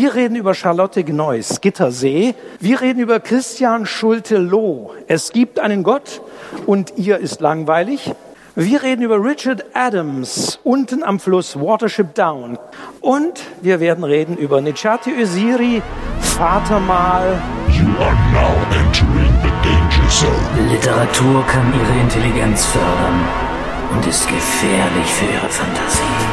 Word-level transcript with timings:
Wir 0.00 0.14
reden 0.14 0.36
über 0.36 0.54
Charlotte 0.54 1.02
Gneuss, 1.02 1.60
Gittersee. 1.60 2.36
Wir 2.60 2.80
reden 2.80 3.00
über 3.00 3.18
Christian 3.18 3.84
Schulte-Loh. 3.84 4.92
Es 5.08 5.32
gibt 5.32 5.58
einen 5.58 5.82
Gott 5.82 6.22
und 6.66 6.92
ihr 6.94 7.18
ist 7.18 7.40
langweilig. 7.40 8.12
Wir 8.54 8.84
reden 8.84 9.02
über 9.02 9.20
Richard 9.20 9.64
Adams 9.74 10.60
unten 10.62 11.02
am 11.02 11.18
Fluss 11.18 11.56
Watership 11.56 12.14
Down. 12.14 12.60
Und 13.00 13.40
wir 13.60 13.80
werden 13.80 14.04
reden 14.04 14.36
über 14.36 14.60
Nechati 14.60 15.10
Öziri, 15.10 15.82
Vatermal. 16.20 17.42
You 17.68 17.88
are 18.00 18.14
now 18.32 18.54
entering 18.78 19.34
the 19.42 19.50
danger 19.68 20.08
zone. 20.10 20.70
Literatur 20.70 21.44
kann 21.48 21.74
ihre 21.74 22.00
Intelligenz 22.02 22.66
fördern 22.66 23.28
und 23.96 24.06
ist 24.06 24.28
gefährlich 24.28 25.12
für 25.12 25.24
ihre 25.24 25.48
Fantasie. 25.48 26.27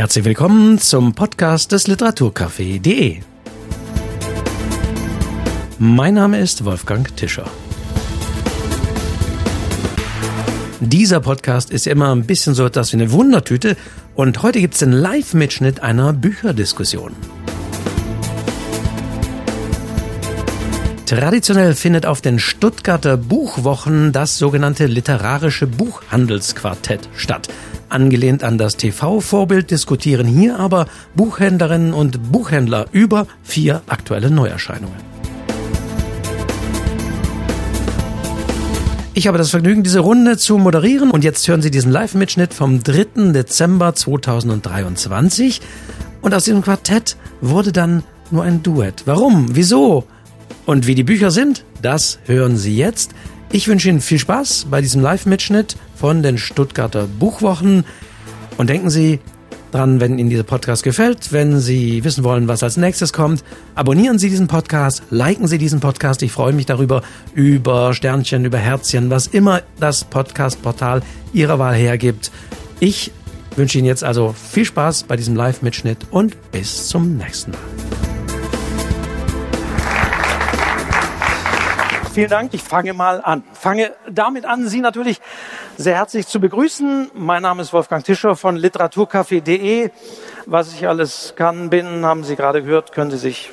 Herzlich 0.00 0.24
willkommen 0.24 0.78
zum 0.78 1.12
Podcast 1.12 1.72
des 1.72 1.86
Literaturcafé.de. 1.86 3.18
Mein 5.78 6.14
Name 6.14 6.40
ist 6.40 6.64
Wolfgang 6.64 7.14
Tischer. 7.16 7.44
Dieser 10.80 11.20
Podcast 11.20 11.70
ist 11.70 11.86
immer 11.86 12.14
ein 12.14 12.24
bisschen 12.24 12.54
so 12.54 12.64
etwas 12.64 12.94
wie 12.94 12.96
eine 12.96 13.12
Wundertüte 13.12 13.76
und 14.14 14.42
heute 14.42 14.60
gibt 14.60 14.72
es 14.72 14.80
den 14.80 14.92
Live-Mitschnitt 14.92 15.82
einer 15.82 16.14
Bücherdiskussion. 16.14 17.12
Traditionell 21.04 21.74
findet 21.74 22.06
auf 22.06 22.22
den 22.22 22.38
Stuttgarter 22.38 23.18
Buchwochen 23.18 24.12
das 24.12 24.38
sogenannte 24.38 24.86
literarische 24.86 25.66
Buchhandelsquartett 25.66 27.06
statt. 27.16 27.50
Angelehnt 27.90 28.44
an 28.44 28.56
das 28.56 28.76
TV-Vorbild 28.76 29.70
diskutieren 29.70 30.26
hier 30.26 30.58
aber 30.58 30.86
Buchhändlerinnen 31.14 31.92
und 31.92 32.32
Buchhändler 32.32 32.86
über 32.92 33.26
vier 33.42 33.82
aktuelle 33.88 34.30
Neuerscheinungen. 34.30 35.10
Ich 39.12 39.26
habe 39.26 39.38
das 39.38 39.50
Vergnügen, 39.50 39.82
diese 39.82 40.00
Runde 40.00 40.38
zu 40.38 40.56
moderieren 40.56 41.10
und 41.10 41.24
jetzt 41.24 41.46
hören 41.46 41.62
Sie 41.62 41.70
diesen 41.70 41.90
Live-Mitschnitt 41.90 42.54
vom 42.54 42.82
3. 42.82 43.32
Dezember 43.32 43.94
2023 43.94 45.60
und 46.22 46.32
aus 46.32 46.44
diesem 46.44 46.62
Quartett 46.62 47.16
wurde 47.40 47.72
dann 47.72 48.04
nur 48.30 48.44
ein 48.44 48.62
Duett. 48.62 49.02
Warum? 49.06 49.48
Wieso? 49.56 50.04
Und 50.64 50.86
wie 50.86 50.94
die 50.94 51.02
Bücher 51.02 51.30
sind, 51.30 51.64
das 51.82 52.20
hören 52.26 52.56
Sie 52.56 52.76
jetzt. 52.76 53.10
Ich 53.52 53.66
wünsche 53.66 53.88
Ihnen 53.88 54.00
viel 54.00 54.20
Spaß 54.20 54.68
bei 54.70 54.80
diesem 54.80 55.02
Live-Mitschnitt 55.02 55.76
von 55.96 56.22
den 56.22 56.38
Stuttgarter 56.38 57.08
Buchwochen. 57.08 57.84
Und 58.56 58.70
denken 58.70 58.90
Sie 58.90 59.18
dran, 59.72 59.98
wenn 59.98 60.20
Ihnen 60.20 60.30
dieser 60.30 60.44
Podcast 60.44 60.84
gefällt, 60.84 61.32
wenn 61.32 61.58
Sie 61.58 62.04
wissen 62.04 62.22
wollen, 62.22 62.46
was 62.46 62.62
als 62.62 62.76
nächstes 62.76 63.12
kommt, 63.12 63.42
abonnieren 63.74 64.20
Sie 64.20 64.30
diesen 64.30 64.46
Podcast, 64.46 65.02
liken 65.10 65.48
Sie 65.48 65.58
diesen 65.58 65.80
Podcast. 65.80 66.22
Ich 66.22 66.30
freue 66.30 66.52
mich 66.52 66.66
darüber, 66.66 67.02
über 67.34 67.92
Sternchen, 67.92 68.44
über 68.44 68.58
Herzchen, 68.58 69.10
was 69.10 69.26
immer 69.26 69.62
das 69.80 70.04
Podcast-Portal 70.04 71.02
Ihrer 71.32 71.58
Wahl 71.58 71.74
hergibt. 71.74 72.30
Ich 72.78 73.10
wünsche 73.56 73.78
Ihnen 73.78 73.86
jetzt 73.86 74.04
also 74.04 74.32
viel 74.32 74.64
Spaß 74.64 75.04
bei 75.04 75.16
diesem 75.16 75.34
Live-Mitschnitt 75.34 75.98
und 76.12 76.36
bis 76.52 76.86
zum 76.86 77.16
nächsten 77.16 77.50
Mal. 77.50 78.09
Vielen 82.12 82.28
Dank. 82.28 82.52
Ich 82.54 82.62
fange 82.64 82.92
mal 82.92 83.20
an. 83.22 83.44
Fange 83.52 83.92
damit 84.10 84.44
an, 84.44 84.68
Sie 84.68 84.80
natürlich 84.80 85.20
sehr 85.76 85.94
herzlich 85.94 86.26
zu 86.26 86.40
begrüßen. 86.40 87.12
Mein 87.14 87.42
Name 87.42 87.62
ist 87.62 87.72
Wolfgang 87.72 88.04
Tischer 88.04 88.34
von 88.34 88.56
literaturcafé.de. 88.56 89.90
Was 90.46 90.72
ich 90.72 90.88
alles 90.88 91.34
kann, 91.36 91.70
bin, 91.70 92.04
haben 92.04 92.24
Sie 92.24 92.34
gerade 92.34 92.64
gehört, 92.64 92.90
können 92.90 93.12
Sie 93.12 93.16
sich 93.16 93.52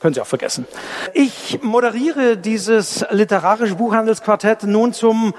können 0.00 0.14
Sie 0.14 0.20
auch 0.22 0.26
vergessen. 0.26 0.66
Ich 1.12 1.62
moderiere 1.62 2.38
dieses 2.38 3.04
literarische 3.10 3.74
Buchhandelsquartett 3.74 4.62
nun 4.62 4.94
zum 4.94 5.34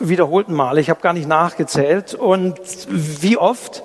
wiederholten 0.00 0.54
Mal. 0.54 0.78
Ich 0.78 0.88
habe 0.88 1.02
gar 1.02 1.12
nicht 1.12 1.28
nachgezählt 1.28 2.14
und 2.14 2.58
wie 2.88 3.36
oft. 3.36 3.82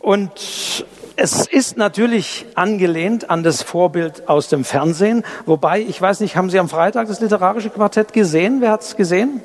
Und 0.00 0.84
es 1.16 1.46
ist 1.46 1.76
natürlich 1.76 2.46
angelehnt 2.54 3.30
an 3.30 3.42
das 3.42 3.62
Vorbild 3.62 4.28
aus 4.28 4.48
dem 4.48 4.64
Fernsehen, 4.64 5.24
wobei, 5.46 5.80
ich 5.80 6.00
weiß 6.00 6.20
nicht, 6.20 6.36
haben 6.36 6.50
Sie 6.50 6.58
am 6.58 6.68
Freitag 6.68 7.08
das 7.08 7.20
literarische 7.20 7.70
Quartett 7.70 8.12
gesehen? 8.12 8.60
Wer 8.60 8.72
hat 8.72 8.82
es 8.82 8.96
gesehen? 8.96 9.40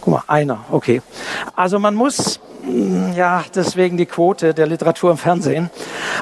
Guck 0.00 0.14
mal, 0.14 0.22
einer, 0.26 0.64
okay. 0.70 1.02
Also 1.54 1.78
man 1.78 1.94
muss 1.94 2.40
hm, 2.62 3.12
ja, 3.14 3.44
deswegen 3.54 3.96
die 3.96 4.06
Quote 4.06 4.54
der 4.54 4.66
Literatur 4.66 5.10
im 5.10 5.16
Fernsehen. 5.16 5.70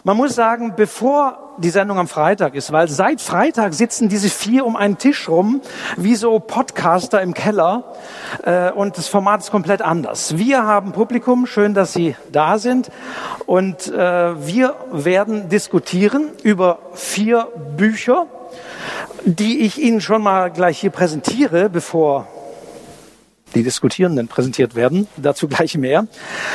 Man 0.05 0.17
muss 0.17 0.35
sagen, 0.35 0.75
bevor 0.77 1.48
die 1.59 1.71
Sendung 1.71 1.99
am 1.99 2.09
Freitag 2.09 2.55
ist, 2.55 2.73
weil 2.73 2.89
seit 2.89 3.21
Freitag 3.21 3.75
sitzen 3.75 4.09
diese 4.09 4.29
vier 4.29 4.65
um 4.65 4.77
einen 4.77 4.99
Tisch 4.99 5.29
rum, 5.29 5.61
wie 5.97 6.15
so 6.15 6.39
Podcaster 6.39 7.21
im 7.21 7.35
Keller, 7.35 7.85
äh, 8.45 8.71
und 8.71 8.97
das 8.97 9.09
Format 9.09 9.41
ist 9.41 9.51
komplett 9.51 9.83
anders. 9.83 10.39
Wir 10.39 10.65
haben 10.65 10.93
Publikum, 10.93 11.47
schön, 11.47 11.75
dass 11.75 11.93
Sie 11.93 12.17
da 12.33 12.59
sind, 12.59 12.91
und 13.47 13.89
äh, 13.89 14.47
wir 14.47 14.77
werden 14.93 15.49
diskutieren 15.49 16.31
über 16.43 16.79
vier 16.95 17.49
Bücher, 17.77 18.27
die 19.25 19.61
ich 19.61 19.79
Ihnen 19.79 20.01
schon 20.01 20.23
mal 20.23 20.51
gleich 20.51 20.79
hier 20.79 20.91
präsentiere, 20.91 21.69
bevor 21.69 22.27
die 23.55 23.63
Diskutierenden 23.63 24.29
präsentiert 24.29 24.75
werden. 24.75 25.09
Dazu 25.17 25.49
gleich 25.49 25.77
mehr. 25.77 26.07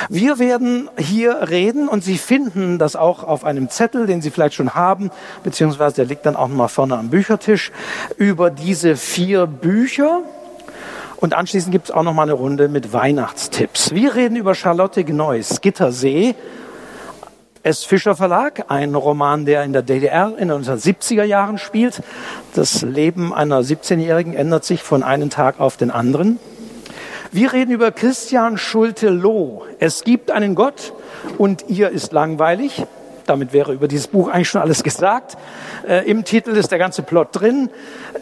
Wir 0.10 0.40
werden 0.40 0.90
hier 0.98 1.50
reden 1.50 1.88
und 1.88 2.04
Sie 2.04 2.18
finden 2.18 2.80
das 2.80 2.96
auch 2.96 3.24
auf 3.24 3.44
einem 3.44 3.70
Zettel, 3.70 4.06
den 4.06 4.22
Sie 4.22 4.30
vielleicht 4.30 4.56
schon 4.56 4.74
haben, 4.76 5.12
beziehungsweise 5.44 5.98
der 5.98 6.06
liegt 6.06 6.26
dann 6.26 6.36
auch 6.36 6.48
mal 6.48 6.68
vorne 6.68 6.98
am 6.98 7.10
Büchertisch, 7.10 7.72
über 8.18 8.50
diese 8.50 8.96
vier 8.96 9.48
Bücher. 9.48 10.22
Und 11.18 11.34
anschließend 11.34 11.72
gibt 11.72 11.86
es 11.86 11.92
auch 11.92 12.04
noch 12.04 12.14
mal 12.14 12.24
eine 12.24 12.34
Runde 12.34 12.68
mit 12.68 12.92
Weihnachtstipps. 12.92 13.94
Wir 13.94 14.16
reden 14.16 14.36
über 14.36 14.56
Charlotte 14.56 15.04
Gneuss, 15.04 15.62
Gittersee, 15.62 16.36
S. 17.66 17.86
Fischer 17.86 18.14
Verlag, 18.14 18.66
ein 18.68 18.94
Roman, 18.94 19.46
der 19.46 19.64
in 19.64 19.72
der 19.72 19.84
DDR 19.84 20.34
in 20.38 20.50
den 20.50 20.64
1970er 20.64 21.24
Jahren 21.24 21.58
spielt. 21.58 22.04
Das 22.56 22.82
Leben 22.82 23.34
einer 23.34 23.62
17-Jährigen 23.62 24.34
ändert 24.34 24.66
sich 24.66 24.84
von 24.84 25.02
einem 25.02 25.30
Tag 25.30 25.62
auf 25.62 25.78
den 25.78 25.90
anderen. 25.90 26.40
Wir 27.36 27.52
reden 27.52 27.72
über 27.72 27.92
Christian 27.92 28.60
Schulte-Loh. 28.60 29.66
Es 29.80 30.04
gibt 30.04 30.30
einen 30.30 30.54
Gott 30.54 30.94
und 31.40 31.66
ihr 31.68 31.90
ist 31.90 32.14
langweilig. 32.14 32.86
Damit 33.26 33.54
wäre 33.54 33.74
über 33.74 33.88
dieses 33.88 34.06
Buch 34.06 34.28
eigentlich 34.28 34.50
schon 34.50 34.62
alles 34.62 34.84
gesagt. 34.84 35.36
Äh, 35.88 36.08
Im 36.08 36.26
Titel 36.26 36.52
ist 36.52 36.70
der 36.70 36.78
ganze 36.78 37.02
Plot 37.02 37.30
drin. 37.32 37.72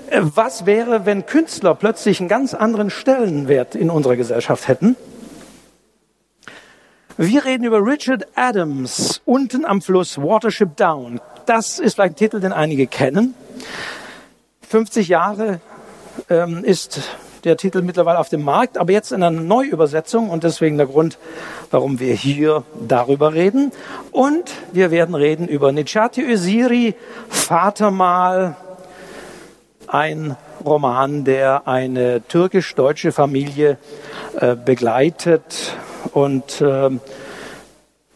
Äh, 0.09 0.21
was 0.21 0.65
wäre, 0.65 1.05
wenn 1.05 1.25
Künstler 1.25 1.75
plötzlich 1.75 2.21
einen 2.21 2.29
ganz 2.29 2.53
anderen 2.53 2.89
Stellenwert 2.89 3.75
in 3.75 3.89
unserer 3.89 4.15
Gesellschaft 4.15 4.69
hätten? 4.69 4.95
Wir 7.17 7.43
reden 7.43 7.65
über 7.65 7.85
Richard 7.85 8.27
Adams 8.35 9.21
unten 9.25 9.65
am 9.65 9.81
Fluss 9.81 10.19
Watership 10.19 10.77
Down. 10.77 11.19
Das 11.45 11.79
ist 11.79 11.99
ein 11.99 12.15
Titel, 12.15 12.39
den 12.39 12.53
einige 12.53 12.87
kennen. 12.87 13.33
50 14.69 15.09
Jahre 15.09 15.59
ähm, 16.29 16.63
ist 16.63 17.01
der 17.45 17.57
Titel 17.57 17.81
mittlerweile 17.81 18.19
auf 18.19 18.29
dem 18.29 18.43
Markt, 18.43 18.77
aber 18.77 18.91
jetzt 18.91 19.11
in 19.11 19.23
einer 19.23 19.39
Neuübersetzung 19.39 20.29
und 20.29 20.43
deswegen 20.43 20.77
der 20.77 20.87
Grund, 20.87 21.17
warum 21.69 21.99
wir 21.99 22.13
hier 22.13 22.63
darüber 22.87 23.33
reden. 23.33 23.71
Und 24.11 24.51
wir 24.71 24.91
werden 24.91 25.15
reden 25.15 25.47
über 25.47 25.71
Nechati 25.71 26.21
Öziri, 26.21 26.95
Vatermal, 27.29 28.55
ein 29.87 30.37
Roman, 30.65 31.23
der 31.23 31.67
eine 31.67 32.21
türkisch-deutsche 32.27 33.11
Familie 33.11 33.77
äh, 34.39 34.55
begleitet 34.55 35.75
und 36.13 36.61
äh, 36.61 36.89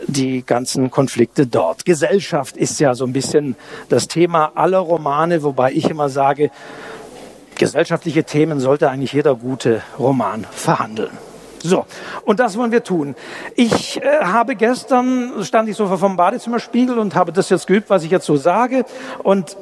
die 0.08 0.46
ganzen 0.46 0.92
Konflikte 0.92 1.48
dort. 1.48 1.86
Gesellschaft 1.86 2.58
ist 2.58 2.80
ja 2.80 2.96
so 2.96 3.06
ein 3.06 3.14
bisschen 3.14 3.56
das 3.90 4.08
Thema 4.08 4.52
aller 4.56 4.80
Romane, 4.80 5.44
wobei 5.44 5.72
ich 5.72 5.90
immer 5.90 6.10
sage, 6.10 6.52
gesellschaftliche 7.56 8.24
Themen 8.24 8.60
sollte 8.60 8.90
eigentlich 8.90 9.14
jeder 9.14 9.36
gute 9.36 9.82
Roman 9.98 10.46
verhandeln. 10.52 11.18
So, 11.66 11.86
und 12.26 12.40
das 12.40 12.58
wollen 12.58 12.72
wir 12.72 12.84
tun. 12.84 13.16
Ich 13.56 14.00
äh, 14.00 14.20
habe 14.22 14.56
gestern, 14.56 15.44
stand 15.44 15.68
ich 15.68 15.76
so 15.76 15.88
vor 15.88 15.98
vom 15.98 16.16
Badezimmerspiegel 16.16 17.00
und 17.00 17.16
habe 17.16 17.32
das 17.32 17.50
jetzt 17.50 17.66
geübt, 17.66 17.90
was 17.90 18.04
ich 18.04 18.12
jetzt 18.12 18.28
so 18.28 18.36
sage 18.36 18.86
und 19.24 19.58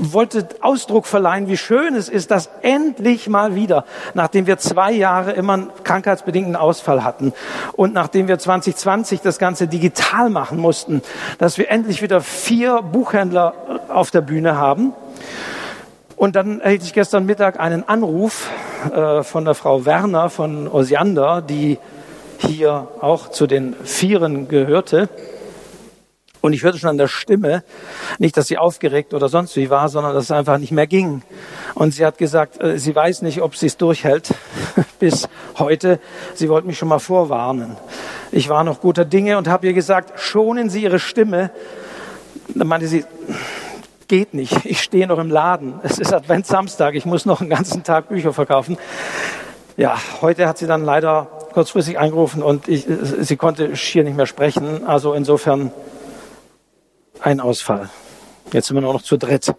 wollte 0.00 0.46
Ausdruck 0.60 1.06
verleihen, 1.06 1.48
wie 1.48 1.56
schön 1.56 1.94
es 1.94 2.10
ist, 2.10 2.30
dass 2.30 2.50
endlich 2.60 3.28
mal 3.28 3.54
wieder, 3.54 3.86
nachdem 4.12 4.46
wir 4.46 4.58
zwei 4.58 4.92
Jahre 4.92 5.32
immer 5.32 5.54
einen 5.54 5.70
krankheitsbedingten 5.84 6.54
Ausfall 6.54 7.02
hatten 7.02 7.32
und 7.72 7.94
nachdem 7.94 8.28
wir 8.28 8.38
2020 8.38 9.22
das 9.22 9.38
Ganze 9.38 9.68
digital 9.68 10.28
machen 10.28 10.58
mussten, 10.58 11.00
dass 11.38 11.56
wir 11.56 11.70
endlich 11.70 12.02
wieder 12.02 12.20
vier 12.20 12.82
Buchhändler 12.82 13.54
auf 13.88 14.10
der 14.10 14.20
Bühne 14.20 14.58
haben 14.58 14.92
und 16.18 16.34
dann 16.34 16.60
erhielt 16.60 16.82
ich 16.82 16.92
gestern 16.92 17.26
Mittag 17.26 17.60
einen 17.60 17.88
Anruf 17.88 18.50
äh, 18.92 19.22
von 19.22 19.44
der 19.44 19.54
Frau 19.54 19.84
Werner 19.84 20.30
von 20.30 20.66
Osiander, 20.66 21.40
die 21.42 21.78
hier 22.38 22.88
auch 23.00 23.28
zu 23.28 23.46
den 23.46 23.74
Vieren 23.84 24.48
gehörte. 24.48 25.08
Und 26.40 26.52
ich 26.54 26.64
hörte 26.64 26.78
schon 26.78 26.90
an 26.90 26.98
der 26.98 27.06
Stimme, 27.06 27.62
nicht, 28.18 28.36
dass 28.36 28.48
sie 28.48 28.58
aufgeregt 28.58 29.14
oder 29.14 29.28
sonst 29.28 29.54
wie 29.56 29.70
war, 29.70 29.88
sondern 29.88 30.12
dass 30.12 30.24
es 30.24 30.30
einfach 30.32 30.58
nicht 30.58 30.72
mehr 30.72 30.88
ging. 30.88 31.22
Und 31.74 31.94
sie 31.94 32.04
hat 32.04 32.18
gesagt, 32.18 32.60
äh, 32.60 32.80
sie 32.80 32.96
weiß 32.96 33.22
nicht, 33.22 33.40
ob 33.40 33.54
sie 33.54 33.66
es 33.66 33.76
durchhält 33.76 34.34
bis 34.98 35.28
heute. 35.56 36.00
Sie 36.34 36.48
wollte 36.48 36.66
mich 36.66 36.78
schon 36.78 36.88
mal 36.88 36.98
vorwarnen. 36.98 37.76
Ich 38.32 38.48
war 38.48 38.64
noch 38.64 38.80
guter 38.80 39.04
Dinge 39.04 39.38
und 39.38 39.46
habe 39.46 39.68
ihr 39.68 39.72
gesagt, 39.72 40.18
schonen 40.18 40.68
Sie 40.68 40.82
Ihre 40.82 40.98
Stimme. 40.98 41.50
Dann 42.54 42.66
meinte 42.66 42.88
sie, 42.88 43.04
geht 44.08 44.34
nicht. 44.34 44.64
Ich 44.64 44.82
stehe 44.82 45.06
noch 45.06 45.18
im 45.18 45.30
Laden. 45.30 45.74
Es 45.82 45.98
ist 45.98 46.12
Adventsamstag. 46.12 46.94
Ich 46.94 47.04
muss 47.04 47.26
noch 47.26 47.40
einen 47.40 47.50
ganzen 47.50 47.84
Tag 47.84 48.08
Bücher 48.08 48.32
verkaufen. 48.32 48.78
Ja, 49.76 49.96
heute 50.22 50.48
hat 50.48 50.58
sie 50.58 50.66
dann 50.66 50.84
leider 50.84 51.28
kurzfristig 51.52 51.98
angerufen 51.98 52.42
und 52.42 52.66
ich, 52.68 52.86
sie 53.20 53.36
konnte 53.36 53.76
schier 53.76 54.02
nicht 54.02 54.16
mehr 54.16 54.26
sprechen. 54.26 54.86
Also 54.86 55.12
insofern 55.12 55.70
ein 57.20 57.40
Ausfall. 57.40 57.88
Jetzt 58.52 58.68
sind 58.68 58.76
wir 58.76 58.80
nur 58.80 58.94
noch 58.94 59.02
zu 59.02 59.18
dritt. 59.18 59.54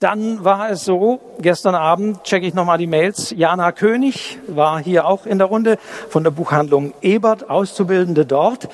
Dann 0.00 0.42
war 0.42 0.70
es 0.70 0.84
so, 0.84 1.20
gestern 1.40 1.74
Abend 1.74 2.24
checke 2.24 2.46
ich 2.46 2.54
nochmal 2.54 2.78
die 2.78 2.86
Mails. 2.86 3.34
Jana 3.36 3.72
König 3.72 4.38
war 4.46 4.82
hier 4.82 5.06
auch 5.06 5.26
in 5.26 5.38
der 5.38 5.48
Runde 5.48 5.78
von 6.08 6.24
der 6.24 6.30
Buchhandlung 6.30 6.94
Ebert, 7.02 7.50
Auszubildende 7.50 8.24
dort. 8.24 8.70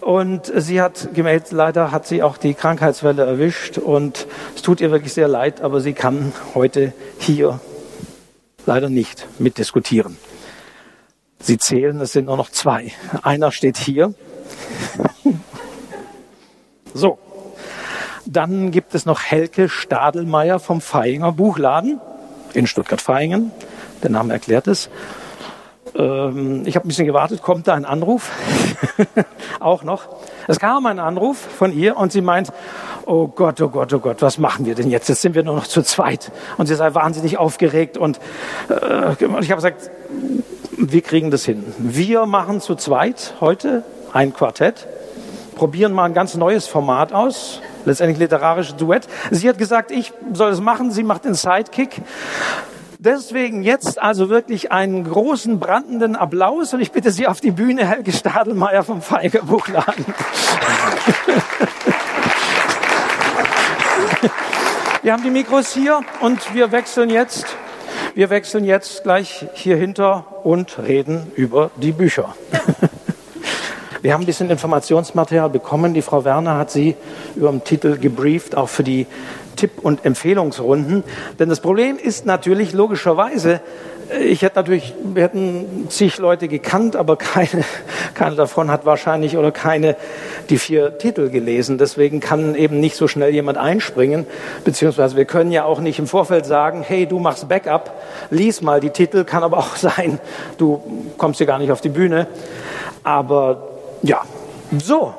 Und 0.00 0.50
sie 0.56 0.82
hat 0.82 1.14
gemeldet, 1.14 1.52
leider 1.52 1.92
hat 1.92 2.06
sie 2.06 2.22
auch 2.22 2.36
die 2.36 2.54
Krankheitswelle 2.54 3.24
erwischt 3.24 3.78
und 3.78 4.26
es 4.56 4.62
tut 4.62 4.80
ihr 4.80 4.90
wirklich 4.90 5.12
sehr 5.12 5.28
leid, 5.28 5.60
aber 5.60 5.80
sie 5.80 5.92
kann 5.92 6.32
heute 6.54 6.92
hier 7.18 7.60
leider 8.66 8.88
nicht 8.88 9.26
mitdiskutieren. 9.38 10.16
Sie 11.38 11.58
zählen, 11.58 12.00
es 12.00 12.12
sind 12.12 12.26
nur 12.26 12.36
noch 12.36 12.50
zwei. 12.50 12.92
Einer 13.22 13.52
steht 13.52 13.76
hier. 13.76 14.14
So, 16.92 17.20
dann 18.30 18.70
gibt 18.70 18.94
es 18.94 19.06
noch 19.06 19.22
Helke 19.22 19.68
Stadelmeier 19.68 20.60
vom 20.60 20.80
Feinger 20.80 21.32
Buchladen 21.32 22.00
in 22.54 22.66
Stuttgart-Feingen. 22.66 23.50
Der 24.02 24.10
Name 24.10 24.32
erklärt 24.32 24.68
es. 24.68 24.88
Ähm, 25.96 26.62
ich 26.64 26.76
habe 26.76 26.86
ein 26.86 26.88
bisschen 26.88 27.06
gewartet, 27.06 27.42
kommt 27.42 27.66
da 27.66 27.74
ein 27.74 27.84
Anruf? 27.84 28.30
Auch 29.60 29.82
noch. 29.82 30.04
Es 30.46 30.60
kam 30.60 30.86
ein 30.86 31.00
Anruf 31.00 31.38
von 31.38 31.72
ihr 31.72 31.96
und 31.96 32.12
sie 32.12 32.20
meint, 32.20 32.52
oh 33.04 33.26
Gott, 33.26 33.60
oh 33.60 33.68
Gott, 33.68 33.92
oh 33.92 33.98
Gott, 33.98 34.22
was 34.22 34.38
machen 34.38 34.64
wir 34.64 34.76
denn 34.76 34.90
jetzt? 34.90 35.08
Jetzt 35.08 35.22
sind 35.22 35.34
wir 35.34 35.42
nur 35.42 35.56
noch 35.56 35.66
zu 35.66 35.82
zweit. 35.82 36.30
Und 36.56 36.66
sie 36.66 36.76
sei 36.76 36.94
wahnsinnig 36.94 37.36
aufgeregt 37.36 37.98
und 37.98 38.20
äh, 38.68 39.12
ich 39.12 39.50
habe 39.50 39.56
gesagt, 39.56 39.90
wir 40.76 41.02
kriegen 41.02 41.32
das 41.32 41.44
hin. 41.44 41.64
Wir 41.78 42.26
machen 42.26 42.60
zu 42.60 42.76
zweit 42.76 43.34
heute 43.40 43.82
ein 44.12 44.32
Quartett, 44.32 44.86
probieren 45.56 45.92
mal 45.92 46.04
ein 46.04 46.14
ganz 46.14 46.36
neues 46.36 46.68
Format 46.68 47.12
aus 47.12 47.60
letztendlich 47.84 48.18
literarisches 48.18 48.76
Duett. 48.76 49.08
Sie 49.30 49.48
hat 49.48 49.58
gesagt, 49.58 49.90
ich 49.90 50.12
soll 50.32 50.52
es 50.52 50.60
machen, 50.60 50.90
sie 50.90 51.02
macht 51.02 51.24
den 51.24 51.34
Sidekick. 51.34 52.02
Deswegen 52.98 53.62
jetzt 53.62 54.00
also 54.00 54.28
wirklich 54.28 54.72
einen 54.72 55.04
großen 55.04 55.58
brandenden 55.58 56.16
Applaus 56.16 56.74
und 56.74 56.80
ich 56.80 56.92
bitte 56.92 57.10
Sie 57.10 57.26
auf 57.26 57.40
die 57.40 57.50
Bühne, 57.50 57.86
Helge 57.86 58.12
Stadelmeier 58.12 58.84
vom 58.84 59.00
Feiger 59.00 59.40
Buchladen. 59.40 60.04
Wir 65.02 65.14
haben 65.14 65.22
die 65.22 65.30
Mikros 65.30 65.72
hier 65.72 66.02
und 66.20 66.54
wir 66.54 66.72
wechseln 66.72 67.08
jetzt, 67.08 67.56
wir 68.14 68.28
wechseln 68.28 68.66
jetzt 68.66 69.02
gleich 69.02 69.46
hier 69.54 69.76
hinter 69.76 70.26
und 70.44 70.78
reden 70.78 71.32
über 71.36 71.70
die 71.76 71.92
Bücher. 71.92 72.34
Wir 74.02 74.14
haben 74.14 74.22
ein 74.22 74.26
bisschen 74.26 74.48
Informationsmaterial 74.48 75.50
bekommen. 75.50 75.92
Die 75.92 76.00
Frau 76.00 76.24
Werner 76.24 76.56
hat 76.56 76.70
Sie 76.70 76.96
über 77.36 77.50
den 77.50 77.64
Titel 77.64 77.98
gebrieft, 77.98 78.56
auch 78.56 78.70
für 78.70 78.82
die 78.82 79.06
Tipp- 79.56 79.80
und 79.82 80.06
Empfehlungsrunden. 80.06 81.04
Denn 81.38 81.50
das 81.50 81.60
Problem 81.60 81.98
ist 81.98 82.24
natürlich 82.24 82.72
logischerweise, 82.72 83.60
äh, 84.10 84.24
ich 84.24 84.40
hätte 84.40 84.56
natürlich, 84.56 84.94
wir 85.04 85.22
hätten 85.22 85.86
zig 85.90 86.16
Leute 86.16 86.48
gekannt, 86.48 86.96
aber 86.96 87.16
keine, 87.18 87.62
keine 88.14 88.36
davon 88.36 88.70
hat 88.70 88.86
wahrscheinlich 88.86 89.36
oder 89.36 89.52
keine 89.52 89.96
die 90.48 90.56
vier 90.56 90.96
Titel 90.96 91.28
gelesen. 91.28 91.76
Deswegen 91.76 92.20
kann 92.20 92.54
eben 92.54 92.80
nicht 92.80 92.96
so 92.96 93.06
schnell 93.06 93.34
jemand 93.34 93.58
einspringen. 93.58 94.24
Beziehungsweise 94.64 95.16
wir 95.16 95.26
können 95.26 95.52
ja 95.52 95.64
auch 95.64 95.80
nicht 95.80 95.98
im 95.98 96.06
Vorfeld 96.06 96.46
sagen, 96.46 96.82
hey, 96.86 97.04
du 97.04 97.18
machst 97.18 97.50
Backup, 97.50 98.00
lies 98.30 98.62
mal 98.62 98.80
die 98.80 98.90
Titel. 98.90 99.24
Kann 99.24 99.42
aber 99.42 99.58
auch 99.58 99.76
sein, 99.76 100.20
du 100.56 100.82
kommst 101.18 101.36
hier 101.36 101.46
gar 101.46 101.58
nicht 101.58 101.70
auf 101.70 101.82
die 101.82 101.90
Bühne. 101.90 102.28
Aber 103.02 103.69
ja, 104.02 104.22
so. 104.78 105.14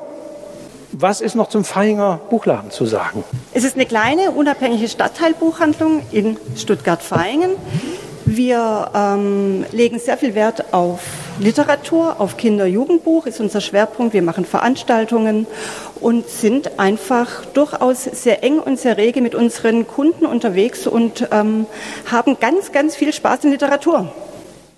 Was 0.94 1.22
ist 1.22 1.34
noch 1.34 1.48
zum 1.48 1.64
Feinger 1.64 2.20
Buchladen 2.28 2.70
zu 2.70 2.84
sagen? 2.84 3.24
Es 3.54 3.64
ist 3.64 3.76
eine 3.76 3.86
kleine, 3.86 4.30
unabhängige 4.30 4.88
Stadtteilbuchhandlung 4.88 6.02
in 6.12 6.36
Stuttgart-Vaihingen. 6.54 7.52
Wir 8.26 8.90
ähm, 8.94 9.64
legen 9.72 9.98
sehr 9.98 10.18
viel 10.18 10.34
Wert 10.34 10.74
auf 10.74 11.00
Literatur, 11.38 12.20
auf 12.20 12.36
Kinder-Jugendbuch 12.36 13.26
ist 13.26 13.40
unser 13.40 13.60
Schwerpunkt. 13.60 14.12
Wir 14.12 14.22
machen 14.22 14.44
Veranstaltungen 14.44 15.46
und 15.98 16.28
sind 16.28 16.78
einfach 16.78 17.46
durchaus 17.46 18.04
sehr 18.04 18.44
eng 18.44 18.58
und 18.58 18.78
sehr 18.78 18.96
rege 18.96 19.22
mit 19.22 19.34
unseren 19.34 19.86
Kunden 19.86 20.26
unterwegs 20.26 20.86
und 20.86 21.28
ähm, 21.32 21.66
haben 22.10 22.38
ganz, 22.38 22.70
ganz 22.70 22.94
viel 22.94 23.12
Spaß 23.12 23.44
in 23.44 23.50
Literatur. 23.50 24.12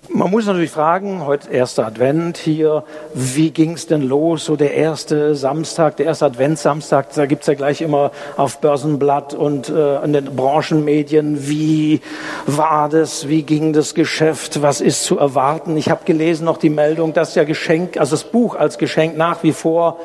Man 0.09 0.29
muss 0.29 0.45
natürlich 0.45 0.71
fragen, 0.71 1.25
heute 1.25 1.51
erster 1.51 1.85
Advent 1.85 2.37
hier, 2.37 2.83
wie 3.13 3.51
ging 3.51 3.73
es 3.73 3.87
denn 3.87 4.01
los, 4.01 4.45
so 4.45 4.55
der 4.55 4.73
erste 4.73 5.35
Samstag, 5.35 5.97
der 5.97 6.05
erste 6.05 6.25
Adventssamstag, 6.25 7.13
da 7.13 7.25
gibt's 7.25 7.47
ja 7.47 7.55
gleich 7.55 7.81
immer 7.81 8.11
auf 8.37 8.59
Börsenblatt 8.59 9.33
und 9.33 9.69
äh, 9.69 10.03
in 10.03 10.13
den 10.13 10.35
Branchenmedien, 10.35 11.47
wie 11.49 12.01
war 12.45 12.87
das, 12.89 13.27
wie 13.27 13.43
ging 13.43 13.73
das 13.73 13.95
Geschäft, 13.95 14.61
was 14.61 14.79
ist 14.79 15.03
zu 15.03 15.17
erwarten. 15.17 15.75
Ich 15.75 15.89
habe 15.89 16.05
gelesen 16.05 16.45
noch 16.45 16.57
die 16.57 16.69
Meldung, 16.69 17.13
dass 17.13 17.35
ja 17.35 17.43
Geschenk, 17.43 17.97
also 17.97 18.11
das 18.11 18.25
Buch 18.25 18.55
als 18.55 18.77
Geschenk 18.77 19.17
nach 19.17 19.43
wie 19.43 19.53
vor 19.53 19.97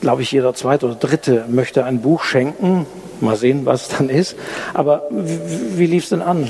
glaube 0.00 0.22
ich, 0.22 0.32
jeder 0.32 0.54
zweite 0.54 0.86
oder 0.86 0.94
dritte 0.94 1.44
möchte 1.48 1.84
ein 1.84 2.00
Buch 2.00 2.22
schenken. 2.22 2.86
Mal 3.20 3.36
sehen, 3.36 3.66
was 3.66 3.88
dann 3.88 4.08
ist. 4.08 4.36
Aber 4.74 5.02
wie, 5.10 5.78
wie 5.78 5.86
lief 5.86 6.04
es 6.04 6.10
denn 6.10 6.22
an? 6.22 6.42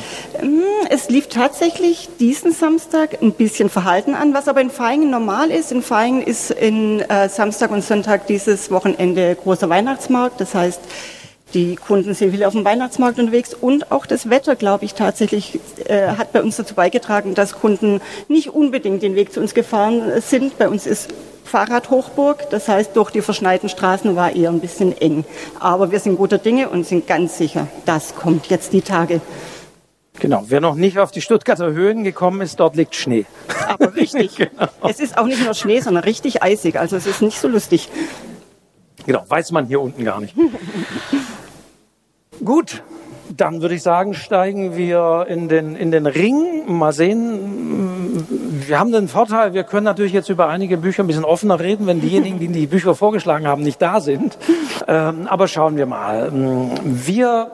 Mm, 0.42 0.77
es 0.90 1.10
lief 1.10 1.28
tatsächlich 1.28 2.08
diesen 2.18 2.52
Samstag 2.52 3.22
ein 3.22 3.32
bisschen 3.32 3.68
verhalten 3.68 4.14
an, 4.14 4.32
was 4.32 4.48
aber 4.48 4.60
in 4.60 4.70
Feingen 4.70 5.10
normal 5.10 5.50
ist. 5.50 5.70
In 5.70 5.82
Feingen 5.82 6.22
ist 6.22 6.50
in 6.50 7.00
äh, 7.00 7.28
Samstag 7.28 7.70
und 7.70 7.84
Sonntag 7.84 8.26
dieses 8.26 8.70
Wochenende 8.70 9.34
großer 9.34 9.68
Weihnachtsmarkt. 9.68 10.40
Das 10.40 10.54
heißt, 10.54 10.80
die 11.54 11.76
Kunden 11.76 12.14
sind 12.14 12.32
wieder 12.32 12.46
auf 12.46 12.54
dem 12.54 12.64
Weihnachtsmarkt 12.64 13.18
unterwegs 13.18 13.54
und 13.54 13.90
auch 13.90 14.06
das 14.06 14.30
Wetter, 14.30 14.56
glaube 14.56 14.84
ich, 14.84 14.94
tatsächlich 14.94 15.60
äh, 15.86 16.08
hat 16.08 16.32
bei 16.32 16.42
uns 16.42 16.56
dazu 16.56 16.74
beigetragen, 16.74 17.34
dass 17.34 17.54
Kunden 17.54 18.00
nicht 18.28 18.50
unbedingt 18.50 19.02
den 19.02 19.14
Weg 19.14 19.32
zu 19.32 19.40
uns 19.40 19.54
gefahren 19.54 20.20
sind. 20.20 20.58
Bei 20.58 20.68
uns 20.68 20.86
ist 20.86 21.08
Fahrradhochburg. 21.44 22.50
Das 22.50 22.68
heißt, 22.68 22.96
durch 22.96 23.10
die 23.10 23.22
verschneiten 23.22 23.68
Straßen 23.68 24.16
war 24.16 24.34
eher 24.34 24.50
ein 24.50 24.60
bisschen 24.60 24.96
eng. 24.96 25.24
Aber 25.58 25.90
wir 25.90 26.00
sind 26.00 26.16
guter 26.16 26.38
Dinge 26.38 26.68
und 26.68 26.86
sind 26.86 27.06
ganz 27.06 27.36
sicher, 27.36 27.66
das 27.84 28.14
kommt 28.14 28.46
jetzt 28.48 28.72
die 28.72 28.82
Tage. 28.82 29.20
Genau, 30.20 30.44
wer 30.48 30.60
noch 30.60 30.74
nicht 30.74 30.98
auf 30.98 31.10
die 31.10 31.20
Stuttgarter 31.20 31.72
Höhen 31.72 32.02
gekommen 32.02 32.40
ist, 32.40 32.58
dort 32.58 32.74
liegt 32.76 32.94
Schnee. 32.94 33.26
Aber 33.68 33.94
richtig. 33.94 34.36
genau. 34.36 34.68
Es 34.88 35.00
ist 35.00 35.16
auch 35.16 35.26
nicht 35.26 35.44
nur 35.44 35.54
Schnee, 35.54 35.80
sondern 35.80 36.04
richtig 36.04 36.42
eisig. 36.42 36.78
Also 36.78 36.96
es 36.96 37.06
ist 37.06 37.22
nicht 37.22 37.38
so 37.38 37.48
lustig. 37.48 37.88
Genau, 39.06 39.24
weiß 39.26 39.52
man 39.52 39.66
hier 39.66 39.80
unten 39.80 40.04
gar 40.04 40.20
nicht. 40.20 40.34
Gut, 42.44 42.82
dann 43.36 43.62
würde 43.62 43.74
ich 43.74 43.82
sagen, 43.82 44.14
steigen 44.14 44.76
wir 44.76 45.26
in 45.28 45.48
den, 45.48 45.76
in 45.76 45.90
den 45.90 46.06
Ring. 46.06 46.64
Mal 46.66 46.92
sehen. 46.92 48.26
Wir 48.66 48.78
haben 48.78 48.92
den 48.92 49.08
Vorteil, 49.08 49.54
wir 49.54 49.64
können 49.64 49.84
natürlich 49.84 50.12
jetzt 50.12 50.28
über 50.28 50.48
einige 50.48 50.76
Bücher 50.76 51.04
ein 51.04 51.06
bisschen 51.06 51.24
offener 51.24 51.58
reden, 51.60 51.86
wenn 51.86 52.00
diejenigen, 52.00 52.38
die 52.38 52.48
die 52.48 52.66
Bücher 52.66 52.94
vorgeschlagen 52.94 53.46
haben, 53.46 53.62
nicht 53.62 53.80
da 53.80 54.00
sind. 54.00 54.36
Ähm, 54.86 55.26
aber 55.26 55.48
schauen 55.48 55.76
wir 55.76 55.86
mal. 55.86 56.30
Wir 56.84 57.50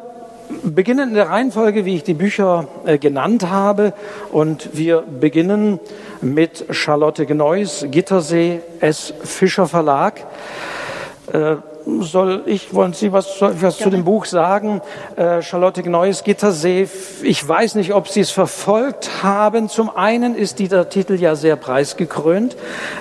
beginnen 0.65 1.11
in 1.11 1.15
der 1.15 1.29
Reihenfolge, 1.29 1.85
wie 1.85 1.97
ich 1.97 2.05
die 2.05 2.15
Bücher 2.15 2.69
äh, 2.87 2.99
genannt 2.99 3.49
habe. 3.49 3.93
Und 4.33 4.71
wir 4.73 5.03
beginnen 5.03 5.79
mit 6.21 6.67
Charlotte 6.71 7.27
Gneuss, 7.27 7.87
Gittersee, 7.91 8.61
S. 8.81 9.13
Fischer 9.23 9.67
Verlag. 9.67 10.25
Äh, 11.33 11.57
soll 12.01 12.43
ich, 12.47 12.73
wollen 12.73 12.93
Sie 12.93 13.13
was, 13.13 13.41
was 13.41 13.79
zu 13.79 13.91
dem 13.91 14.05
Buch 14.05 14.25
sagen? 14.25 14.81
Äh, 15.17 15.43
Charlotte 15.43 15.83
Gneues 15.83 16.25
Gittersee, 16.25 16.89
ich 17.23 17.47
weiß 17.47 17.75
nicht, 17.75 17.93
ob 17.93 18.09
Sie 18.09 18.21
es 18.21 18.31
verfolgt 18.31 19.23
haben. 19.23 19.69
Zum 19.69 19.95
einen 19.95 20.35
ist 20.35 20.59
dieser 20.59 20.89
Titel 20.89 21.15
ja 21.15 21.37
sehr 21.37 21.57
preisgekrönt. 21.57 22.57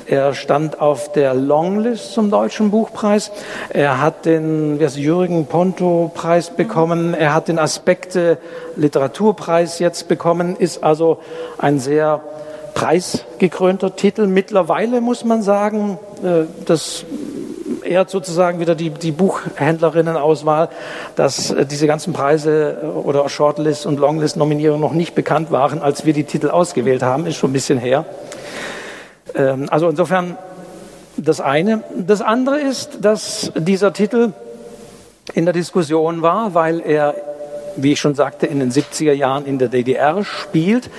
Er 0.06 0.34
stand 0.34 0.82
auf 0.82 1.12
der 1.13 1.34
Longlist 1.34 2.13
zum 2.13 2.30
Deutschen 2.30 2.72
Buchpreis. 2.72 3.32
Er 3.70 4.02
hat 4.02 4.25
den 4.25 4.80
Jürgen 4.80 5.46
Ponto 5.46 6.12
Preis 6.13 6.50
bekommen. 6.50 7.13
Er 7.13 7.34
hat 7.34 7.48
den 7.48 7.60
Aspekte 7.60 8.38
Literaturpreis 8.75 9.80
jetzt 9.80 10.08
bekommen, 10.08 10.56
ist 10.58 10.84
also 10.84 11.20
ein 11.58 11.80
sehr 11.80 12.22
preisgekrönter 12.74 13.96
Titel. 13.96 14.28
Mittlerweile 14.28 15.00
muss 15.00 15.24
man 15.24 15.42
sagen, 15.42 16.00
äh, 16.24 16.46
das 16.66 17.06
ehrt 17.86 18.10
sozusagen 18.10 18.60
wieder 18.60 18.75
die, 18.75 18.90
die 18.90 19.12
Buchhändlerinnenauswahl, 19.12 20.70
dass 21.16 21.52
äh, 21.52 21.66
diese 21.66 21.88
ganzen 21.88 22.13
Preise 22.13 22.78
äh, 22.82 22.86
oder 22.86 23.28
Shortlist- 23.30 23.86
und 23.86 24.00
Longlist-Nominierungen 24.00 24.82
noch 24.82 24.94
nicht 24.94 25.16
bekannt 25.16 25.52
waren, 25.52 25.82
als 25.82 26.06
wir 26.06 26.13
die 26.13 26.24
Titel 26.24 26.50
ausgewählt 26.50 27.04
haben. 27.04 27.25
Ist 27.25 27.38
schon 27.38 27.52
ein 27.52 27.54
bisschen 27.54 27.80
her. 27.80 28.06
Ähm, 29.36 29.68
also 29.70 29.90
insofern 29.90 30.38
das 31.18 31.42
eine. 31.42 31.84
Das 31.96 32.22
andere 32.22 32.60
ist, 32.60 33.00
dass 33.02 33.52
dieser 33.56 33.94
Titel 33.94 34.34
in 35.34 35.46
der 35.46 35.54
Diskussion 35.54 36.22
war, 36.22 36.54
weil 36.54 36.82
er 36.82 37.16
wie 37.75 37.94
ich 37.94 38.00
schon 38.00 38.16
sagte, 38.16 38.46
in 38.46 38.60
den 38.60 38.72
70er 38.72 39.13
Jahren 39.13 39.46
in 39.46 39.58
der 39.58 39.68
DDR 39.68 40.24
spielt. 40.24 40.90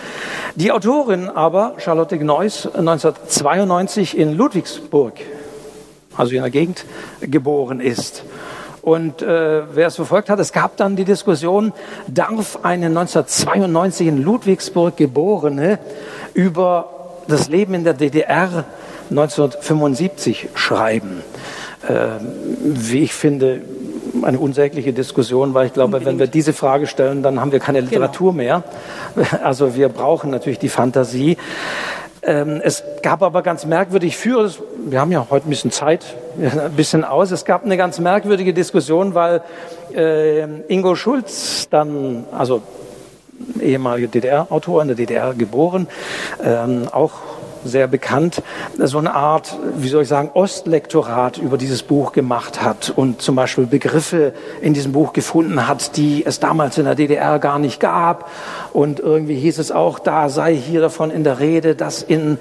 Die 0.56 0.72
Autorin 0.72 1.28
aber, 1.28 1.74
Charlotte 1.78 2.18
Gneuss, 2.18 2.66
1992 2.66 4.16
in 4.16 4.36
Ludwigsburg, 4.36 5.14
also 6.16 6.34
in 6.34 6.42
der 6.42 6.50
Gegend, 6.50 6.84
geboren 7.20 7.80
ist. 7.80 8.24
Und 8.82 9.22
äh, 9.22 9.62
wer 9.74 9.86
es 9.86 9.96
verfolgt 9.96 10.28
hat, 10.28 10.38
es 10.40 10.52
gab 10.52 10.76
dann 10.76 10.94
die 10.94 11.06
Diskussion, 11.06 11.72
darf 12.06 12.58
eine 12.62 12.86
1992 12.86 14.06
in 14.06 14.22
Ludwigsburg 14.22 14.96
geborene 14.96 15.78
über 16.34 16.90
das 17.26 17.48
Leben 17.48 17.72
in 17.72 17.84
der 17.84 17.94
DDR 17.94 18.64
1975 19.08 20.50
schreiben? 20.54 21.22
Äh, 21.88 22.08
wie 22.62 23.04
ich 23.04 23.14
finde, 23.14 23.62
eine 24.22 24.38
unsägliche 24.38 24.92
Diskussion, 24.92 25.54
weil 25.54 25.66
ich 25.66 25.72
glaube, 25.72 25.96
Unbedingt. 25.96 26.12
wenn 26.12 26.18
wir 26.18 26.26
diese 26.26 26.52
Frage 26.52 26.86
stellen, 26.86 27.22
dann 27.22 27.40
haben 27.40 27.52
wir 27.52 27.60
keine 27.60 27.78
genau. 27.78 27.90
Literatur 27.90 28.32
genau. 28.32 28.44
mehr. 28.44 28.62
Also 29.42 29.76
wir 29.76 29.88
brauchen 29.88 30.30
natürlich 30.30 30.58
die 30.58 30.68
Fantasie. 30.68 31.36
Ähm, 32.26 32.60
es 32.64 32.82
gab 33.02 33.22
aber 33.22 33.42
ganz 33.42 33.66
merkwürdig 33.66 34.16
für, 34.16 34.50
wir 34.86 35.00
haben 35.00 35.12
ja 35.12 35.26
heute 35.28 35.46
ein 35.46 35.50
bisschen 35.50 35.70
Zeit, 35.70 36.04
ein 36.38 36.72
bisschen 36.72 37.04
aus, 37.04 37.30
es 37.30 37.44
gab 37.44 37.64
eine 37.64 37.76
ganz 37.76 37.98
merkwürdige 37.98 38.54
Diskussion, 38.54 39.14
weil 39.14 39.42
äh, 39.94 40.44
Ingo 40.68 40.94
Schulz 40.94 41.68
dann, 41.68 42.24
also 42.32 42.62
ehemaliger 43.60 44.08
DDR-Autor, 44.08 44.82
in 44.82 44.88
der 44.88 44.96
DDR 44.96 45.34
geboren, 45.34 45.86
ähm, 46.42 46.88
auch 46.90 47.12
sehr 47.64 47.86
bekannt, 47.86 48.42
so 48.78 48.98
eine 48.98 49.14
Art, 49.14 49.56
wie 49.76 49.88
soll 49.88 50.02
ich 50.02 50.08
sagen, 50.08 50.30
Ostlektorat 50.34 51.38
über 51.38 51.58
dieses 51.58 51.82
Buch 51.82 52.12
gemacht 52.12 52.62
hat 52.62 52.92
und 52.94 53.22
zum 53.22 53.36
Beispiel 53.36 53.66
Begriffe 53.66 54.32
in 54.60 54.74
diesem 54.74 54.92
Buch 54.92 55.12
gefunden 55.12 55.66
hat, 55.66 55.96
die 55.96 56.24
es 56.26 56.40
damals 56.40 56.78
in 56.78 56.84
der 56.84 56.94
DDR 56.94 57.38
gar 57.38 57.58
nicht 57.58 57.80
gab. 57.80 58.30
Und 58.72 59.00
irgendwie 59.00 59.36
hieß 59.36 59.58
es 59.58 59.72
auch, 59.72 59.98
da 59.98 60.28
sei 60.28 60.54
hier 60.54 60.80
davon 60.80 61.10
in 61.10 61.24
der 61.24 61.40
Rede, 61.40 61.74
dass 61.74 62.02
in 62.02 62.38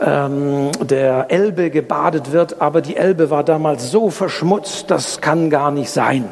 ähm, 0.00 0.70
der 0.82 1.26
Elbe 1.30 1.70
gebadet 1.70 2.32
wird, 2.32 2.60
aber 2.60 2.80
die 2.80 2.96
Elbe 2.96 3.30
war 3.30 3.44
damals 3.44 3.90
so 3.90 4.10
verschmutzt, 4.10 4.90
das 4.90 5.20
kann 5.20 5.50
gar 5.50 5.70
nicht 5.70 5.90
sein. 5.90 6.28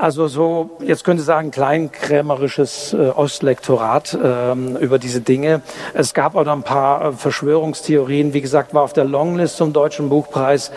Also 0.00 0.28
so, 0.28 0.70
jetzt 0.80 1.02
könnte 1.02 1.22
ich 1.22 1.26
sagen, 1.26 1.50
kleinkrämerisches 1.50 2.92
äh, 2.92 3.08
Ostlektorat 3.08 4.16
ähm, 4.22 4.76
über 4.76 5.00
diese 5.00 5.20
Dinge. 5.20 5.60
Es 5.92 6.14
gab 6.14 6.36
auch 6.36 6.44
noch 6.44 6.52
ein 6.52 6.62
paar 6.62 7.04
äh, 7.04 7.12
Verschwörungstheorien. 7.12 8.32
Wie 8.32 8.40
gesagt, 8.40 8.74
war 8.74 8.82
auf 8.82 8.92
der 8.92 9.02
Longlist 9.02 9.56
zum 9.56 9.72
Deutschen 9.72 10.08
Buchpreis. 10.08 10.70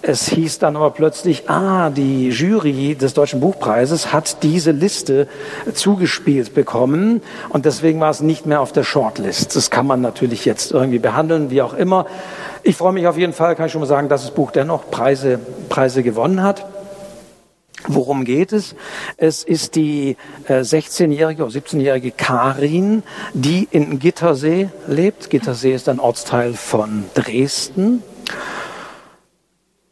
Es 0.00 0.28
hieß 0.28 0.60
dann 0.60 0.76
aber 0.76 0.90
plötzlich, 0.90 1.50
ah, 1.50 1.90
die 1.90 2.28
Jury 2.28 2.94
des 2.94 3.14
Deutschen 3.14 3.40
Buchpreises 3.40 4.12
hat 4.12 4.44
diese 4.44 4.70
Liste 4.70 5.26
zugespielt 5.74 6.54
bekommen 6.54 7.20
und 7.48 7.64
deswegen 7.64 7.98
war 7.98 8.10
es 8.10 8.20
nicht 8.20 8.46
mehr 8.46 8.60
auf 8.60 8.70
der 8.70 8.84
Shortlist. 8.84 9.56
Das 9.56 9.70
kann 9.70 9.88
man 9.88 10.00
natürlich 10.00 10.44
jetzt 10.44 10.70
irgendwie 10.70 11.00
behandeln, 11.00 11.50
wie 11.50 11.62
auch 11.62 11.74
immer. 11.74 12.06
Ich 12.62 12.76
freue 12.76 12.92
mich 12.92 13.08
auf 13.08 13.18
jeden 13.18 13.32
Fall, 13.32 13.56
kann 13.56 13.66
ich 13.66 13.72
schon 13.72 13.80
mal 13.80 13.88
sagen, 13.88 14.08
dass 14.08 14.22
das 14.22 14.30
Buch 14.30 14.52
dennoch 14.52 14.88
Preise, 14.88 15.40
Preise 15.68 16.04
gewonnen 16.04 16.44
hat. 16.44 16.64
Worum 17.86 18.24
geht 18.24 18.52
es? 18.52 18.74
Es 19.16 19.44
ist 19.44 19.76
die 19.76 20.16
äh, 20.48 20.60
16-jährige 20.60 21.44
oder 21.44 21.52
17-jährige 21.52 22.10
Karin, 22.10 23.02
die 23.34 23.68
in 23.70 23.98
Gittersee 23.98 24.70
lebt. 24.86 25.30
Gittersee 25.30 25.74
ist 25.74 25.88
ein 25.88 26.00
Ortsteil 26.00 26.54
von 26.54 27.04
Dresden. 27.14 28.02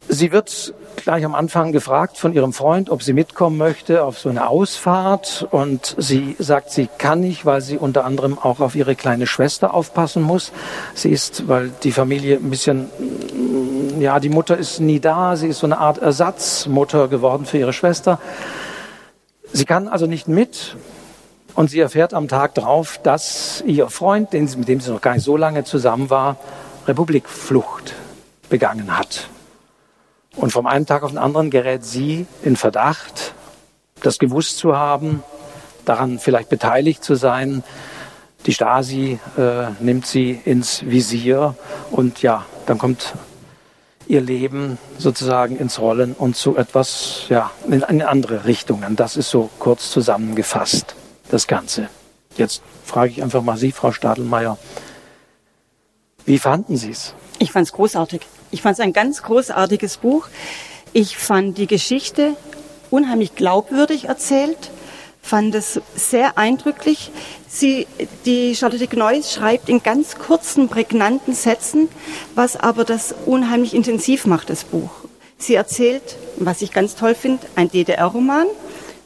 Sie 0.09 0.31
wird 0.31 0.73
gleich 0.95 1.23
am 1.25 1.35
Anfang 1.35 1.71
gefragt 1.71 2.17
von 2.17 2.33
ihrem 2.33 2.53
Freund, 2.53 2.89
ob 2.89 3.03
sie 3.03 3.13
mitkommen 3.13 3.57
möchte 3.57 4.03
auf 4.03 4.19
so 4.19 4.29
eine 4.29 4.49
Ausfahrt. 4.49 5.47
Und 5.51 5.95
sie 5.97 6.35
sagt, 6.39 6.71
sie 6.71 6.89
kann 6.97 7.21
nicht, 7.21 7.45
weil 7.45 7.61
sie 7.61 7.77
unter 7.77 8.03
anderem 8.03 8.37
auch 8.37 8.59
auf 8.59 8.75
ihre 8.75 8.95
kleine 8.95 9.27
Schwester 9.27 9.73
aufpassen 9.73 10.23
muss. 10.23 10.51
Sie 10.93 11.09
ist, 11.09 11.47
weil 11.47 11.71
die 11.83 11.91
Familie 11.91 12.37
ein 12.37 12.49
bisschen 12.49 12.89
ja, 14.01 14.19
die 14.19 14.29
Mutter 14.29 14.57
ist 14.57 14.79
nie 14.79 14.99
da, 14.99 15.35
sie 15.35 15.47
ist 15.47 15.59
so 15.59 15.67
eine 15.67 15.77
Art 15.77 15.97
Ersatzmutter 15.97 17.07
geworden 17.07 17.45
für 17.45 17.57
ihre 17.57 17.73
Schwester. 17.73 18.19
Sie 19.53 19.65
kann 19.65 19.87
also 19.87 20.05
nicht 20.05 20.27
mit 20.27 20.75
und 21.55 21.69
sie 21.69 21.79
erfährt 21.79 22.13
am 22.13 22.27
Tag 22.27 22.53
darauf, 22.55 22.99
dass 23.01 23.63
ihr 23.65 23.89
Freund, 23.89 24.33
mit 24.33 24.67
dem 24.67 24.79
sie 24.79 24.91
noch 24.91 25.01
gar 25.01 25.13
nicht 25.13 25.23
so 25.23 25.37
lange 25.37 25.63
zusammen 25.63 26.09
war, 26.09 26.37
Republikflucht 26.87 27.95
begangen 28.49 28.97
hat. 28.97 29.29
Und 30.35 30.51
vom 30.51 30.67
einen 30.67 30.85
Tag 30.85 31.03
auf 31.03 31.11
den 31.11 31.17
anderen 31.17 31.49
gerät 31.49 31.83
sie 31.83 32.27
in 32.43 32.55
Verdacht, 32.55 33.33
das 34.03 34.19
gewusst 34.19 34.59
zu 34.59 34.75
haben, 34.77 35.23
daran 35.85 36.19
vielleicht 36.19 36.49
beteiligt 36.49 37.03
zu 37.03 37.15
sein. 37.15 37.63
Die 38.45 38.53
Stasi 38.53 39.19
äh, 39.37 39.71
nimmt 39.79 40.05
sie 40.05 40.39
ins 40.45 40.85
Visier 40.85 41.55
und 41.89 42.21
ja, 42.21 42.45
dann 42.67 42.77
kommt 42.77 43.15
ihr 44.07 44.21
Leben 44.21 44.77
sozusagen 44.97 45.57
ins 45.57 45.79
Rollen 45.79 46.13
und 46.13 46.35
zu 46.35 46.57
etwas, 46.57 47.25
ja, 47.29 47.51
in, 47.67 47.81
in 47.81 48.01
andere 48.01 48.45
Richtungen. 48.45 48.95
Das 48.95 49.17
ist 49.17 49.29
so 49.29 49.49
kurz 49.59 49.91
zusammengefasst, 49.91 50.95
das 51.29 51.47
Ganze. 51.47 51.89
Jetzt 52.37 52.61
frage 52.85 53.11
ich 53.11 53.23
einfach 53.23 53.41
mal 53.41 53.57
Sie, 53.57 53.71
Frau 53.71 53.91
Stadelmeier, 53.91 54.57
wie 56.25 56.39
fanden 56.39 56.77
Sie 56.77 56.91
es? 56.91 57.13
Ich 57.39 57.51
fand 57.51 57.67
es 57.67 57.73
großartig. 57.73 58.21
Ich 58.51 58.61
fand 58.61 58.73
es 58.73 58.79
ein 58.79 58.93
ganz 58.93 59.23
großartiges 59.23 59.97
Buch. 59.97 60.27
Ich 60.93 61.17
fand 61.17 61.57
die 61.57 61.67
Geschichte 61.67 62.35
unheimlich 62.89 63.35
glaubwürdig 63.35 64.05
erzählt, 64.05 64.71
fand 65.27 65.53
es 65.53 65.79
sehr 65.95 66.37
eindrücklich. 66.37 67.11
Sie, 67.47 67.85
die 68.25 68.55
Charlotte 68.55 68.87
Gneuss 68.87 69.33
schreibt 69.33 69.69
in 69.69 69.83
ganz 69.83 70.15
kurzen, 70.15 70.69
prägnanten 70.69 71.33
Sätzen, 71.33 71.89
was 72.33 72.55
aber 72.55 72.85
das 72.85 73.13
unheimlich 73.25 73.75
intensiv 73.75 74.25
macht, 74.25 74.49
das 74.49 74.63
Buch. 74.63 74.89
Sie 75.37 75.55
erzählt, 75.55 76.17
was 76.37 76.61
ich 76.61 76.71
ganz 76.71 76.95
toll 76.95 77.13
finde, 77.13 77.45
ein 77.55 77.69
DDR-Roman, 77.69 78.47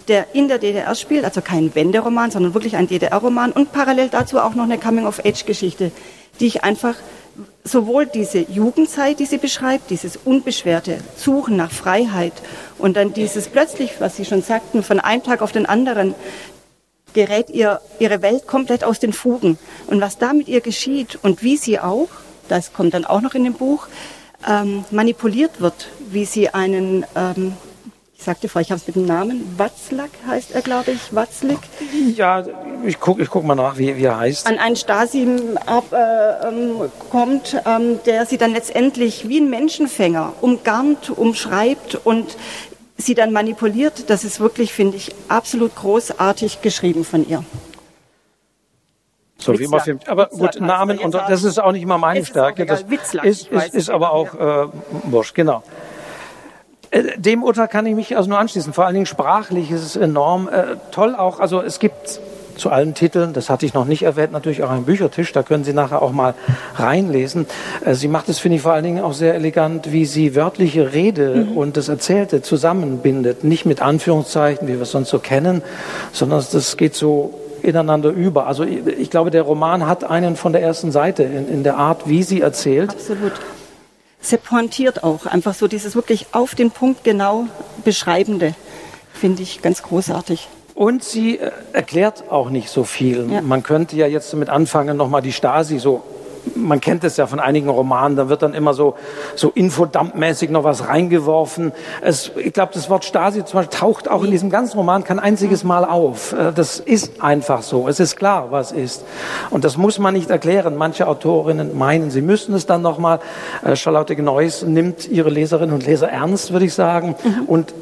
der 0.08 0.34
in 0.34 0.48
der 0.48 0.60
DDR 0.60 0.96
spielt, 0.96 1.26
also 1.26 1.42
kein 1.42 1.76
Wenderoman, 1.76 2.32
sondern 2.32 2.54
wirklich 2.54 2.76
ein 2.76 2.88
DDR-Roman 2.88 3.52
und 3.52 3.72
parallel 3.72 4.10
dazu 4.10 4.40
auch 4.40 4.56
noch 4.56 4.64
eine 4.64 4.78
Coming-of-Age-Geschichte, 4.78 5.92
die 6.40 6.48
ich 6.48 6.64
einfach 6.64 6.96
sowohl 7.64 8.06
diese 8.06 8.40
Jugendzeit, 8.40 9.20
die 9.20 9.26
sie 9.26 9.38
beschreibt, 9.38 9.90
dieses 9.90 10.18
unbeschwerte 10.18 10.98
Suchen 11.16 11.56
nach 11.56 11.72
Freiheit 11.72 12.34
und 12.78 12.96
dann 12.98 13.14
dieses 13.14 13.48
plötzlich, 13.48 14.00
was 14.00 14.18
Sie 14.18 14.26
schon 14.26 14.42
sagten, 14.42 14.84
von 14.84 15.00
einem 15.00 15.24
Tag 15.24 15.42
auf 15.42 15.52
den 15.52 15.66
anderen 15.66 16.16
gerät 17.14 17.50
ihr, 17.50 17.82
ihre 18.00 18.22
Welt 18.22 18.48
komplett 18.48 18.84
aus 18.84 19.00
den 19.00 19.14
Fugen. 19.14 19.58
Und 19.88 20.02
was 20.02 20.18
da 20.18 20.34
mit 20.34 20.48
ihr 20.48 20.62
geschieht 20.62 21.20
und 21.22 21.44
wie 21.44 21.58
sie 21.58 21.80
auch, 21.80 22.10
das 22.48 22.74
kommt 22.74 22.94
dann 22.94 23.06
auch 23.06 23.22
noch 23.22 23.34
in 23.34 23.44
dem 23.44 23.54
Buch, 23.54 23.88
ähm, 24.48 24.86
manipuliert 24.92 25.60
wird, 25.62 25.90
wie 26.10 26.26
sie 26.26 26.50
einen, 26.50 27.06
ähm, 27.16 27.54
ich 28.22 28.26
sagte 28.26 28.48
vorher, 28.48 28.68
ich 28.68 28.72
habe 28.72 28.80
es 28.80 28.86
mit 28.86 28.96
dem 28.96 29.08
Namen, 29.08 29.56
Watzlack 29.58 30.12
heißt 30.28 30.52
er, 30.54 30.62
glaube 30.62 30.92
ich, 30.92 31.16
Watzlik. 31.16 31.58
Ja, 32.16 32.44
ich 32.86 33.00
gucke 33.00 33.24
ich 33.24 33.32
guck 33.32 33.44
mal 33.44 33.56
nach, 33.56 33.80
wie, 33.80 33.98
wie 33.98 34.04
er 34.04 34.20
heißt. 34.20 34.46
An 34.46 34.60
einen 34.60 34.76
Stasi 34.76 35.28
ab, 35.66 35.86
äh, 35.92 36.48
ähm, 36.48 36.92
kommt, 37.10 37.60
ähm, 37.66 38.00
der 38.06 38.28
sie 38.28 38.38
dann 38.38 38.54
letztendlich 38.54 39.28
wie 39.28 39.40
ein 39.40 39.50
Menschenfänger 39.50 40.34
umgarnt, 40.40 41.10
umschreibt 41.10 41.96
und 42.04 42.38
sie 42.96 43.16
dann 43.16 43.34
manipuliert, 43.34 44.12
das 44.12 44.24
ist 44.24 44.40
wirklich, 44.40 44.72
finde 44.72 44.98
ich, 44.98 45.16
absolut 45.28 45.76
großartig 45.76 46.62
geschrieben 46.62 47.04
von 47.04 47.28
ihr. 47.28 47.44
So 49.40 49.58
wie 49.58 49.66
man 49.66 49.80
filmt. 49.80 50.08
Aber 50.08 50.28
gut, 50.28 50.62
Namen 50.62 51.00
und 51.00 51.16
das 51.16 51.44
ist 51.44 51.60
auch 51.60 51.72
nicht 51.72 51.82
immer 51.82 51.98
meine 51.98 52.24
Stärke. 52.24 52.68
Das 52.68 52.84
ist, 53.24 53.48
ist, 53.48 53.74
ist 53.74 53.90
aber 53.90 54.12
auch 54.12 54.36
äh, 54.36 54.68
wurscht, 55.06 55.34
genau. 55.34 55.64
Äh, 56.92 57.18
dem 57.18 57.44
Urteil 57.44 57.68
kann 57.68 57.86
ich 57.86 57.96
mich 57.96 58.16
also 58.16 58.30
nur 58.30 58.38
anschließen. 58.38 58.74
Vor 58.74 58.86
allen 58.86 58.94
Dingen 58.94 59.06
sprachlich 59.06 59.72
ist 59.72 59.84
es 59.84 59.96
enorm 59.96 60.48
äh, 60.50 60.76
toll 60.92 61.16
auch. 61.16 61.40
Also 61.40 61.62
es 61.62 61.80
gibt 61.80 62.20
zu 62.58 62.70
allen 62.70 62.94
Titeln. 62.94 63.34
Das 63.34 63.50
hatte 63.50 63.66
ich 63.66 63.74
noch 63.74 63.86
nicht 63.86 64.04
erwähnt, 64.04 64.32
natürlich 64.32 64.64
auch 64.64 64.70
ein 64.70 64.84
Büchertisch. 64.84 65.32
Da 65.32 65.42
können 65.42 65.64
Sie 65.64 65.74
nachher 65.74 66.02
auch 66.02 66.12
mal 66.12 66.36
reinlesen. 66.76 67.48
Äh, 67.84 67.96
sie 67.96 68.08
macht 68.08 68.30
es, 68.30 68.40
finde 68.40 68.58
ich, 68.58 68.62
vor 68.62 68.74
allen 68.74 68.84
Dingen 68.84 69.04
auch 69.04 69.14
sehr 69.14 69.34
elegant, 69.34 69.92
wie 69.92 70.06
sie 70.06 70.36
wörtliche 70.36 70.94
Rede 70.94 71.48
mhm. 71.50 71.58
und 71.58 71.78
das 71.78 71.90
Erzählte 71.90 72.42
zusammenbindet. 72.42 73.44
Nicht 73.44 73.66
mit 73.66 73.82
Anführungszeichen, 73.82 74.68
wie 74.68 74.74
wir 74.74 74.82
es 74.82 74.92
sonst 74.92 75.10
so 75.10 75.20
kennen, 75.20 75.62
sondern 76.12 76.44
das 76.52 76.78
geht 76.78 76.96
so 76.96 77.34
ineinander 77.64 78.10
über. 78.10 78.48
Also 78.48 78.64
ich, 78.64 78.86
ich 78.86 79.10
glaube, 79.10 79.32
der 79.32 79.44
Roman 79.44 79.88
hat 79.88 80.04
einen 80.04 80.36
von 80.36 80.52
der 80.52 80.62
ersten 80.62 80.92
Seite 80.92 81.24
in, 81.24 81.48
in 81.48 81.64
der 81.64 81.78
Art, 81.78 82.08
wie 82.08 82.24
sie 82.24 82.42
erzählt. 82.42 82.92
Absolut. 82.92 83.34
Sehr 84.22 84.38
pointiert 84.38 85.04
auch. 85.04 85.26
Einfach 85.26 85.54
so 85.54 85.68
dieses 85.68 85.96
wirklich 85.96 86.28
auf 86.32 86.56
den 86.56 86.72
Punkt 86.72 87.04
genau 87.04 87.48
Beschreibende. 87.84 88.54
Finde 89.14 89.44
ich 89.44 89.62
ganz 89.62 89.82
großartig. 89.84 90.48
Und 90.76 91.04
sie 91.04 91.38
äh, 91.38 91.52
erklärt 91.74 92.30
auch 92.30 92.50
nicht 92.50 92.70
so 92.70 92.84
viel. 92.84 93.30
Ja. 93.32 93.42
Man 93.42 93.64
könnte 93.64 93.96
ja 93.96 94.08
jetzt 94.08 94.32
damit 94.34 94.50
anfangen, 94.50 94.98
nochmal 94.98 95.22
die 95.22 95.34
Stasi 95.34 95.80
so 95.80 96.04
man 96.56 96.82
kennt 96.82 97.04
es 97.04 97.18
ja 97.18 97.28
von 97.28 97.40
einigen 97.40 97.70
Romanen, 97.70 98.16
da 98.16 98.30
wird 98.30 98.42
dann 98.42 98.54
immer 98.54 98.74
so, 98.74 98.96
so 99.36 99.50
infodumpmäßig 99.50 100.50
noch 100.50 100.64
was 100.64 100.88
reingeworfen. 100.88 101.72
Es, 102.02 102.32
ich 102.36 102.54
glaube, 102.54 102.72
das 102.74 102.90
Wort 102.90 103.06
Stasi 103.06 103.46
zum 103.46 103.60
Beispiel 103.60 103.78
taucht 103.78 104.10
auch 104.10 104.24
in 104.24 104.32
diesem 104.32 104.50
ganzen 104.50 104.78
Roman 104.78 105.04
kein 105.04 105.20
einziges 105.20 105.64
Mal 105.64 105.86
auf. 105.86 106.34
Äh, 106.34 106.52
Das 106.54 106.80
ist 106.80 107.22
einfach 107.22 107.62
so. 107.62 107.88
Es 107.88 108.00
ist 108.00 108.16
klar, 108.16 108.48
was 108.52 108.72
ist. 108.72 109.04
Und 109.50 109.64
das 109.64 109.78
muss 109.78 110.00
man 110.00 110.14
nicht 110.14 110.30
erklären. 110.30 110.76
Manche 110.76 111.08
Autorinnen 111.08 111.78
meinen, 111.78 112.12
sie 112.12 112.22
müssen 112.22 112.54
es 112.56 112.66
dann 112.66 112.82
nochmal. 112.82 113.20
Äh, 113.64 113.76
Charlotte 113.76 114.16
Gneuss 114.16 114.64
nimmt 114.64 115.08
ihre 115.08 115.30
Leserinnen 115.30 115.74
und 115.74 115.86
Leser 115.86 116.10
ernst, 116.10 116.52
würde 116.52 116.66
ich 116.66 116.74
sagen, 116.74 117.16
und 117.48 117.74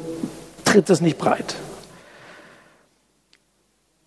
tritt 0.64 0.90
es 0.90 1.00
nicht 1.00 1.18
breit. 1.18 1.56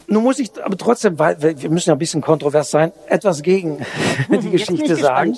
Nun 0.08 0.24
muss 0.24 0.40
ich 0.40 0.52
aber 0.64 0.78
trotzdem, 0.78 1.18
weil 1.18 1.38
wir 1.40 1.70
müssen 1.70 1.90
ja 1.90 1.96
ein 1.96 2.00
bisschen 2.00 2.22
kontrovers 2.22 2.72
sein, 2.72 2.92
etwas 3.08 3.42
gegen 3.42 3.86
die 4.30 4.50
Geschichte 4.50 4.94
ich 4.94 5.02
sagen. 5.02 5.38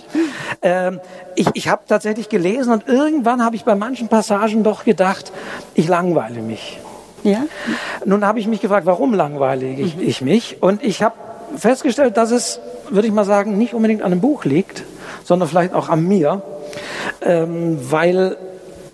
Ähm, 0.61 0.99
ich 1.35 1.47
ich 1.53 1.67
habe 1.67 1.83
tatsächlich 1.87 2.29
gelesen 2.29 2.73
und 2.73 2.87
irgendwann 2.87 3.43
habe 3.43 3.55
ich 3.55 3.63
bei 3.63 3.75
manchen 3.75 4.07
Passagen 4.07 4.63
doch 4.63 4.83
gedacht, 4.83 5.31
ich 5.73 5.87
langweile 5.87 6.41
mich. 6.41 6.79
Ja? 7.23 7.43
Nun 8.05 8.25
habe 8.25 8.39
ich 8.39 8.47
mich 8.47 8.61
gefragt, 8.61 8.85
warum 8.85 9.13
langweile 9.13 9.65
ich, 9.65 9.99
ich 9.99 10.21
mich? 10.21 10.61
Und 10.61 10.83
ich 10.83 11.01
habe 11.01 11.15
festgestellt, 11.57 12.17
dass 12.17 12.31
es, 12.31 12.59
würde 12.89 13.07
ich 13.07 13.13
mal 13.13 13.25
sagen, 13.25 13.57
nicht 13.57 13.73
unbedingt 13.73 14.01
an 14.01 14.11
dem 14.11 14.21
Buch 14.21 14.45
liegt, 14.45 14.83
sondern 15.23 15.49
vielleicht 15.49 15.73
auch 15.73 15.89
an 15.89 16.07
mir, 16.07 16.41
ähm, 17.21 17.79
weil 17.91 18.37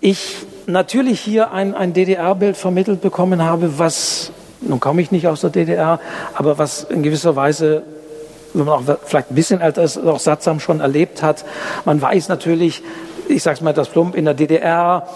ich 0.00 0.36
natürlich 0.66 1.20
hier 1.20 1.52
ein, 1.52 1.74
ein 1.74 1.92
DDR-Bild 1.92 2.56
vermittelt 2.56 3.00
bekommen 3.00 3.42
habe, 3.42 3.78
was, 3.78 4.32
nun 4.62 4.80
komme 4.80 5.02
ich 5.02 5.10
nicht 5.10 5.26
aus 5.26 5.40
der 5.40 5.50
DDR, 5.50 6.00
aber 6.34 6.58
was 6.58 6.84
in 6.84 7.02
gewisser 7.02 7.36
Weise 7.36 7.82
wenn 8.54 8.66
man 8.66 8.74
auch 8.74 8.96
vielleicht 9.04 9.30
ein 9.30 9.34
bisschen 9.34 9.60
älter 9.60 9.82
ist, 9.82 9.98
auch 9.98 10.18
Satzam 10.18 10.60
schon 10.60 10.80
erlebt 10.80 11.22
hat. 11.22 11.44
Man 11.84 12.00
weiß 12.00 12.28
natürlich, 12.28 12.82
ich 13.28 13.42
sage 13.42 13.54
es 13.54 13.60
mal 13.62 13.72
das 13.72 13.88
plump, 13.88 14.14
in 14.14 14.24
der 14.24 14.34
DDR, 14.34 15.08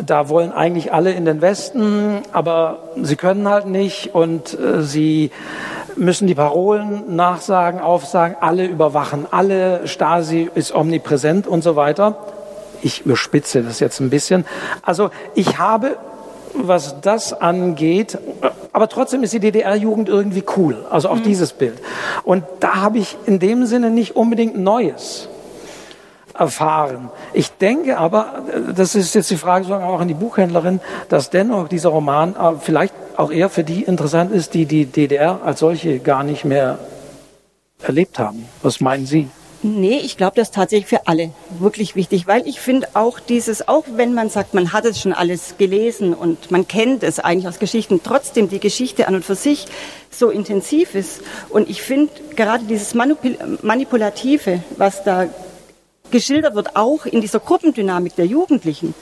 da 0.00 0.28
wollen 0.28 0.52
eigentlich 0.52 0.92
alle 0.92 1.12
in 1.12 1.24
den 1.24 1.40
Westen, 1.40 2.22
aber 2.32 2.78
sie 3.00 3.16
können 3.16 3.48
halt 3.48 3.66
nicht 3.66 4.14
und 4.14 4.58
äh, 4.58 4.82
sie 4.82 5.30
müssen 5.96 6.26
die 6.26 6.34
Parolen 6.34 7.14
nachsagen, 7.16 7.80
aufsagen, 7.80 8.36
alle 8.40 8.64
überwachen, 8.64 9.26
alle, 9.30 9.86
Stasi 9.86 10.50
ist 10.54 10.74
omnipräsent 10.74 11.46
und 11.46 11.62
so 11.62 11.76
weiter. 11.76 12.16
Ich 12.82 13.06
überspitze 13.06 13.62
das 13.62 13.78
jetzt 13.80 14.00
ein 14.00 14.10
bisschen. 14.10 14.44
Also 14.82 15.10
ich 15.34 15.58
habe 15.58 15.96
was 16.54 17.00
das 17.00 17.32
angeht. 17.32 18.18
Aber 18.72 18.88
trotzdem 18.88 19.22
ist 19.22 19.32
die 19.32 19.40
DDR-Jugend 19.40 20.08
irgendwie 20.08 20.44
cool. 20.56 20.84
Also 20.90 21.08
auch 21.08 21.20
dieses 21.20 21.52
Bild. 21.52 21.80
Und 22.24 22.44
da 22.60 22.76
habe 22.76 22.98
ich 22.98 23.16
in 23.26 23.38
dem 23.38 23.66
Sinne 23.66 23.90
nicht 23.90 24.16
unbedingt 24.16 24.58
Neues 24.58 25.28
erfahren. 26.34 27.10
Ich 27.32 27.50
denke 27.50 27.98
aber, 27.98 28.42
das 28.74 28.94
ist 28.94 29.14
jetzt 29.14 29.30
die 29.30 29.36
Frage 29.36 29.64
sogar 29.64 29.88
auch 29.88 30.00
an 30.00 30.08
die 30.08 30.14
Buchhändlerin, 30.14 30.80
dass 31.08 31.30
dennoch 31.30 31.68
dieser 31.68 31.90
Roman 31.90 32.34
äh, 32.34 32.52
vielleicht 32.58 32.94
auch 33.16 33.30
eher 33.30 33.50
für 33.50 33.64
die 33.64 33.82
interessant 33.82 34.32
ist, 34.32 34.54
die 34.54 34.64
die 34.64 34.86
DDR 34.86 35.40
als 35.44 35.60
solche 35.60 35.98
gar 35.98 36.22
nicht 36.24 36.44
mehr 36.44 36.78
erlebt 37.82 38.18
haben. 38.18 38.46
Was 38.62 38.80
meinen 38.80 39.06
Sie? 39.06 39.28
Nee, 39.64 39.98
ich 39.98 40.16
glaube, 40.16 40.34
das 40.34 40.48
ist 40.48 40.54
tatsächlich 40.56 40.88
für 40.88 41.06
alle 41.06 41.30
wirklich 41.60 41.94
wichtig, 41.94 42.26
weil 42.26 42.44
ich 42.48 42.58
finde 42.58 42.88
auch 42.94 43.20
dieses, 43.20 43.68
auch 43.68 43.84
wenn 43.94 44.12
man 44.12 44.28
sagt, 44.28 44.54
man 44.54 44.72
hat 44.72 44.84
es 44.84 45.00
schon 45.00 45.12
alles 45.12 45.54
gelesen 45.56 46.14
und 46.14 46.50
man 46.50 46.66
kennt 46.66 47.04
es 47.04 47.20
eigentlich 47.20 47.46
aus 47.46 47.60
Geschichten, 47.60 48.00
trotzdem 48.02 48.48
die 48.48 48.58
Geschichte 48.58 49.06
an 49.06 49.14
und 49.14 49.24
für 49.24 49.36
sich 49.36 49.66
so 50.10 50.30
intensiv 50.30 50.96
ist. 50.96 51.20
Und 51.48 51.70
ich 51.70 51.80
finde 51.80 52.10
gerade 52.34 52.64
dieses 52.64 52.94
Manipul 52.94 53.38
Manipulative, 53.62 54.64
was 54.78 55.04
da 55.04 55.28
geschildert 56.10 56.56
wird, 56.56 56.74
auch 56.74 57.06
in 57.06 57.20
dieser 57.20 57.38
Gruppendynamik 57.38 58.16
der 58.16 58.26
Jugendlichen, 58.26 58.94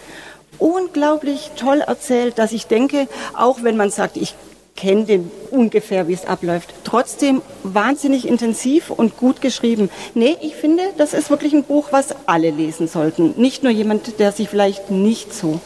unglaublich 0.58 1.52
toll 1.56 1.80
erzählt, 1.80 2.38
dass 2.38 2.52
ich 2.52 2.66
denke, 2.66 3.08
auch 3.32 3.62
wenn 3.62 3.78
man 3.78 3.90
sagt, 3.90 4.18
ich 4.18 4.34
kenne 4.80 5.04
den 5.04 5.30
ungefähr, 5.50 6.08
wie 6.08 6.14
es 6.14 6.24
abläuft. 6.24 6.72
Trotzdem 6.84 7.42
wahnsinnig 7.62 8.26
intensiv 8.26 8.90
und 8.90 9.16
gut 9.16 9.42
geschrieben. 9.42 9.90
Nee, 10.14 10.36
ich 10.40 10.54
finde, 10.54 10.82
das 10.96 11.12
ist 11.12 11.28
wirklich 11.28 11.52
ein 11.52 11.64
Buch, 11.64 11.88
was 11.90 12.14
alle 12.26 12.50
lesen 12.50 12.88
sollten. 12.88 13.34
Nicht 13.36 13.62
nur 13.62 13.72
jemand, 13.72 14.18
der 14.18 14.32
sich 14.32 14.48
vielleicht 14.48 14.90
nicht 14.90 15.34
so 15.34 15.60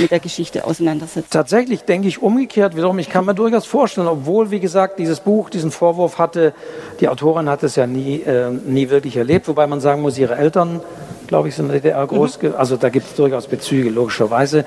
mit 0.00 0.10
der 0.10 0.20
Geschichte 0.20 0.64
auseinandersetzt. 0.64 1.32
Tatsächlich 1.32 1.82
denke 1.82 2.08
ich 2.08 2.22
umgekehrt 2.22 2.76
wiederum. 2.76 2.98
Ich 3.00 3.10
kann 3.10 3.26
mir 3.26 3.34
durchaus 3.34 3.66
vorstellen, 3.66 4.06
obwohl, 4.06 4.50
wie 4.50 4.60
gesagt, 4.60 4.98
dieses 4.98 5.20
Buch 5.20 5.50
diesen 5.50 5.70
Vorwurf 5.70 6.18
hatte, 6.18 6.54
die 7.00 7.08
Autorin 7.08 7.48
hat 7.48 7.62
es 7.64 7.76
ja 7.76 7.86
nie, 7.86 8.22
äh, 8.22 8.50
nie 8.50 8.90
wirklich 8.90 9.16
erlebt, 9.16 9.48
wobei 9.48 9.66
man 9.66 9.80
sagen 9.80 10.02
muss, 10.02 10.16
ihre 10.16 10.36
Eltern, 10.36 10.80
glaube 11.26 11.48
ich, 11.48 11.56
sind 11.56 11.66
in 11.66 11.72
der 11.72 11.80
DDR 11.80 12.06
groß, 12.06 12.40
mhm. 12.40 12.54
also 12.56 12.76
da 12.76 12.88
gibt 12.88 13.08
es 13.08 13.14
durchaus 13.14 13.48
Bezüge, 13.48 13.90
logischerweise. 13.90 14.64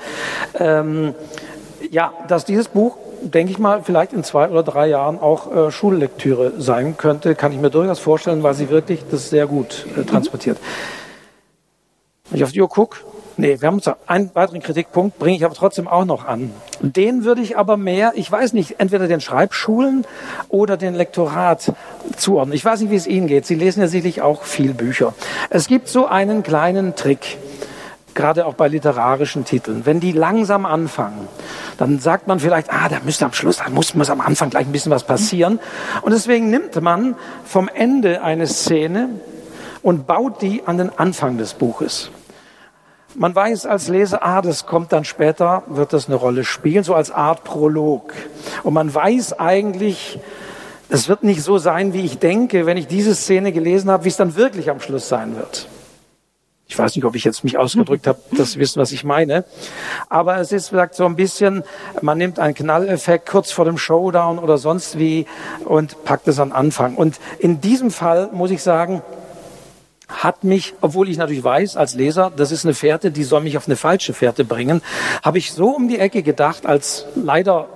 Ähm, 0.58 1.14
ja, 1.90 2.12
dass 2.28 2.44
dieses 2.44 2.68
Buch 2.68 2.96
denke 3.22 3.52
ich 3.52 3.58
mal, 3.58 3.82
vielleicht 3.82 4.12
in 4.12 4.24
zwei 4.24 4.48
oder 4.48 4.62
drei 4.62 4.88
Jahren 4.88 5.18
auch 5.18 5.54
äh, 5.54 5.70
Schullektüre 5.70 6.52
sein 6.58 6.96
könnte, 6.96 7.34
kann 7.34 7.52
ich 7.52 7.58
mir 7.58 7.70
durchaus 7.70 7.98
vorstellen, 7.98 8.42
weil 8.42 8.54
sie 8.54 8.68
wirklich 8.70 9.04
das 9.10 9.30
sehr 9.30 9.46
gut 9.46 9.86
äh, 9.96 10.04
transportiert. 10.04 10.58
Wenn 12.30 12.38
ich 12.38 12.44
auf 12.44 12.52
die 12.52 12.60
Uhr 12.60 12.68
gucke, 12.68 12.98
nee, 13.36 13.60
wir 13.60 13.66
haben 13.66 13.74
uns 13.74 13.90
einen 14.06 14.30
weiteren 14.34 14.60
Kritikpunkt, 14.60 15.18
bringe 15.18 15.36
ich 15.36 15.44
aber 15.44 15.54
trotzdem 15.54 15.88
auch 15.88 16.04
noch 16.04 16.24
an. 16.24 16.50
Den 16.80 17.24
würde 17.24 17.42
ich 17.42 17.56
aber 17.56 17.76
mehr, 17.76 18.12
ich 18.16 18.30
weiß 18.30 18.52
nicht, 18.54 18.76
entweder 18.78 19.06
den 19.06 19.20
Schreibschulen 19.20 20.06
oder 20.48 20.76
den 20.76 20.94
Lektorat 20.94 21.72
zuordnen. 22.16 22.54
Ich 22.54 22.64
weiß 22.64 22.80
nicht, 22.80 22.90
wie 22.90 22.96
es 22.96 23.06
Ihnen 23.06 23.26
geht. 23.26 23.46
Sie 23.46 23.54
lesen 23.54 23.80
ja 23.80 23.88
sicherlich 23.88 24.22
auch 24.22 24.44
viel 24.44 24.74
Bücher. 24.74 25.14
Es 25.50 25.66
gibt 25.66 25.88
so 25.88 26.06
einen 26.06 26.42
kleinen 26.42 26.96
Trick 26.96 27.38
gerade 28.14 28.46
auch 28.46 28.54
bei 28.54 28.68
literarischen 28.68 29.44
Titeln, 29.44 29.86
wenn 29.86 30.00
die 30.00 30.12
langsam 30.12 30.66
anfangen, 30.66 31.28
dann 31.78 31.98
sagt 31.98 32.26
man 32.28 32.40
vielleicht, 32.40 32.72
ah, 32.72 32.88
da 32.88 32.98
müsste 33.04 33.24
am 33.24 33.32
Schluss, 33.32 33.58
da 33.58 33.68
muss, 33.70 33.94
muss 33.94 34.10
am 34.10 34.20
Anfang 34.20 34.50
gleich 34.50 34.66
ein 34.66 34.72
bisschen 34.72 34.92
was 34.92 35.04
passieren. 35.04 35.60
Und 36.02 36.12
deswegen 36.12 36.50
nimmt 36.50 36.80
man 36.80 37.16
vom 37.44 37.68
Ende 37.68 38.22
eine 38.22 38.46
Szene 38.46 39.08
und 39.82 40.06
baut 40.06 40.42
die 40.42 40.62
an 40.66 40.78
den 40.78 40.96
Anfang 40.98 41.38
des 41.38 41.54
Buches. 41.54 42.10
Man 43.14 43.34
weiß 43.34 43.66
als 43.66 43.88
Leser, 43.88 44.24
ah, 44.24 44.40
das 44.40 44.64
kommt 44.64 44.92
dann 44.92 45.04
später, 45.04 45.64
wird 45.66 45.92
das 45.92 46.06
eine 46.06 46.16
Rolle 46.16 46.44
spielen, 46.44 46.82
so 46.82 46.94
als 46.94 47.10
Art 47.10 47.44
Prolog. 47.44 48.14
Und 48.62 48.72
man 48.72 48.94
weiß 48.94 49.38
eigentlich, 49.38 50.18
es 50.88 51.08
wird 51.08 51.22
nicht 51.22 51.42
so 51.42 51.58
sein, 51.58 51.92
wie 51.92 52.02
ich 52.02 52.18
denke, 52.18 52.64
wenn 52.64 52.76
ich 52.76 52.86
diese 52.86 53.14
Szene 53.14 53.52
gelesen 53.52 53.90
habe, 53.90 54.04
wie 54.04 54.08
es 54.08 54.16
dann 54.16 54.36
wirklich 54.36 54.70
am 54.70 54.80
Schluss 54.80 55.08
sein 55.08 55.36
wird. 55.36 55.68
Ich 56.72 56.78
weiß 56.78 56.96
nicht, 56.96 57.04
ob 57.04 57.14
ich 57.14 57.24
jetzt 57.24 57.44
mich 57.44 57.58
ausgedrückt 57.58 58.06
habe, 58.06 58.18
Sie 58.30 58.58
wissen, 58.58 58.80
was 58.80 58.92
ich 58.92 59.04
meine. 59.04 59.44
Aber 60.08 60.38
es 60.38 60.52
ist 60.52 60.70
vielleicht 60.70 60.94
so 60.94 61.04
ein 61.04 61.16
bisschen, 61.16 61.64
man 62.00 62.16
nimmt 62.16 62.38
einen 62.38 62.54
Knalleffekt 62.54 63.28
kurz 63.28 63.52
vor 63.52 63.66
dem 63.66 63.76
Showdown 63.76 64.38
oder 64.38 64.56
sonst 64.56 64.98
wie 64.98 65.26
und 65.66 66.02
packt 66.06 66.28
es 66.28 66.40
an 66.40 66.50
Anfang. 66.50 66.96
Und 66.96 67.20
in 67.38 67.60
diesem 67.60 67.90
Fall 67.90 68.30
muss 68.32 68.50
ich 68.50 68.62
sagen, 68.62 69.02
hat 70.08 70.44
mich, 70.44 70.72
obwohl 70.80 71.10
ich 71.10 71.18
natürlich 71.18 71.44
weiß 71.44 71.76
als 71.76 71.94
Leser, 71.94 72.32
das 72.34 72.52
ist 72.52 72.64
eine 72.64 72.72
Fährte, 72.72 73.10
die 73.10 73.24
soll 73.24 73.42
mich 73.42 73.58
auf 73.58 73.68
eine 73.68 73.76
falsche 73.76 74.14
Fährte 74.14 74.46
bringen, 74.46 74.80
habe 75.22 75.36
ich 75.36 75.52
so 75.52 75.76
um 75.76 75.88
die 75.88 75.98
Ecke 75.98 76.22
gedacht, 76.22 76.64
als 76.64 77.04
leider 77.14 77.68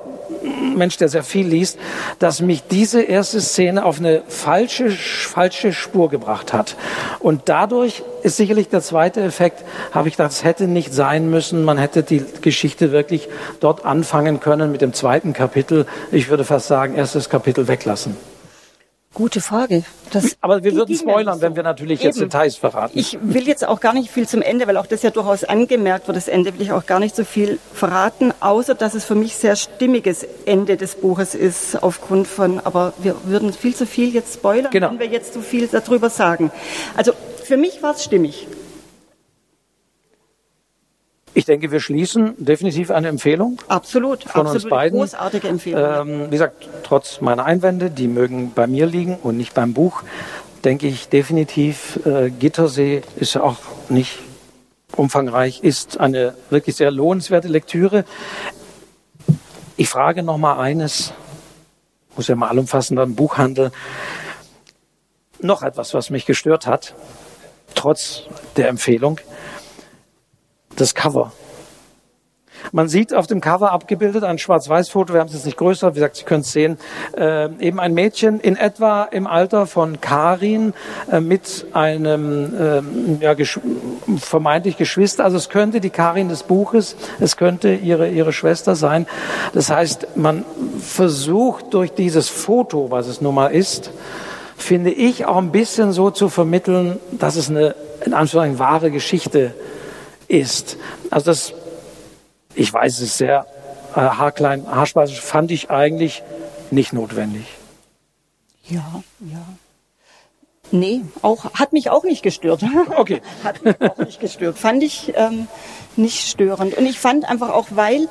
Mensch, 0.77 0.97
der 0.97 1.09
sehr 1.09 1.23
viel 1.23 1.47
liest, 1.47 1.79
dass 2.19 2.41
mich 2.41 2.63
diese 2.71 3.03
erste 3.03 3.41
Szene 3.41 3.85
auf 3.85 3.99
eine 3.99 4.23
falsche, 4.29 4.91
falsche 4.91 5.73
Spur 5.73 6.11
gebracht 6.11 6.53
hat. 6.53 6.77
Und 7.19 7.43
dadurch 7.47 8.03
ist 8.23 8.37
sicherlich 8.37 8.69
der 8.69 8.83
zweite 8.83 9.23
Effekt, 9.23 9.65
habe 9.93 10.09
ich 10.09 10.17
gedacht, 10.17 10.33
es 10.33 10.45
hätte 10.45 10.69
nicht 10.69 10.93
sein 10.93 11.31
müssen. 11.31 11.65
Man 11.65 11.79
hätte 11.79 12.03
die 12.03 12.25
Geschichte 12.43 12.93
wirklich 12.93 13.29
dort 13.61 13.85
anfangen 13.85 14.41
können 14.41 14.73
mit 14.73 14.81
dem 14.81 14.93
zweiten 14.93 15.33
Kapitel. 15.33 15.87
Ich 16.13 16.29
würde 16.29 16.45
fast 16.45 16.67
sagen, 16.67 16.95
erstes 16.95 17.29
Kapitel 17.29 17.69
weglassen. 17.69 18.17
Gute 19.17 19.41
Frage. 19.41 19.83
Das 20.13 20.37
Aber 20.43 20.63
wir 20.63 20.75
würden 20.75 20.95
spoilern, 20.95 21.37
so. 21.37 21.41
wenn 21.41 21.57
wir 21.57 21.63
natürlich 21.63 22.01
Eben. 22.01 22.09
jetzt 22.09 22.21
Details 22.21 22.57
verraten. 22.57 22.99
Ich 22.99 23.17
will 23.23 23.49
jetzt 23.49 23.67
auch 23.67 23.81
gar 23.81 23.95
nicht 23.95 24.11
viel 24.11 24.29
zum 24.29 24.43
Ende, 24.43 24.67
weil 24.67 24.77
auch 24.77 24.85
das 24.85 25.01
ja 25.01 25.09
durchaus 25.09 25.43
angemerkt 25.43 26.07
wird. 26.07 26.19
Das 26.19 26.29
Ende 26.29 26.53
will 26.53 26.61
ich 26.61 26.71
auch 26.73 26.85
gar 26.85 27.01
nicht 27.01 27.17
so 27.17 27.25
viel 27.25 27.59
verraten, 27.73 28.35
außer 28.41 28.75
dass 28.75 28.95
es 28.95 29.07
für 29.07 29.15
mich 29.15 29.35
sehr 29.35 29.57
stimmiges 29.57 30.27
Ende 30.45 30.77
des 30.77 30.97
Buches 30.97 31.35
ist, 31.35 31.83
aufgrund 31.83 32.27
von, 32.27 32.61
aber 32.61 32.93
wir 32.99 33.17
würden 33.25 33.55
viel 33.55 33.75
zu 33.75 33.87
viel 33.87 34.13
jetzt 34.13 34.35
spoilern, 34.35 34.71
genau. 34.71 34.91
wenn 34.91 34.99
wir 34.99 35.07
jetzt 35.07 35.33
zu 35.33 35.41
viel 35.41 35.67
darüber 35.67 36.11
sagen. 36.11 36.53
Also 36.95 37.13
für 37.43 37.57
mich 37.57 37.83
war 37.83 37.95
es 37.95 38.05
stimmig. 38.05 38.47
Ich 41.37 41.45
denke, 41.45 41.71
wir 41.71 41.81
schließen 41.81 42.33
definitiv 42.39 42.91
eine 42.91 43.09
Empfehlung. 43.09 43.59
Absolut, 43.69 44.23
von 44.23 44.47
absolut 44.47 44.65
uns 44.65 44.71
beiden. 44.71 44.99
großartige 44.99 45.49
Empfehlung. 45.49 46.09
Ähm, 46.09 46.27
wie 46.29 46.31
gesagt, 46.31 46.67
trotz 46.83 47.21
meiner 47.21 47.45
Einwände, 47.45 47.91
die 47.91 48.09
mögen 48.09 48.53
bei 48.55 48.67
mir 48.67 48.87
liegen 48.87 49.17
und 49.17 49.37
nicht 49.37 49.53
beim 49.53 49.75
Buch, 49.75 50.03
denke 50.65 50.87
ich 50.87 51.11
definitiv, 51.11 52.01
äh, 52.07 52.31
Gittersee 52.31 53.03
ist 53.17 53.35
ja 53.35 53.43
auch 53.43 53.59
nicht 53.91 54.19
umfangreich, 54.97 55.63
ist 55.63 56.01
eine 56.01 56.33
wirklich 56.49 56.75
sehr 56.75 56.91
lohnenswerte 56.91 57.49
Lektüre. 57.49 58.07
Ich 59.77 59.91
frage 59.91 60.23
noch 60.23 60.39
mal 60.39 60.59
eines, 60.59 61.13
muss 62.17 62.29
ja 62.29 62.35
mal 62.35 62.49
allumfassender 62.49 63.03
im 63.03 63.15
Buchhandel. 63.15 63.73
Noch 65.41 65.63
etwas, 65.63 65.93
was 65.93 66.09
mich 66.09 66.25
gestört 66.25 66.67
hat, 66.67 66.95
trotz 67.75 68.23
der 68.57 68.69
Empfehlung, 68.69 69.21
das 70.77 70.95
Cover. 70.95 71.33
Man 72.73 72.89
sieht 72.89 73.15
auf 73.15 73.27
dem 73.27 73.41
Cover 73.41 73.73
abgebildet 73.73 74.25
ein 74.25 74.39
Schwarz-Weiß-Foto, 74.39 75.13
wir 75.13 75.21
haben 75.21 75.29
es 75.29 75.35
jetzt 75.35 75.47
nicht 75.47 75.59
größer, 75.59 75.93
wie 75.93 75.97
gesagt, 75.97 76.17
Sie 76.17 76.25
können 76.25 76.41
es 76.41 76.53
sehen, 76.53 76.79
äh, 77.17 77.49
eben 77.61 77.79
ein 77.81 77.95
Mädchen 77.95 78.41
in 78.41 78.57
etwa 78.57 79.05
im 79.05 79.27
Alter 79.27 79.67
von 79.67 80.01
Karin 80.01 80.75
äh, 81.11 81.21
mit 81.21 81.67
einem 81.73 82.55
ähm, 82.59 83.19
ja, 83.21 83.35
gesch 83.35 83.61
vermeintlich 84.19 84.77
Geschwister. 84.77 85.25
Also 85.25 85.37
es 85.37 85.49
könnte 85.49 85.81
die 85.81 85.91
Karin 85.91 86.29
des 86.29 86.43
Buches, 86.43 86.97
es 87.21 87.37
könnte 87.37 87.73
ihre, 87.73 88.09
ihre 88.09 88.33
Schwester 88.33 88.75
sein. 88.75 89.07
Das 89.53 89.71
heißt, 89.71 90.17
man 90.17 90.45
versucht 90.81 91.75
durch 91.75 91.93
dieses 91.93 92.29
Foto, 92.29 92.91
was 92.91 93.07
es 93.07 93.21
nun 93.21 93.35
mal 93.35 93.49
ist, 93.49 93.91
finde 94.57 94.91
ich 94.91 95.27
auch 95.27 95.37
ein 95.37 95.53
bisschen 95.53 95.93
so 95.93 96.11
zu 96.11 96.29
vermitteln, 96.29 96.99
dass 97.13 97.37
es 97.37 97.51
eine 97.51 97.75
in 98.05 98.15
Anführungszeichen 98.15 98.59
wahre 98.59 98.91
Geschichte 98.91 99.39
ist. 99.39 99.76
Also 101.11 101.27
das 101.27 101.55
ich 102.57 102.73
weiß, 102.73 102.95
es 102.95 103.03
ist 103.03 103.19
sehr 103.19 103.47
äh, 103.95 104.01
haarklein, 104.01 104.67
haarspeisig, 104.67 105.21
fand 105.21 105.51
ich 105.51 105.71
eigentlich 105.71 106.23
nicht 106.71 106.93
notwendig. 106.93 107.47
Ja, 108.69 109.03
ja. 109.21 109.47
Nee, 110.73 111.03
auch, 111.23 111.55
hat 111.55 111.73
mich 111.73 111.91
auch 111.91 112.03
nicht 112.03 112.23
gestört. 112.23 112.65
Okay. 112.97 113.21
hat 113.45 113.63
mich 113.63 113.81
auch 113.81 113.99
nicht 113.99 114.19
gestört. 114.19 114.59
Fand 114.59 114.83
ich 114.83 115.13
ähm, 115.15 115.47
nicht 115.95 116.27
störend. 116.27 116.75
Und 116.77 116.87
ich 116.87 116.99
fand 116.99 117.29
einfach 117.29 117.51
auch, 117.51 117.69
weil 117.71 118.09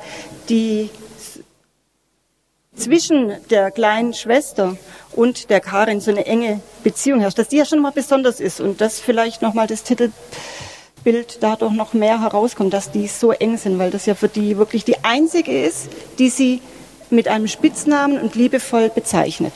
die 0.48 0.88
zwischen 2.74 3.32
der 3.50 3.70
kleinen 3.70 4.14
Schwester 4.14 4.76
und 5.12 5.50
der 5.50 5.60
Karin 5.60 6.00
so 6.00 6.10
eine 6.10 6.24
enge 6.24 6.60
Beziehung 6.82 7.20
herrscht, 7.20 7.38
dass 7.38 7.48
die 7.48 7.56
ja 7.56 7.64
schon 7.64 7.80
mal 7.80 7.92
besonders 7.92 8.40
ist 8.40 8.60
und 8.60 8.80
das 8.80 9.00
vielleicht 9.00 9.42
nochmal 9.42 9.66
das 9.66 9.82
Titel 9.82 10.12
Bild 11.06 11.38
dadurch 11.40 11.72
noch 11.72 11.92
mehr 11.94 12.20
herauskommt, 12.20 12.74
dass 12.74 12.90
die 12.90 13.06
so 13.06 13.30
eng 13.30 13.56
sind, 13.58 13.78
weil 13.78 13.92
das 13.92 14.06
ja 14.06 14.16
für 14.16 14.26
die 14.26 14.58
wirklich 14.58 14.84
die 14.84 14.96
einzige 15.04 15.52
ist, 15.62 15.88
die 16.18 16.28
sie 16.28 16.60
mit 17.10 17.28
einem 17.28 17.46
Spitznamen 17.46 18.18
und 18.20 18.34
liebevoll 18.34 18.88
bezeichnet. 18.92 19.52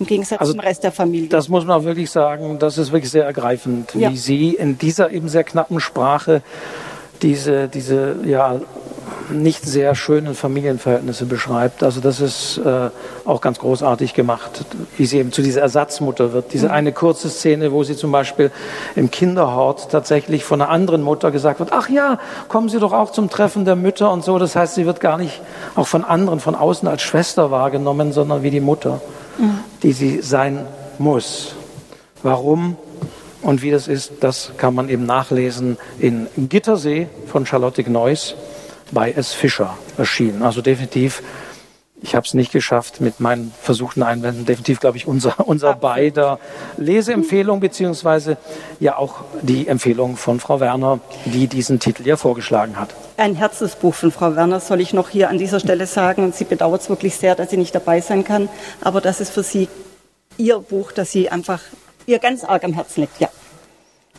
Im 0.00 0.06
Gegensatz 0.06 0.40
Also, 0.40 0.52
zum 0.54 0.60
Rest 0.60 0.82
der 0.82 0.90
Familie. 0.90 1.28
Das 1.28 1.48
muss 1.48 1.64
man 1.64 1.80
auch 1.80 1.84
wirklich 1.84 2.10
sagen, 2.10 2.58
das 2.58 2.78
ist 2.78 2.90
wirklich 2.90 3.12
sehr 3.12 3.24
ergreifend, 3.24 3.94
Ja. 3.94 4.10
wie 4.10 4.16
sie 4.16 4.54
in 4.56 4.76
dieser 4.76 5.12
eben 5.12 5.28
sehr 5.28 5.44
knappen 5.44 5.78
Sprache 5.78 6.42
diese, 7.22 7.68
diese 7.68 8.16
ja, 8.24 8.60
nicht 9.30 9.64
sehr 9.64 9.94
schönen 9.94 10.34
Familienverhältnisse 10.34 11.26
beschreibt. 11.26 11.82
Also 11.82 12.00
das 12.00 12.20
ist 12.20 12.58
äh, 12.58 12.90
auch 13.24 13.40
ganz 13.40 13.58
großartig 13.58 14.14
gemacht, 14.14 14.64
wie 14.96 15.06
sie 15.06 15.18
eben 15.18 15.32
zu 15.32 15.42
dieser 15.42 15.62
Ersatzmutter 15.62 16.32
wird. 16.32 16.52
Diese 16.52 16.70
eine 16.70 16.92
kurze 16.92 17.30
Szene, 17.30 17.72
wo 17.72 17.84
sie 17.84 17.96
zum 17.96 18.12
Beispiel 18.12 18.50
im 18.96 19.10
Kinderhort 19.10 19.90
tatsächlich 19.90 20.44
von 20.44 20.60
einer 20.60 20.70
anderen 20.70 21.02
Mutter 21.02 21.30
gesagt 21.30 21.60
wird, 21.60 21.72
ach 21.72 21.88
ja, 21.88 22.18
kommen 22.48 22.68
Sie 22.68 22.78
doch 22.78 22.92
auch 22.92 23.12
zum 23.12 23.30
Treffen 23.30 23.64
der 23.64 23.76
Mütter 23.76 24.10
und 24.10 24.24
so. 24.24 24.38
Das 24.38 24.56
heißt, 24.56 24.74
sie 24.74 24.86
wird 24.86 25.00
gar 25.00 25.18
nicht 25.18 25.40
auch 25.74 25.86
von 25.86 26.04
anderen, 26.04 26.40
von 26.40 26.54
außen 26.54 26.88
als 26.88 27.02
Schwester 27.02 27.50
wahrgenommen, 27.50 28.12
sondern 28.12 28.42
wie 28.42 28.50
die 28.50 28.60
Mutter, 28.60 29.00
die 29.82 29.92
sie 29.92 30.20
sein 30.20 30.66
muss. 30.98 31.54
Warum 32.22 32.76
und 33.42 33.62
wie 33.62 33.70
das 33.70 33.88
ist, 33.88 34.12
das 34.20 34.52
kann 34.56 34.74
man 34.74 34.88
eben 34.88 35.04
nachlesen 35.04 35.76
in 35.98 36.28
Gittersee 36.36 37.08
von 37.26 37.44
Charlotte 37.44 37.82
Gneuss 37.82 38.36
bei 38.92 39.10
S. 39.12 39.32
Fischer 39.32 39.76
erschienen. 39.98 40.42
Also 40.42 40.62
definitiv, 40.62 41.22
ich 42.00 42.14
habe 42.14 42.26
es 42.26 42.34
nicht 42.34 42.52
geschafft 42.52 43.00
mit 43.00 43.20
meinen 43.20 43.52
versuchten 43.60 44.02
Einwänden, 44.02 44.44
definitiv, 44.44 44.80
glaube 44.80 44.96
ich, 44.96 45.06
unser, 45.06 45.46
unser 45.46 45.74
beider 45.74 46.38
Leseempfehlung, 46.76 47.60
beziehungsweise 47.60 48.36
ja 48.80 48.96
auch 48.96 49.24
die 49.40 49.68
Empfehlung 49.68 50.16
von 50.16 50.40
Frau 50.40 50.60
Werner, 50.60 51.00
die 51.24 51.46
diesen 51.46 51.80
Titel 51.80 52.06
ja 52.06 52.16
vorgeschlagen 52.16 52.78
hat. 52.78 52.94
Ein 53.16 53.34
Herzensbuch 53.34 53.94
von 53.94 54.10
Frau 54.10 54.36
Werner 54.36 54.60
soll 54.60 54.80
ich 54.80 54.92
noch 54.92 55.08
hier 55.08 55.28
an 55.28 55.38
dieser 55.38 55.60
Stelle 55.60 55.86
sagen. 55.86 56.24
Und 56.24 56.34
sie 56.34 56.44
bedauert 56.44 56.82
es 56.82 56.88
wirklich 56.88 57.16
sehr, 57.16 57.34
dass 57.34 57.50
sie 57.50 57.56
nicht 57.56 57.74
dabei 57.74 58.00
sein 58.00 58.24
kann. 58.24 58.48
Aber 58.80 59.00
das 59.00 59.20
ist 59.20 59.32
für 59.32 59.42
sie 59.42 59.68
ihr 60.38 60.58
Buch, 60.58 60.92
das 60.92 61.12
sie 61.12 61.28
einfach 61.28 61.60
ihr 62.06 62.18
ganz 62.18 62.42
arg 62.42 62.64
am 62.64 62.72
Herzen 62.72 63.02
liegt. 63.02 63.20
Ja. 63.20 63.28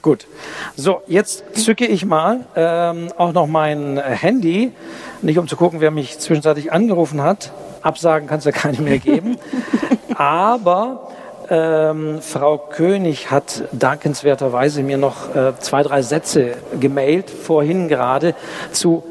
Gut. 0.03 0.27
So, 0.75 1.01
jetzt 1.07 1.45
zücke 1.53 1.85
ich 1.85 2.03
mal 2.05 2.41
ähm, 2.57 3.07
auch 3.17 3.31
noch 3.31 3.47
mein 3.47 3.97
Handy, 3.97 4.73
nicht 5.21 5.39
um 5.39 5.47
zu 5.47 5.55
gucken, 5.55 5.79
wer 5.79 5.91
mich 5.91 6.19
zwischenzeitlich 6.19 6.73
angerufen 6.73 7.21
hat. 7.21 7.53
Absagen 7.81 8.27
kann 8.27 8.39
es 8.39 8.43
ja 8.43 8.51
keine 8.51 8.81
mehr 8.81 8.99
geben. 8.99 9.37
Aber 10.15 11.09
ähm, 11.49 12.21
Frau 12.21 12.57
König 12.57 13.31
hat 13.31 13.63
dankenswerterweise 13.71 14.83
mir 14.83 14.97
noch 14.97 15.33
äh, 15.33 15.53
zwei, 15.59 15.83
drei 15.83 16.01
Sätze 16.01 16.55
gemailt, 16.77 17.29
vorhin 17.29 17.87
gerade, 17.87 18.35
zu, 18.73 19.03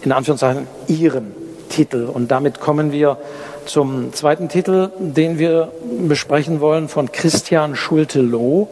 in 0.00 0.10
Anführungszeichen, 0.10 0.66
ihrem 0.86 1.32
Titel. 1.68 2.08
Und 2.10 2.30
damit 2.30 2.60
kommen 2.60 2.92
wir 2.92 3.18
zum 3.66 4.14
zweiten 4.14 4.48
Titel, 4.48 4.90
den 4.98 5.38
wir 5.38 5.70
besprechen 6.08 6.60
wollen, 6.62 6.88
von 6.88 7.12
Christian 7.12 7.76
Schulte-Loh. 7.76 8.68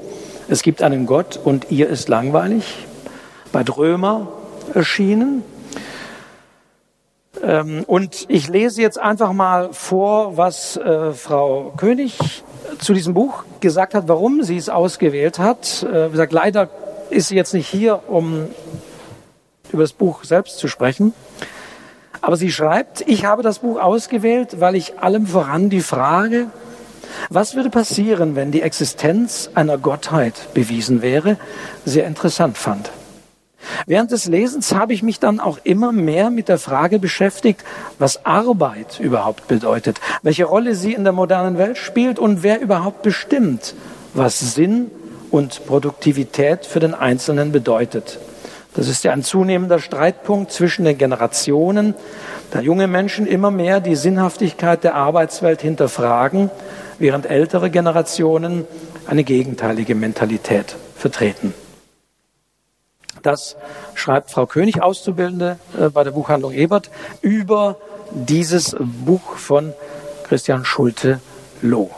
Es 0.51 0.63
gibt 0.63 0.83
einen 0.83 1.05
Gott 1.05 1.39
und 1.45 1.71
ihr 1.71 1.91
ist 1.91 2.09
langweilig. 2.09 2.87
Bei 3.53 3.63
Drömer 3.63 4.29
erschienen. 4.73 5.43
Ähm, 7.43 7.85
und 7.87 8.25
ich 8.29 8.49
lese 8.49 8.81
jetzt 8.81 8.99
einfach 8.99 9.35
mal 9.35 9.75
vor, 9.75 10.39
was 10.39 10.79
äh, 10.79 11.13
Frau 11.13 11.75
König 11.77 12.43
zu 12.79 12.95
diesem 12.95 13.13
Buch 13.13 13.45
gesagt 13.61 13.93
hat, 13.93 14.09
warum 14.09 14.43
sie 14.43 14.57
es 14.57 14.71
ausgewählt 14.71 15.39
hat. 15.39 15.83
Äh, 15.83 16.07
wie 16.07 16.13
gesagt, 16.13 16.33
leider 16.33 16.71
ist 17.11 17.29
sie 17.29 17.37
jetzt 17.37 17.53
nicht 17.53 17.69
hier, 17.69 18.01
um 18.09 18.49
über 19.71 19.83
das 19.83 19.93
Buch 19.93 20.25
selbst 20.25 20.57
zu 20.57 20.67
sprechen. 20.67 21.13
Aber 22.23 22.37
sie 22.37 22.51
schreibt, 22.51 23.03
ich 23.03 23.27
habe 23.27 23.43
das 23.43 23.59
Buch 23.59 23.79
ausgewählt, 23.79 24.61
weil 24.61 24.77
ich 24.77 24.99
allem 24.99 25.27
voran 25.27 25.69
die 25.69 25.83
Frage, 25.83 26.47
was 27.31 27.55
würde 27.55 27.71
passieren, 27.71 28.37
wenn 28.37 28.51
die 28.51 28.62
Existenz 28.62 29.51
einer 29.55 29.79
Gottheit 29.79 30.55
bewiesen 30.55 31.03
wäre, 31.03 31.37
sehr 31.85 32.07
interessant 32.07 32.59
fand. 32.59 32.90
Während 33.87 34.12
des 34.12 34.27
Lesens 34.27 34.75
habe 34.75 34.92
ich 34.92 35.03
mich 35.03 35.18
dann 35.18 35.40
auch 35.40 35.59
immer 35.64 35.92
mehr 35.92 36.31
mit 36.31 36.49
der 36.49 36.59
Frage 36.59 36.99
beschäftigt, 36.99 37.64
was 37.99 38.25
Arbeit 38.25 39.01
überhaupt 39.01 39.49
bedeutet, 39.49 40.01
welche 40.23 40.44
Rolle 40.44 40.75
sie 40.75 40.94
in 40.94 41.05
der 41.05 41.12
modernen 41.12 41.59
Welt 41.59 41.77
spielt 41.77 42.18
und 42.18 42.42
wer 42.42 42.61
überhaupt 42.61 43.03
bestimmt, 43.03 43.75
was 44.14 44.55
Sinn 44.55 44.90
und 45.31 45.66
Produktivität 45.66 46.64
für 46.64 46.81
den 46.81 46.94
Einzelnen 46.94 47.53
bedeutet. 47.53 48.18
Das 48.75 48.88
ist 48.88 49.03
ja 49.03 49.12
ein 49.12 49.25
zunehmender 49.25 49.81
Streitpunkt 49.81 50.53
zwischen 50.53 50.85
den 50.85 50.97
Generationen, 50.97 51.94
da 52.51 52.61
junge 52.61 52.87
Menschen 52.87 53.27
immer 53.27 53.51
mehr 53.51 53.81
die 53.81 53.97
Sinnhaftigkeit 53.97 54.85
der 54.85 54.94
Arbeitswelt 54.94 55.61
hinterfragen, 55.61 56.51
während 56.99 57.27
ältere 57.27 57.71
Generationen 57.71 58.67
eine 59.07 59.25
gegenteilige 59.25 59.95
Mentalität 59.95 60.77
vertreten. 60.97 61.55
Das 63.23 63.57
schreibt 63.95 64.31
Frau 64.31 64.47
König, 64.47 64.83
Auszubildende 64.83 65.59
äh, 65.79 65.89
bei 65.89 66.05
der 66.05 66.13
Buchhandlung 66.13 66.53
Ebert, 66.53 66.91
über 67.21 67.77
dieses 68.13 68.77
Buch 68.79 69.37
von 69.37 69.73
Christian 70.25 70.65
Schulte-Loh. 70.65 71.91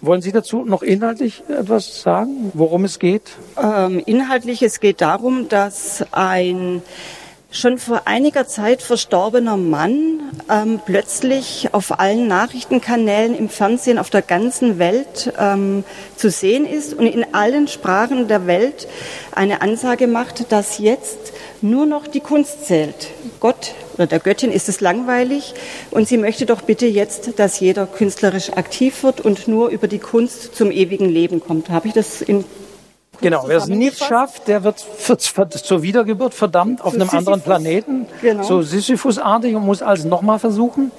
Wollen 0.00 0.22
Sie 0.22 0.32
dazu 0.32 0.64
noch 0.64 0.82
inhaltlich 0.82 1.42
etwas 1.48 2.02
sagen, 2.02 2.52
worum 2.54 2.84
es 2.84 2.98
geht? 2.98 3.32
Ähm, 3.60 4.00
inhaltlich, 4.06 4.62
es 4.62 4.78
geht 4.78 5.00
darum, 5.00 5.48
dass 5.48 6.04
ein 6.12 6.82
schon 7.50 7.78
vor 7.78 8.02
einiger 8.04 8.46
Zeit 8.46 8.82
verstorbener 8.82 9.56
Mann 9.56 10.17
ähm, 10.50 10.80
plötzlich 10.84 11.68
auf 11.72 11.98
allen 11.98 12.26
Nachrichtenkanälen 12.26 13.36
im 13.36 13.48
Fernsehen 13.48 13.98
auf 13.98 14.10
der 14.10 14.22
ganzen 14.22 14.78
Welt 14.78 15.32
ähm, 15.38 15.84
zu 16.16 16.30
sehen 16.30 16.66
ist 16.66 16.94
und 16.94 17.06
in 17.06 17.34
allen 17.34 17.68
Sprachen 17.68 18.28
der 18.28 18.46
Welt 18.46 18.88
eine 19.32 19.62
Ansage 19.62 20.06
macht, 20.06 20.50
dass 20.52 20.78
jetzt 20.78 21.32
nur 21.60 21.86
noch 21.86 22.06
die 22.06 22.20
Kunst 22.20 22.66
zählt. 22.66 23.08
Gott 23.40 23.74
oder 23.94 24.06
der 24.06 24.20
Göttin 24.20 24.52
ist 24.52 24.68
es 24.68 24.80
langweilig 24.80 25.54
und 25.90 26.06
sie 26.06 26.18
möchte 26.18 26.46
doch 26.46 26.62
bitte 26.62 26.86
jetzt, 26.86 27.38
dass 27.38 27.60
jeder 27.60 27.86
künstlerisch 27.86 28.50
aktiv 28.52 29.02
wird 29.02 29.20
und 29.20 29.48
nur 29.48 29.68
über 29.68 29.88
die 29.88 29.98
Kunst 29.98 30.54
zum 30.54 30.70
ewigen 30.70 31.08
Leben 31.08 31.40
kommt. 31.40 31.68
Habe 31.70 31.88
ich 31.88 31.94
das 31.94 32.22
in 32.22 32.44
Genau, 33.20 33.44
wer 33.46 33.56
es 33.58 33.66
nicht 33.66 33.98
schafft, 33.98 34.46
der 34.46 34.62
wird, 34.62 34.84
wird, 35.08 35.36
wird 35.36 35.52
zur 35.54 35.82
Wiedergeburt 35.82 36.34
verdammt 36.34 36.80
auf 36.82 36.94
einem 36.94 37.02
anderen 37.10 37.40
Sisyphus. 37.40 37.42
Planeten, 37.44 38.06
Genau. 38.22 38.42
so 38.44 38.62
Sisyphus-artig 38.62 39.56
und 39.56 39.64
muss 39.66 39.82
alles 39.82 40.04
nochmal 40.04 40.38
versuchen. 40.38 40.92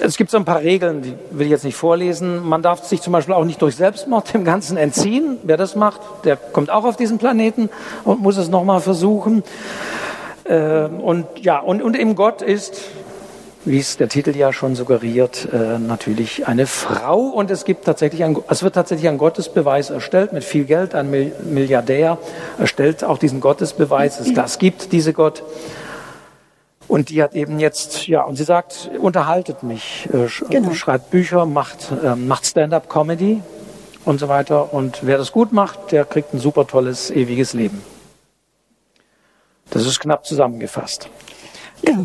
Es 0.00 0.16
gibt 0.16 0.30
so 0.30 0.38
ein 0.38 0.44
paar 0.44 0.60
Regeln, 0.60 1.02
die 1.02 1.14
will 1.30 1.46
ich 1.46 1.52
jetzt 1.52 1.64
nicht 1.64 1.76
vorlesen. 1.76 2.42
Man 2.48 2.62
darf 2.62 2.82
sich 2.84 3.00
zum 3.00 3.12
Beispiel 3.12 3.34
auch 3.34 3.44
nicht 3.44 3.62
durch 3.62 3.76
Selbstmord 3.76 4.32
dem 4.34 4.44
Ganzen 4.44 4.76
entziehen. 4.76 5.36
Wer 5.44 5.56
das 5.56 5.76
macht, 5.76 6.00
der 6.24 6.36
kommt 6.36 6.70
auch 6.70 6.84
auf 6.84 6.96
diesen 6.96 7.18
Planeten 7.18 7.68
und 8.04 8.20
muss 8.20 8.36
es 8.36 8.48
nochmal 8.48 8.80
versuchen. 8.80 9.44
Ähm, 10.46 10.98
Und 11.00 11.26
ja, 11.40 11.58
und, 11.60 11.80
und 11.82 11.96
eben 11.96 12.16
Gott 12.16 12.42
ist, 12.42 12.80
wie 13.64 13.78
es 13.78 13.96
der 13.96 14.08
Titel 14.08 14.36
ja 14.36 14.52
schon 14.52 14.74
suggeriert, 14.74 15.48
äh, 15.52 15.78
natürlich 15.78 16.46
eine 16.46 16.66
Frau. 16.66 17.18
Und 17.20 17.50
es 17.50 17.64
gibt 17.64 17.84
tatsächlich 17.84 18.22
ein, 18.24 18.36
es 18.48 18.62
wird 18.62 18.74
tatsächlich 18.74 19.08
ein 19.08 19.18
Gottesbeweis 19.18 19.90
erstellt 19.90 20.32
mit 20.32 20.44
viel 20.44 20.64
Geld. 20.64 20.94
Ein 20.94 21.10
Mil- 21.10 21.32
Milliardär 21.44 22.18
erstellt 22.58 23.04
auch 23.04 23.18
diesen 23.18 23.40
Gottesbeweis. 23.40 24.20
Es, 24.20 24.34
das 24.34 24.58
gibt 24.58 24.92
diese 24.92 25.12
Gott. 25.12 25.42
Und 26.86 27.08
die 27.08 27.22
hat 27.22 27.34
eben 27.34 27.58
jetzt, 27.58 28.06
ja, 28.06 28.22
und 28.22 28.36
sie 28.36 28.44
sagt, 28.44 28.90
unterhaltet 29.00 29.62
mich, 29.62 30.06
äh, 30.12 30.28
sch 30.28 30.44
Genau. 30.50 30.74
schreibt 30.74 31.10
Bücher, 31.10 31.46
macht, 31.46 31.90
ähm, 32.04 32.28
macht 32.28 32.44
Stand-up-Comedy 32.44 33.42
und 34.04 34.20
so 34.20 34.28
weiter. 34.28 34.74
Und 34.74 34.98
wer 35.02 35.16
das 35.16 35.32
gut 35.32 35.52
macht, 35.52 35.92
der 35.92 36.04
kriegt 36.04 36.34
ein 36.34 36.38
super 36.38 36.66
tolles, 36.66 37.10
ewiges 37.10 37.54
Leben. 37.54 37.82
Das 39.70 39.86
ist 39.86 39.98
knapp 40.00 40.26
zusammengefasst. 40.26 41.08
Ja. 41.82 42.04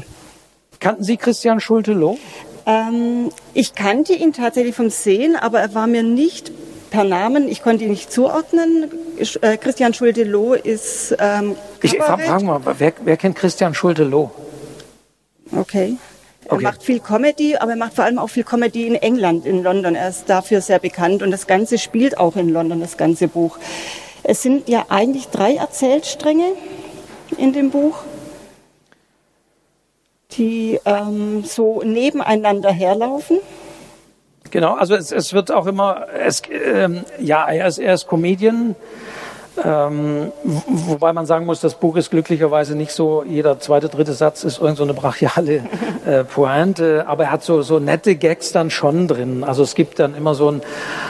Kannten 0.79 1.03
Sie 1.03 1.17
Christian 1.17 1.59
Schulte-Loh? 1.59 2.17
Ähm, 2.65 3.31
ich 3.53 3.75
kannte 3.75 4.13
ihn 4.13 4.33
tatsächlich 4.33 4.75
vom 4.75 4.89
Sehen, 4.89 5.35
aber 5.35 5.59
er 5.59 5.73
war 5.73 5.87
mir 5.87 6.03
nicht 6.03 6.51
per 6.89 7.03
Namen, 7.03 7.47
ich 7.47 7.61
konnte 7.61 7.83
ihn 7.83 7.91
nicht 7.91 8.11
zuordnen. 8.11 8.89
Äh, 9.41 9.57
Christian 9.57 9.93
Schulte-Loh 9.93 10.53
ist 10.53 11.15
ähm, 11.19 11.55
Ich 11.81 11.97
frage 11.97 12.43
mal, 12.45 12.61
wer, 12.77 12.93
wer 13.03 13.17
kennt 13.17 13.35
Christian 13.35 13.73
Schulte-Loh? 13.73 14.31
Okay. 15.55 15.97
Er 16.45 16.53
Okay. 16.53 16.63
macht 16.63 16.81
viel 16.81 16.99
Comedy, 16.99 17.57
aber 17.57 17.71
er 17.71 17.77
macht 17.77 17.93
vor 17.93 18.05
allem 18.05 18.17
auch 18.17 18.29
viel 18.29 18.43
Comedy 18.43 18.87
in 18.87 18.95
England, 18.95 19.45
in 19.45 19.61
London. 19.61 19.93
Er 19.93 20.09
ist 20.09 20.23
dafür 20.29 20.61
sehr 20.61 20.79
bekannt 20.79 21.21
und 21.21 21.29
das 21.29 21.45
Ganze 21.45 21.77
spielt 21.77 22.17
auch 22.17 22.35
in 22.37 22.49
London, 22.49 22.79
das 22.79 22.97
ganze 22.97 23.27
Buch. 23.27 23.57
Es 24.23 24.41
sind 24.41 24.67
ja 24.67 24.85
eigentlich 24.89 25.27
drei 25.27 25.55
Erzählstränge 25.55 26.53
in 27.37 27.53
dem 27.53 27.69
Buch, 27.69 27.99
die 30.31 30.79
ähm, 30.85 31.43
so 31.43 31.81
nebeneinander 31.83 32.71
herlaufen. 32.71 33.39
Genau, 34.51 34.75
also 34.75 34.95
es, 34.95 35.11
es 35.11 35.33
wird 35.33 35.51
auch 35.51 35.67
immer, 35.67 36.07
es, 36.25 36.41
ähm, 36.49 37.01
ja, 37.19 37.47
er 37.47 37.67
ist, 37.67 37.77
er 37.77 37.93
ist 37.93 38.07
Comedian, 38.07 38.75
ähm, 39.63 40.31
wo- 40.43 40.63
wobei 40.93 41.13
man 41.13 41.25
sagen 41.25 41.45
muss, 41.45 41.61
das 41.61 41.75
Buch 41.75 41.97
ist 41.97 42.09
glücklicherweise 42.09 42.75
nicht 42.75 42.91
so, 42.91 43.23
jeder 43.27 43.59
zweite, 43.59 43.89
dritte 43.89 44.13
Satz 44.13 44.43
ist 44.43 44.59
irgend 44.59 44.77
so 44.77 44.83
eine 44.83 44.93
brachiale 44.93 45.63
äh, 46.05 46.23
Pointe, 46.33 47.05
aber 47.07 47.25
er 47.25 47.31
hat 47.31 47.43
so, 47.43 47.61
so 47.61 47.79
nette 47.79 48.15
Gags 48.15 48.51
dann 48.51 48.71
schon 48.71 49.07
drin. 49.07 49.43
Also 49.43 49.61
es 49.63 49.75
gibt 49.75 49.99
dann 49.99 50.15
immer 50.15 50.33
so 50.33 50.47
einen 50.47 50.61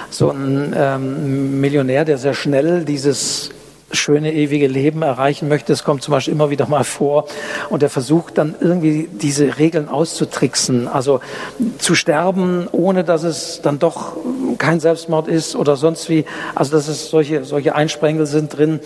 so 0.09 0.31
ähm, 0.31 1.61
Millionär, 1.61 2.03
der 2.05 2.17
sehr 2.17 2.33
schnell 2.33 2.83
dieses 2.83 3.51
schöne 3.91 4.33
ewige 4.33 4.67
Leben 4.67 5.01
erreichen 5.01 5.47
möchte. 5.47 5.73
Es 5.73 5.83
kommt 5.83 6.03
zum 6.03 6.11
Beispiel 6.11 6.33
immer 6.33 6.49
wieder 6.49 6.67
mal 6.67 6.83
vor 6.83 7.25
und 7.69 7.83
er 7.83 7.89
versucht 7.89 8.37
dann 8.37 8.55
irgendwie 8.59 9.09
diese 9.11 9.57
Regeln 9.57 9.89
auszutricksen. 9.89 10.87
Also 10.87 11.21
zu 11.77 11.95
sterben, 11.95 12.67
ohne 12.71 13.03
dass 13.03 13.23
es 13.23 13.61
dann 13.61 13.79
doch 13.79 14.17
kein 14.57 14.79
Selbstmord 14.79 15.27
ist 15.27 15.55
oder 15.55 15.75
sonst 15.75 16.09
wie. 16.09 16.25
Also 16.55 16.71
dass 16.71 16.87
es 16.87 17.09
solche, 17.09 17.43
solche 17.43 17.75
Einsprengel 17.75 18.25
sind 18.25 18.57
drin. 18.57 18.79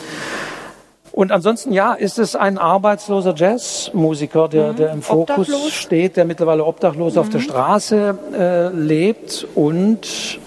Und 1.12 1.32
ansonsten, 1.32 1.74
ja, 1.74 1.94
ist 1.94 2.18
es 2.18 2.36
ein 2.36 2.58
arbeitsloser 2.58 3.36
Jazzmusiker, 3.36 4.48
der, 4.48 4.74
der 4.74 4.94
im 4.94 5.04
Fokus 5.04 5.48
Obdachlos. 5.48 5.72
steht, 5.72 6.18
der 6.18 6.26
mittlerweile 6.26 6.66
obdachlos 6.66 7.18
auf 7.18 7.30
der 7.30 7.39
Straße 7.39 8.18
äh, 8.36 8.70
lebt 8.70 9.46
und 9.54 10.39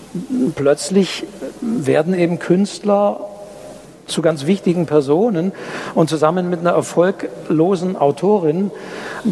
plötzlich 0.57 1.25
werden 1.61 2.14
eben 2.14 2.40
Künstler 2.40 3.21
zu 4.07 4.23
ganz 4.23 4.47
wichtigen 4.47 4.87
Personen 4.87 5.53
und 5.95 6.09
zusammen 6.09 6.49
mit 6.49 6.61
einer 6.61 6.71
erfolglosen 6.71 7.97
Autorin 7.97 8.71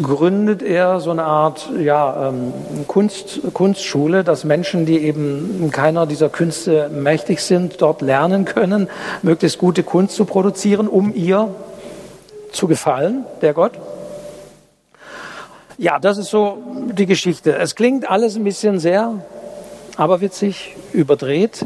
gründet 0.01 0.61
er 0.61 0.99
so 0.99 1.11
eine 1.11 1.23
Art 1.23 1.69
ja, 1.79 2.29
ähm, 2.29 2.53
Kunst, 2.87 3.41
Kunstschule, 3.53 4.23
dass 4.23 4.43
Menschen, 4.43 4.85
die 4.85 4.99
eben 4.99 5.69
keiner 5.71 6.05
dieser 6.05 6.29
Künste 6.29 6.89
mächtig 6.89 7.41
sind, 7.41 7.81
dort 7.81 8.01
lernen 8.01 8.45
können, 8.45 8.89
möglichst 9.21 9.57
gute 9.57 9.83
Kunst 9.83 10.15
zu 10.15 10.25
produzieren, 10.25 10.87
um 10.87 11.13
ihr 11.13 11.49
zu 12.51 12.67
gefallen, 12.67 13.25
der 13.41 13.53
Gott. 13.53 13.73
Ja, 15.77 15.99
das 15.99 16.17
ist 16.17 16.29
so 16.29 16.57
die 16.93 17.05
Geschichte. 17.05 17.57
Es 17.57 17.75
klingt 17.75 18.09
alles 18.09 18.37
ein 18.37 18.45
bisschen 18.45 18.79
sehr 18.79 19.15
aberwitzig, 19.97 20.75
überdreht. 20.93 21.65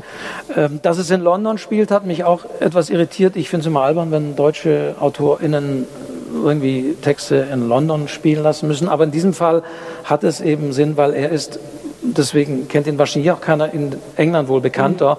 Ähm, 0.56 0.80
Dass 0.82 0.98
es 0.98 1.12
in 1.12 1.22
London 1.22 1.58
spielt, 1.58 1.92
hat 1.92 2.06
mich 2.06 2.24
auch 2.24 2.42
etwas 2.60 2.90
irritiert. 2.90 3.36
Ich 3.36 3.50
finde 3.50 3.62
es 3.62 3.68
immer 3.68 3.82
albern, 3.82 4.12
wenn 4.12 4.36
deutsche 4.36 4.96
AutorInnen 5.00 5.86
irgendwie 6.34 6.96
Texte 7.02 7.48
in 7.52 7.68
London 7.68 8.08
spielen 8.08 8.44
lassen 8.44 8.68
müssen. 8.68 8.88
Aber 8.88 9.04
in 9.04 9.12
diesem 9.12 9.34
Fall 9.34 9.64
hat 10.04 10.24
es 10.24 10.42
eben 10.42 10.74
Sinn, 10.74 10.98
weil 10.98 11.14
er 11.14 11.30
ist, 11.30 11.60
deswegen 12.02 12.68
kennt 12.68 12.88
ihn 12.88 12.98
wahrscheinlich 12.98 13.32
auch 13.32 13.42
keiner 13.42 13.74
in 13.74 13.96
England 14.16 14.48
wohl 14.48 14.62
bekannter, 14.62 15.18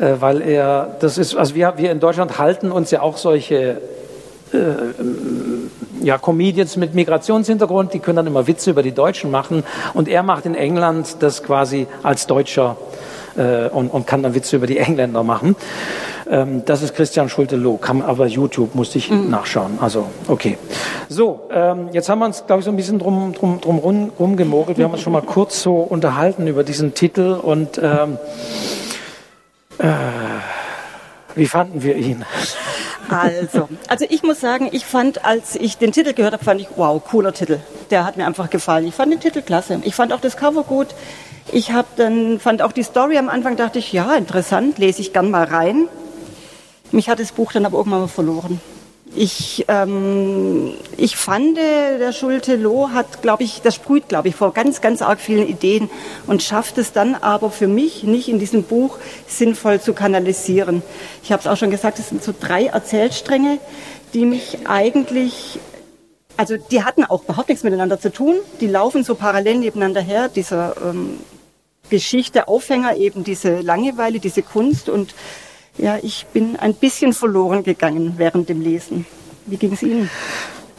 äh, 0.00 0.14
weil 0.20 0.42
er, 0.42 0.96
das 1.00 1.18
ist, 1.18 1.36
also 1.36 1.54
wir, 1.54 1.74
wir 1.76 1.90
in 1.90 2.00
Deutschland 2.00 2.38
halten 2.38 2.70
uns 2.70 2.90
ja 2.90 3.02
auch 3.02 3.16
solche 3.16 3.80
ja, 6.06 6.18
Comedians 6.18 6.76
mit 6.76 6.94
Migrationshintergrund, 6.94 7.92
die 7.92 7.98
können 7.98 8.16
dann 8.16 8.28
immer 8.28 8.46
Witze 8.46 8.70
über 8.70 8.84
die 8.84 8.92
Deutschen 8.92 9.32
machen. 9.32 9.64
Und 9.92 10.08
er 10.08 10.22
macht 10.22 10.46
in 10.46 10.54
England 10.54 11.16
das 11.18 11.42
quasi 11.42 11.88
als 12.04 12.28
Deutscher 12.28 12.76
äh, 13.36 13.68
und, 13.68 13.88
und 13.88 14.06
kann 14.06 14.22
dann 14.22 14.32
Witze 14.34 14.54
über 14.54 14.68
die 14.68 14.78
Engländer 14.78 15.24
machen. 15.24 15.56
Ähm, 16.30 16.64
das 16.64 16.82
ist 16.82 16.94
Christian 16.94 17.28
Schulte-Loh, 17.28 17.78
kam 17.78 18.02
aber 18.02 18.26
YouTube, 18.26 18.76
musste 18.76 18.98
ich 18.98 19.10
nachschauen. 19.10 19.78
Also, 19.80 20.06
okay. 20.28 20.58
So, 21.08 21.48
ähm, 21.50 21.88
jetzt 21.90 22.08
haben 22.08 22.20
wir 22.20 22.26
uns, 22.26 22.46
glaube 22.46 22.60
ich, 22.60 22.64
so 22.64 22.70
ein 22.70 22.76
bisschen 22.76 23.00
drum, 23.00 23.32
drum, 23.32 23.60
drum 23.60 23.78
rum, 23.78 24.12
rumgemogelt. 24.16 24.78
Wir 24.78 24.84
haben 24.84 24.92
uns 24.92 25.02
schon 25.02 25.12
mal 25.12 25.22
kurz 25.26 25.60
so 25.60 25.78
unterhalten 25.78 26.46
über 26.46 26.62
diesen 26.62 26.94
Titel 26.94 27.32
und 27.42 27.80
ähm, 27.82 28.18
äh, 29.78 29.88
wie 31.34 31.46
fanden 31.46 31.82
wir 31.82 31.96
ihn? 31.96 32.24
Also, 33.08 33.68
also 33.88 34.06
ich 34.08 34.22
muss 34.22 34.40
sagen, 34.40 34.68
ich 34.72 34.84
fand, 34.84 35.24
als 35.24 35.56
ich 35.56 35.78
den 35.78 35.92
Titel 35.92 36.12
gehört 36.12 36.32
habe, 36.32 36.44
fand 36.44 36.60
ich, 36.60 36.68
wow, 36.76 37.02
cooler 37.02 37.32
Titel. 37.32 37.58
Der 37.90 38.04
hat 38.04 38.16
mir 38.16 38.26
einfach 38.26 38.50
gefallen. 38.50 38.86
Ich 38.86 38.94
fand 38.94 39.12
den 39.12 39.20
Titel 39.20 39.42
klasse. 39.42 39.80
Ich 39.84 39.94
fand 39.94 40.12
auch 40.12 40.20
das 40.20 40.36
Cover 40.36 40.64
gut. 40.64 40.88
Ich 41.52 41.72
habe 41.72 41.88
dann, 41.96 42.40
fand 42.40 42.62
auch 42.62 42.72
die 42.72 42.82
Story 42.82 43.18
am 43.18 43.28
Anfang, 43.28 43.56
dachte 43.56 43.78
ich, 43.78 43.92
ja, 43.92 44.14
interessant, 44.14 44.78
lese 44.78 45.00
ich 45.00 45.12
gern 45.12 45.30
mal 45.30 45.44
rein. 45.44 45.88
Mich 46.90 47.08
hat 47.08 47.20
das 47.20 47.32
Buch 47.32 47.52
dann 47.52 47.66
aber 47.66 47.78
irgendwann 47.78 48.00
mal 48.00 48.08
verloren. 48.08 48.60
Ich, 49.16 49.64
ähm, 49.68 50.74
ich 50.98 51.16
fand, 51.16 51.56
äh, 51.56 51.98
der 51.98 52.12
Schulte 52.12 52.56
Loh 52.56 52.90
hat, 52.90 53.22
glaube 53.22 53.44
ich, 53.44 53.62
das 53.62 53.74
sprüht, 53.74 54.08
glaube 54.08 54.28
ich, 54.28 54.36
vor 54.36 54.52
ganz, 54.52 54.82
ganz 54.82 55.00
arg 55.00 55.20
vielen 55.20 55.48
Ideen 55.48 55.88
und 56.26 56.42
schafft 56.42 56.76
es 56.76 56.92
dann 56.92 57.14
aber 57.14 57.50
für 57.50 57.66
mich 57.66 58.02
nicht 58.02 58.28
in 58.28 58.38
diesem 58.38 58.62
Buch 58.62 58.98
sinnvoll 59.26 59.80
zu 59.80 59.94
kanalisieren. 59.94 60.82
Ich 61.22 61.32
habe 61.32 61.40
es 61.40 61.46
auch 61.46 61.56
schon 61.56 61.70
gesagt, 61.70 61.98
es 61.98 62.10
sind 62.10 62.22
so 62.22 62.34
drei 62.38 62.66
Erzählstränge, 62.66 63.58
die 64.12 64.26
mich 64.26 64.68
eigentlich 64.68 65.58
also 66.36 66.56
die 66.58 66.84
hatten 66.84 67.04
auch 67.04 67.24
überhaupt 67.24 67.48
nichts 67.48 67.64
miteinander 67.64 67.98
zu 67.98 68.12
tun. 68.12 68.36
Die 68.60 68.66
laufen 68.66 69.04
so 69.04 69.14
parallel 69.14 69.58
nebeneinander 69.58 70.02
her. 70.02 70.28
Dieser 70.28 70.74
ähm, 70.84 71.18
Geschichte, 71.88 72.48
Aufhänger 72.48 72.96
eben 72.96 73.24
diese 73.24 73.60
Langeweile, 73.60 74.20
diese 74.20 74.42
Kunst. 74.42 74.90
Und 74.90 75.14
ja, 75.78 75.98
ich 76.02 76.26
bin 76.32 76.56
ein 76.56 76.74
bisschen 76.74 77.12
verloren 77.12 77.62
gegangen 77.62 78.14
während 78.16 78.48
dem 78.48 78.60
Lesen. 78.60 79.06
Wie 79.46 79.56
ging 79.56 79.72
es 79.72 79.82
Ihnen? 79.82 80.10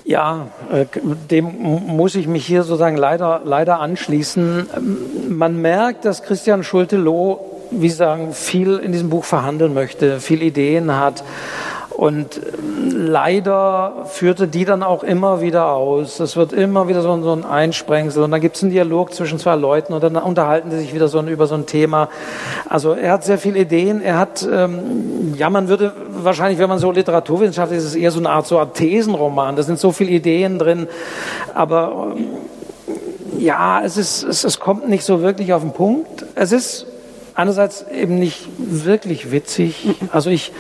Ja, 0.04 0.48
äh, 0.72 0.86
dem 1.30 1.44
muss 1.62 2.16
ich 2.16 2.28
mich 2.28 2.46
hier 2.46 2.64
sozusagen 2.64 2.96
leider, 2.96 3.42
leider 3.44 3.80
anschließen. 3.80 4.68
Ähm, 4.76 5.38
Man 5.38 5.62
merkt, 5.62 6.06
dass 6.06 6.24
Christian 6.24 6.64
Schulte-Loh, 6.64 7.40
wie 7.72 7.90
Sie 7.90 7.96
sagen, 7.96 8.34
viel 8.34 8.78
in 8.78 8.94
diesem 8.94 9.10
Buch 9.10 9.26
verhandeln 9.26 9.74
möchte, 9.74 10.22
viel 10.22 10.42
Ideen 10.42 10.96
hat. 10.98 11.24
Und 11.98 12.38
ähm, 12.38 12.92
leider 12.92 14.06
führte 14.06 14.48
die 14.48 14.66
dann 14.66 14.84
auch 14.84 15.04
immer 15.04 15.42
wieder 15.42 15.72
aus. 15.72 16.20
Es 16.20 16.38
wird 16.38 16.54
immer 16.54 16.88
wieder 16.88 17.02
so 17.02 17.12
ein, 17.12 17.44
Einsprengsel 17.44 18.24
und 18.24 18.30
dann 18.30 18.40
gibt 18.40 18.56
es 18.56 18.62
einen 18.62 18.72
Dialog 18.72 19.16
zwischen 19.16 19.40
zwei 19.40 19.56
Leuten 19.56 19.94
und 19.94 20.04
dann 20.04 20.16
unterhalten 20.16 20.70
die 20.70 20.78
sich 20.78 20.94
wieder 20.94 21.08
so 21.08 21.20
über 21.24 21.48
so 21.48 21.56
ein 21.56 21.66
Thema. 21.66 22.10
Also 22.70 22.92
er 22.92 23.14
hat 23.14 23.24
sehr 23.24 23.40
viele 23.40 23.58
Ideen. 23.58 24.00
Er 24.04 24.20
hat, 24.20 24.48
ähm, 24.50 25.34
ja, 25.36 25.50
man 25.50 25.70
würde 25.70 25.92
wahrscheinlich, 26.10 26.60
wenn 26.60 26.70
man 26.70 26.78
so 26.78 26.92
Literaturwissenschaft 26.92 27.72
ist, 27.72 27.80
ist 27.80 27.90
es 27.90 27.96
eher 27.96 28.12
so 28.12 28.20
eine 28.20 28.30
Art 28.30 28.46
so 28.46 28.60
Art 28.60 28.76
Thesenroman. 28.76 29.56
Da 29.56 29.64
sind 29.64 29.80
so 29.80 29.92
viele 29.92 30.12
Ideen 30.12 30.60
drin, 30.60 30.88
aber 31.56 32.14
ähm, 32.16 32.28
ja, 33.40 33.82
es 33.84 33.98
ist, 33.98 34.22
es, 34.22 34.44
es 34.44 34.60
kommt 34.60 34.88
nicht 34.88 35.04
so 35.04 35.24
wirklich 35.24 35.52
auf 35.52 35.64
den 35.64 35.74
Punkt. 35.74 36.28
Es 36.36 36.52
ist 36.52 36.86
einerseits 37.34 37.88
eben 37.92 38.20
nicht 38.20 38.48
wirklich 38.58 39.32
witzig. 39.32 39.96
Also 40.12 40.30
ich 40.30 40.52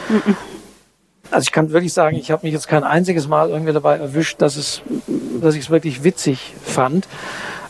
Also 1.31 1.43
ich 1.43 1.51
kann 1.51 1.71
wirklich 1.71 1.93
sagen, 1.93 2.15
ich 2.15 2.31
habe 2.31 2.45
mich 2.45 2.53
jetzt 2.53 2.67
kein 2.67 2.83
einziges 2.83 3.27
Mal 3.27 3.49
irgendwie 3.49 3.73
dabei 3.73 3.97
erwischt, 3.97 4.41
dass 4.41 4.55
es, 4.55 4.81
dass 5.41 5.55
ich 5.55 5.65
es 5.65 5.69
wirklich 5.69 6.03
witzig 6.03 6.53
fand. 6.63 7.07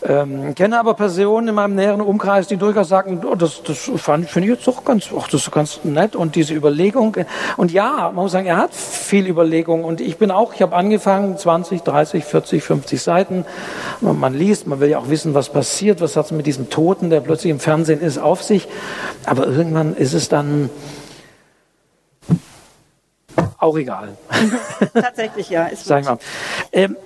Ähm, 0.03 0.53
kenne 0.53 0.79
aber 0.79 0.93
Personen 0.93 1.49
in 1.49 1.55
meinem 1.55 1.75
näheren 1.75 2.01
Umkreis, 2.01 2.47
die 2.47 2.57
durchaus 2.57 2.87
sagen, 2.87 3.21
oh, 3.29 3.35
das, 3.35 3.63
das 3.63 3.79
finde 3.79 4.23
ich 4.41 4.45
jetzt 4.45 4.67
doch 4.67 4.85
ganz, 4.85 5.09
ach, 5.17 5.27
das 5.27 5.41
ist 5.41 5.51
ganz 5.51 5.79
nett 5.83 6.15
und 6.15 6.35
diese 6.35 6.53
Überlegung. 6.53 7.17
Und 7.57 7.71
ja, 7.71 8.11
man 8.13 8.23
muss 8.23 8.31
sagen, 8.31 8.45
er 8.45 8.57
hat 8.57 8.73
viel 8.73 9.27
Überlegung 9.27 9.83
und 9.83 9.99
ich 9.99 10.17
bin 10.17 10.29
auch, 10.29 10.53
ich 10.53 10.61
habe 10.61 10.75
angefangen, 10.75 11.37
20, 11.37 11.81
30, 11.81 12.23
40, 12.23 12.63
50 12.63 13.01
Seiten. 13.01 13.45
Man 14.01 14.33
liest, 14.33 14.67
man 14.67 14.79
will 14.79 14.89
ja 14.89 14.99
auch 14.99 15.09
wissen, 15.09 15.33
was 15.33 15.49
passiert, 15.49 15.99
was 15.99 16.15
hat 16.15 16.25
es 16.25 16.31
mit 16.31 16.45
diesem 16.45 16.69
Toten, 16.69 17.09
der 17.09 17.21
plötzlich 17.21 17.51
im 17.51 17.59
Fernsehen 17.59 17.99
ist, 17.99 18.19
auf 18.19 18.43
sich. 18.43 18.67
Aber 19.25 19.47
irgendwann 19.47 19.95
ist 19.95 20.13
es 20.13 20.29
dann, 20.29 20.69
auch 23.57 23.77
egal. 23.77 24.17
Tatsächlich, 24.93 25.49
ja. 25.49 25.65
Ist 25.67 25.85
Sagen 25.85 26.05
wir. 26.05 26.19
Ähm, 26.71 26.97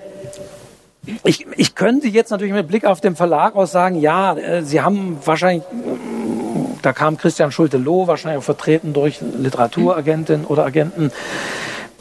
ich, 1.23 1.47
ich 1.57 1.75
könnte 1.75 2.07
jetzt 2.07 2.29
natürlich 2.29 2.53
mit 2.53 2.67
Blick 2.67 2.85
auf 2.85 3.01
den 3.01 3.15
Verlag 3.15 3.55
aus 3.55 3.71
sagen, 3.71 3.99
ja, 3.99 4.35
äh, 4.35 4.63
Sie 4.63 4.81
haben 4.81 5.17
wahrscheinlich, 5.25 5.63
da 6.81 6.93
kam 6.93 7.17
Christian 7.17 7.51
Schulte-Loh, 7.51 8.07
wahrscheinlich 8.07 8.39
auch 8.39 8.43
vertreten 8.43 8.93
durch 8.93 9.19
Literaturagentin 9.21 10.45
oder 10.45 10.65
Agenten. 10.65 11.11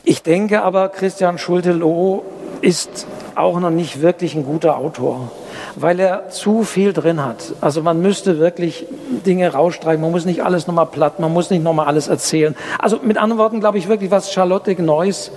Ich 0.05 0.23
denke 0.23 0.63
aber, 0.63 0.89
Christian 0.89 1.39
Schulte-Loh 1.39 2.25
ist 2.61 3.07
auch 3.37 3.59
noch 3.61 3.71
nicht 3.71 4.03
wirklich 4.03 4.35
ein 4.35 4.45
guter 4.45 4.77
Autor, 4.77 5.33
weil 5.77 6.01
er 6.01 6.31
zu 6.31 6.65
viel 6.65 6.93
drin 6.93 7.25
hat. 7.25 7.55
Also 7.61 7.83
man 7.83 8.01
müsste 8.01 8.39
wirklich 8.39 8.87
Dinge 9.27 9.53
rausstreichen, 9.53 10.01
man 10.01 10.11
muss 10.11 10.25
nicht 10.25 10.45
alles 10.45 10.67
nochmal 10.67 10.87
platt, 10.87 11.21
man 11.21 11.33
muss 11.33 11.51
nicht 11.51 11.63
nochmal 11.63 11.87
alles 11.87 12.09
erzählen. 12.09 12.55
Also 12.79 13.01
mit 13.03 13.19
anderen 13.19 13.39
Worten 13.39 13.61
glaube 13.61 13.79
ich 13.79 13.89
wirklich, 13.89 14.11
was 14.11 14.33
Charlotte 14.33 14.75
Gneuss 14.75 15.31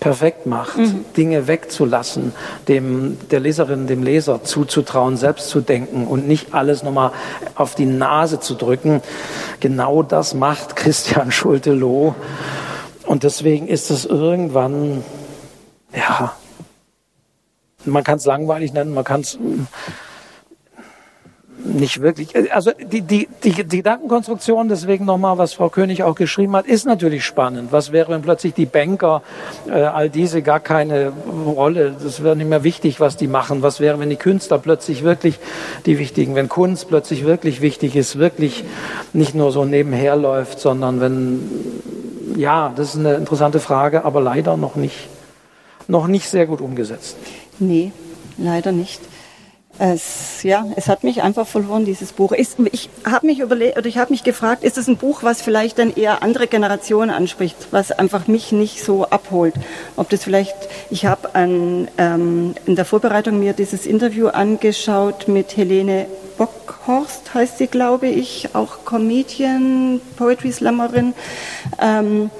perfekt 0.00 0.46
macht, 0.46 0.78
mhm. 0.78 1.04
Dinge 1.16 1.46
wegzulassen, 1.46 2.32
dem, 2.66 3.18
der 3.30 3.40
Leserin, 3.40 3.86
dem 3.86 4.02
Leser 4.02 4.42
zuzutrauen, 4.42 5.16
selbst 5.16 5.50
zu 5.50 5.60
denken 5.60 6.06
und 6.06 6.26
nicht 6.26 6.54
alles 6.54 6.82
nochmal 6.82 7.12
auf 7.54 7.74
die 7.74 7.86
Nase 7.86 8.40
zu 8.40 8.54
drücken. 8.54 9.02
Genau 9.60 10.02
das 10.02 10.34
macht 10.34 10.74
Christian 10.74 11.30
Schulte-Loh. 11.30 12.14
Und 13.06 13.24
deswegen 13.24 13.68
ist 13.68 13.90
es 13.90 14.06
irgendwann, 14.06 15.04
ja, 15.94 16.32
man 17.84 18.04
kann 18.04 18.16
es 18.16 18.26
langweilig 18.26 18.72
nennen, 18.72 18.94
man 18.94 19.04
kann 19.04 19.20
es 19.20 19.38
nicht 21.64 22.00
wirklich. 22.00 22.34
Also 22.52 22.72
die, 22.72 23.02
die, 23.02 23.28
die, 23.44 23.64
die 23.64 23.76
Gedankenkonstruktion, 23.76 24.68
deswegen 24.68 25.04
nochmal, 25.04 25.38
was 25.38 25.52
Frau 25.52 25.68
König 25.68 26.02
auch 26.02 26.14
geschrieben 26.14 26.56
hat, 26.56 26.66
ist 26.66 26.86
natürlich 26.86 27.24
spannend. 27.24 27.72
Was 27.72 27.92
wäre, 27.92 28.12
wenn 28.12 28.22
plötzlich 28.22 28.54
die 28.54 28.66
Banker, 28.66 29.22
äh, 29.68 29.72
all 29.72 30.10
diese 30.10 30.42
gar 30.42 30.60
keine 30.60 31.12
Rolle, 31.46 31.94
das 32.02 32.22
wäre 32.22 32.36
nicht 32.36 32.48
mehr 32.48 32.64
wichtig, 32.64 33.00
was 33.00 33.16
die 33.16 33.28
machen. 33.28 33.62
Was 33.62 33.80
wäre, 33.80 33.98
wenn 33.98 34.10
die 34.10 34.16
Künstler 34.16 34.58
plötzlich 34.58 35.02
wirklich 35.02 35.38
die 35.86 35.98
wichtigen, 35.98 36.34
wenn 36.34 36.48
Kunst 36.48 36.88
plötzlich 36.88 37.24
wirklich 37.24 37.60
wichtig 37.60 37.96
ist, 37.96 38.18
wirklich 38.18 38.64
nicht 39.12 39.34
nur 39.34 39.52
so 39.52 39.64
nebenher 39.64 40.16
läuft, 40.16 40.60
sondern 40.60 41.00
wenn, 41.00 41.50
ja, 42.36 42.72
das 42.74 42.94
ist 42.94 43.00
eine 43.00 43.14
interessante 43.14 43.60
Frage, 43.60 44.04
aber 44.04 44.20
leider 44.20 44.56
noch 44.56 44.76
nicht, 44.76 45.08
noch 45.88 46.06
nicht 46.06 46.28
sehr 46.28 46.46
gut 46.46 46.60
umgesetzt. 46.60 47.16
Nee, 47.60 47.92
leider 48.38 48.72
nicht. 48.72 49.00
Es, 49.78 50.42
ja, 50.42 50.66
es 50.76 50.88
hat 50.88 51.04
mich 51.04 51.22
einfach 51.22 51.46
verloren, 51.46 51.86
dieses 51.86 52.12
Buch. 52.12 52.32
Ich, 52.32 52.48
ich 52.70 52.90
habe 53.04 53.26
mich 53.26 53.38
überlegt, 53.38 53.78
oder 53.78 53.86
ich 53.86 53.96
habe 53.96 54.10
mich 54.10 54.24
gefragt, 54.24 54.62
ist 54.62 54.76
es 54.76 54.88
ein 54.88 54.98
Buch, 54.98 55.22
was 55.22 55.40
vielleicht 55.40 55.78
dann 55.78 55.94
eher 55.94 56.22
andere 56.22 56.48
Generationen 56.48 57.10
anspricht, 57.10 57.56
was 57.70 57.90
einfach 57.90 58.26
mich 58.26 58.52
nicht 58.52 58.84
so 58.84 59.06
abholt? 59.06 59.54
Ob 59.96 60.10
das 60.10 60.24
vielleicht, 60.24 60.54
ich 60.90 61.06
habe 61.06 61.30
ähm, 61.34 61.88
in 62.66 62.76
der 62.76 62.84
Vorbereitung 62.84 63.38
mir 63.38 63.54
dieses 63.54 63.86
Interview 63.86 64.26
angeschaut 64.26 65.28
mit 65.28 65.56
Helene 65.56 66.06
Bockhorst, 66.36 67.32
heißt 67.32 67.58
sie, 67.58 67.66
glaube 67.66 68.08
ich, 68.08 68.54
auch 68.54 68.84
Comedian, 68.84 70.00
Poetry 70.16 70.52
Slammerin. 70.52 71.14
Ähm, 71.80 72.30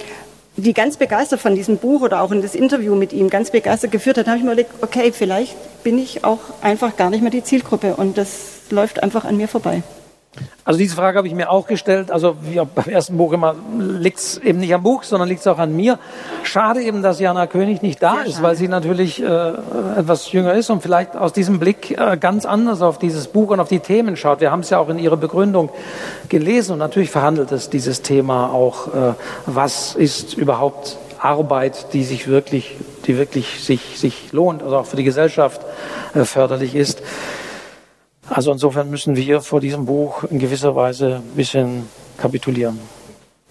die 0.61 0.75
ganz 0.75 0.96
begeistert 0.96 1.40
von 1.40 1.55
diesem 1.55 1.79
Buch 1.79 2.03
oder 2.03 2.23
auch 2.23 2.33
in 2.33 2.42
das 2.42 2.55
Interview 2.55 2.94
mit 2.94 3.12
ihm 3.12 3.31
ganz 3.31 3.51
begeistert 3.51 3.92
geführt 3.92 4.18
hat, 4.18 4.27
habe 4.27 4.38
ich 4.38 4.44
mir 4.44 4.53
überlegt, 4.53 4.70
okay, 4.83 5.12
vielleicht 5.12 5.57
bin 5.83 5.99
ich 5.99 6.25
auch 6.25 6.40
einfach 6.62 6.96
gar 6.96 7.11
nicht 7.11 7.23
mehr 7.23 7.31
die 7.31 7.44
Zielgruppe 7.44 7.96
und 7.96 8.18
das 8.18 8.61
läuft 8.70 9.03
einfach 9.03 9.25
an 9.25 9.37
mir 9.37 9.49
vorbei. 9.49 9.83
Also 10.64 10.79
diese 10.79 10.95
Frage 10.95 11.19
habe 11.19 11.27
ich 11.27 11.35
mir 11.35 11.51
auch 11.51 11.66
gestellt. 11.66 12.12
Also 12.12 12.37
wie 12.43 12.61
beim 12.75 12.85
ersten 12.87 13.16
Buch 13.16 13.33
immer 13.33 13.57
liegt 13.79 14.19
es 14.19 14.38
eben 14.38 14.61
nicht 14.61 14.73
am 14.73 14.83
Buch, 14.83 15.03
sondern 15.03 15.29
liegt 15.29 15.40
es 15.40 15.47
auch 15.49 15.59
an 15.59 15.75
mir. 15.75 15.99
Schade 16.45 16.83
eben, 16.83 17.03
dass 17.03 17.19
Jana 17.19 17.49
König 17.49 17.83
nicht 17.83 18.01
da 18.01 18.14
Sehr 18.14 18.27
ist, 18.27 18.33
schade. 18.35 18.45
weil 18.45 18.57
sie 18.57 18.69
natürlich 18.69 19.21
äh, 19.21 19.53
etwas 19.99 20.31
jünger 20.31 20.55
ist 20.55 20.71
und 20.71 20.83
vielleicht 20.83 21.16
aus 21.16 21.33
diesem 21.33 21.59
Blick 21.59 21.99
äh, 21.99 22.16
ganz 22.16 22.47
anders 22.47 22.81
auf 22.81 22.99
dieses 22.99 23.27
Buch 23.27 23.51
und 23.51 23.59
auf 23.59 23.69
die 23.69 23.81
Themen 23.81 24.16
schaut. 24.16 24.40
Wir 24.40 24.53
haben 24.53 24.61
es 24.61 24.71
ja 24.71 24.79
auch 24.79 24.88
in 24.88 25.01
ihrer 25.01 25.16
Begründung 25.16 25.71
gelesen 26.29 26.73
und 26.75 26.79
natürlich 26.79 27.11
verhandelt 27.11 27.51
es 27.51 27.69
dieses 27.69 28.03
Thema 28.03 28.53
auch, 28.53 28.95
äh, 28.95 29.14
was 29.47 29.97
ist 29.97 30.35
überhaupt 30.35 30.97
Arbeit, 31.19 31.93
die 31.93 32.05
sich 32.05 32.29
wirklich, 32.29 32.77
die 33.07 33.19
wirklich 33.19 33.64
sich, 33.64 33.99
sich 33.99 34.33
lohnt, 34.33 34.62
also 34.62 34.77
auch 34.77 34.87
für 34.87 34.97
die 34.97 35.05
Gesellschaft 35.05 35.61
äh, 36.14 36.25
förderlich 36.25 36.77
ist. 36.77 37.03
Also 38.31 38.53
insofern 38.53 38.88
müssen 38.88 39.16
wir 39.16 39.40
vor 39.40 39.61
diesem 39.61 39.87
Buch 39.87 40.23
in 40.25 40.38
gewisser 40.38 40.77
Weise 40.77 41.16
ein 41.16 41.37
bisschen 41.37 41.88
kapitulieren. 42.16 42.79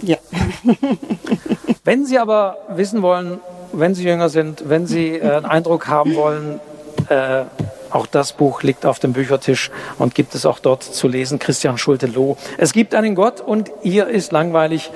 Ja. 0.02 0.18
wenn 1.84 2.06
Sie 2.06 2.18
aber 2.18 2.58
wissen 2.70 3.02
wollen, 3.02 3.40
wenn 3.74 3.94
Sie 3.94 4.06
jünger 4.06 4.30
sind, 4.30 4.70
wenn 4.70 4.88
Sie 4.88 5.18
äh, 5.18 5.36
einen 5.36 5.46
Eindruck 5.46 5.90
haben 5.90 6.16
wollen, 6.16 6.62
äh, 7.10 7.44
auch 7.90 8.08
das 8.08 8.34
Buch 8.34 8.64
liegt 8.64 8.86
auf 8.86 9.00
dem 9.00 9.12
Büchertisch 9.12 9.70
und 9.98 10.16
gibt 10.16 10.34
es 10.34 10.46
auch 10.46 10.60
dort 10.60 10.84
zu 10.84 11.08
lesen. 11.10 11.40
Christian 11.40 11.78
Schulte-Loh. 11.78 12.38
Es 12.58 12.72
gibt 12.72 12.96
einen 12.96 13.16
Gott 13.16 13.42
und 13.42 13.72
ihr 13.84 14.08
ist 14.08 14.32
langweilig 14.32 14.92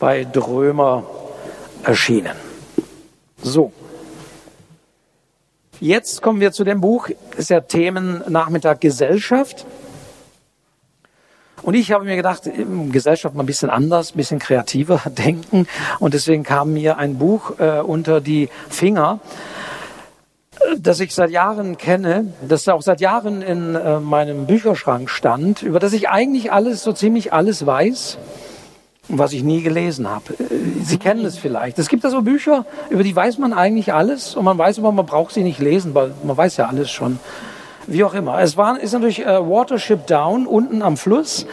bei 0.00 0.24
Drömer 0.24 1.04
erschienen. 1.84 2.36
So. 3.40 3.72
Jetzt 5.80 6.22
kommen 6.22 6.40
wir 6.40 6.50
zu 6.50 6.64
dem 6.64 6.80
Buch, 6.80 7.08
ist 7.36 7.50
ja 7.50 7.60
Themennachmittag 7.60 8.80
Gesellschaft. 8.80 9.64
Und 11.62 11.74
ich 11.74 11.92
habe 11.92 12.04
mir 12.04 12.16
gedacht, 12.16 12.50
Gesellschaft 12.90 13.34
mal 13.36 13.44
ein 13.44 13.46
bisschen 13.46 13.70
anders, 13.70 14.12
ein 14.12 14.16
bisschen 14.16 14.40
kreativer 14.40 15.00
denken. 15.06 15.68
Und 16.00 16.14
deswegen 16.14 16.42
kam 16.42 16.72
mir 16.72 16.98
ein 16.98 17.18
Buch 17.18 17.60
äh, 17.60 17.80
unter 17.80 18.20
die 18.20 18.48
Finger, 18.68 19.20
das 20.76 20.98
ich 20.98 21.14
seit 21.14 21.30
Jahren 21.30 21.78
kenne, 21.78 22.32
das 22.46 22.66
auch 22.68 22.82
seit 22.82 23.00
Jahren 23.00 23.42
in 23.42 23.76
äh, 23.76 24.00
meinem 24.00 24.46
Bücherschrank 24.46 25.08
stand, 25.08 25.62
über 25.62 25.78
das 25.78 25.92
ich 25.92 26.08
eigentlich 26.08 26.50
alles, 26.50 26.82
so 26.82 26.92
ziemlich 26.92 27.32
alles 27.32 27.64
weiß 27.64 28.18
was 29.08 29.32
ich 29.32 29.42
nie 29.42 29.62
gelesen 29.62 30.08
habe. 30.08 30.34
Sie 30.82 30.98
kennen 30.98 31.24
es 31.24 31.38
vielleicht. 31.38 31.78
Es 31.78 31.88
gibt 31.88 32.04
da 32.04 32.10
so 32.10 32.22
Bücher, 32.22 32.64
über 32.90 33.02
die 33.02 33.14
weiß 33.14 33.38
man 33.38 33.52
eigentlich 33.52 33.92
alles 33.92 34.34
und 34.36 34.44
man 34.44 34.58
weiß 34.58 34.78
aber, 34.78 34.92
man 34.92 35.06
braucht 35.06 35.34
sie 35.34 35.42
nicht 35.42 35.60
lesen, 35.60 35.94
weil 35.94 36.12
man 36.22 36.36
weiß 36.36 36.56
ja 36.58 36.66
alles 36.66 36.90
schon. 36.90 37.18
Wie 37.86 38.04
auch 38.04 38.12
immer. 38.12 38.38
Es 38.40 38.58
war, 38.58 38.78
ist 38.78 38.92
natürlich 38.92 39.24
äh, 39.24 39.40
Watership 39.40 40.06
Down 40.06 40.46
unten 40.46 40.82
am 40.82 40.98
Fluss. 40.98 41.46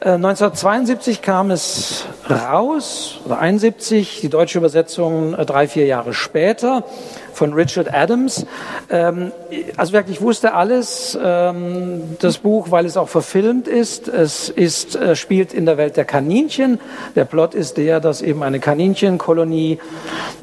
Äh, 0.00 0.10
1972 0.10 1.22
kam 1.22 1.50
es 1.50 2.04
raus, 2.30 3.20
oder 3.24 3.40
71, 3.40 4.20
die 4.20 4.28
deutsche 4.28 4.58
Übersetzung 4.58 5.34
äh, 5.34 5.44
drei, 5.44 5.66
vier 5.66 5.86
Jahre 5.86 6.14
später 6.14 6.84
von 7.32 7.52
Richard 7.52 7.92
Adams. 7.92 8.46
Ähm, 8.90 9.32
also 9.76 9.92
wirklich 9.92 10.20
wusste 10.20 10.54
alles, 10.54 11.18
ähm, 11.20 12.16
das 12.20 12.38
Buch, 12.38 12.70
weil 12.70 12.86
es 12.86 12.96
auch 12.96 13.08
verfilmt 13.08 13.66
ist. 13.66 14.06
Es 14.06 14.48
ist, 14.48 14.94
äh, 14.94 15.16
spielt 15.16 15.52
in 15.52 15.66
der 15.66 15.78
Welt 15.78 15.96
der 15.96 16.04
Kaninchen. 16.04 16.80
Der 17.16 17.24
Plot 17.24 17.54
ist 17.54 17.76
der, 17.76 17.98
dass 17.98 18.22
eben 18.22 18.44
eine 18.44 18.60
Kaninchenkolonie 18.60 19.80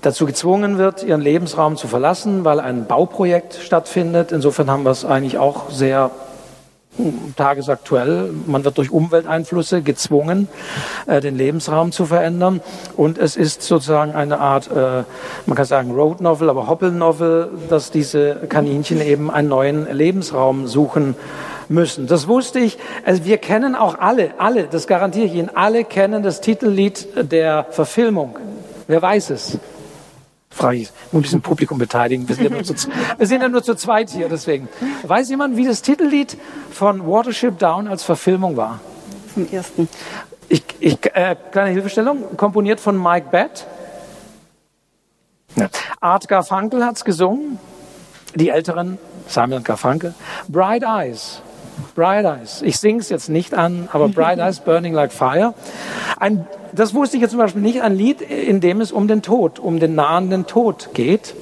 dazu 0.02 0.26
gezwungen 0.26 0.78
wird, 0.78 1.04
ihren 1.04 1.22
Lebensraum 1.22 1.78
zu 1.78 1.88
verlassen, 1.88 2.44
weil 2.44 2.60
ein 2.60 2.88
Bauprojekt 2.88 3.56
stattfindet. 3.56 4.34
Insofern 4.34 4.70
haben 4.70 4.84
wir 4.84 4.91
es 4.91 5.06
eigentlich 5.06 5.38
auch 5.38 5.70
sehr 5.70 6.12
tagesaktuell. 7.36 8.29
Man 8.45 8.63
wird 8.63 8.77
durch 8.77 8.91
Umwelteinflüsse 8.91 9.81
gezwungen, 9.81 10.48
äh, 11.08 11.21
den 11.21 11.35
Lebensraum 11.35 11.91
zu 11.91 12.06
verändern. 12.06 12.62
Und 12.96 13.17
es 13.17 13.35
ist 13.35 13.62
sozusagen 13.62 14.13
eine 14.13 14.39
Art, 14.39 14.69
äh, 14.71 15.04
man 15.46 15.56
kann 15.56 15.65
sagen 15.65 15.91
Road 15.91 16.21
Novel, 16.21 16.50
aber 16.50 16.67
Hoppel 16.67 16.91
Novel, 16.91 17.50
dass 17.69 17.91
diese 17.91 18.35
Kaninchen 18.50 19.02
eben 19.02 19.29
einen 19.31 19.50
neuen 19.50 19.91
Lebensraum 19.91 20.67
suchen 20.67 21.15
müssen. 21.67 22.08
Das 22.08 22.27
wusste 22.27 22.60
ich. 22.60 22.77
Also 23.06 23.25
wir 23.25 23.37
kennen 23.37 23.75
auch 23.75 24.00
alle, 24.00 24.31
alle, 24.37 24.65
das 24.65 24.87
garantiere 24.87 25.25
ich 25.25 25.33
Ihnen, 25.33 25.50
alle 25.54 25.83
kennen 25.83 26.23
das 26.23 26.41
Titellied 26.41 27.31
der 27.31 27.65
Verfilmung. 27.71 28.37
Wer 28.87 29.02
weiß 29.02 29.31
es? 29.31 29.58
Frage 30.56 30.77
ich, 30.77 30.89
muss 31.12 31.19
ein 31.19 31.21
bisschen 31.21 31.41
Publikum 31.41 31.77
beteiligen. 31.77 32.27
Wir 32.27 32.35
sind, 32.35 32.45
ja 32.45 32.49
nur 32.49 32.63
zu, 32.63 32.73
wir 33.17 33.27
sind 33.27 33.41
ja 33.41 33.49
nur 33.49 33.62
zu 33.62 33.75
zweit 33.75 34.10
hier, 34.10 34.29
deswegen. 34.29 34.69
Weiß 35.03 35.29
jemand, 35.29 35.58
wie 35.58 35.65
das 35.65 35.81
Titellied 35.81 36.37
von 36.71 37.06
Watership 37.06 37.60
Down 37.60 37.87
als 37.87 38.03
Verfilmung 38.03 38.56
war? 38.56 38.79
Vom 39.33 39.47
ersten. 39.51 39.89
Ich, 40.47 40.63
ich, 40.79 40.97
äh, 41.13 41.35
kleine 41.51 41.71
Hilfestellung, 41.71 42.37
komponiert 42.37 42.79
von 42.79 43.01
Mike 43.01 43.27
Batt. 43.31 43.67
Ja. 45.56 45.69
Art 45.99 46.27
Garfunkel 46.27 46.85
hat's 46.85 47.03
gesungen, 47.03 47.60
die 48.35 48.49
Älteren, 48.49 48.97
Simon 49.27 49.63
Garfunkel. 49.63 50.13
Bright 50.47 50.83
Eyes, 50.83 51.41
Bright 51.95 52.25
Eyes. 52.25 52.62
Ich 52.62 52.79
sing's 52.79 53.10
jetzt 53.10 53.29
nicht 53.29 53.53
an, 53.53 53.89
aber 53.91 54.08
Bright 54.08 54.39
Eyes 54.39 54.60
Burning 54.60 54.93
Like 54.93 55.12
Fire. 55.12 55.53
Ein, 56.19 56.47
das 56.76 56.94
wusste 56.94 57.17
ich 57.17 57.21
jetzt 57.21 57.32
zum 57.32 57.40
Beispiel 57.40 57.62
nicht, 57.62 57.82
ein 57.82 57.96
Lied, 57.96 58.21
in 58.21 58.62
dem 58.62 58.82
es 58.82 58.92
um 58.92 59.08
den 59.08 59.21
Tod, 59.21 59.60
um 59.60 59.80
den 59.80 59.96
nahenden 59.96 60.46
Tod 60.46 60.90
geht. 60.94 61.36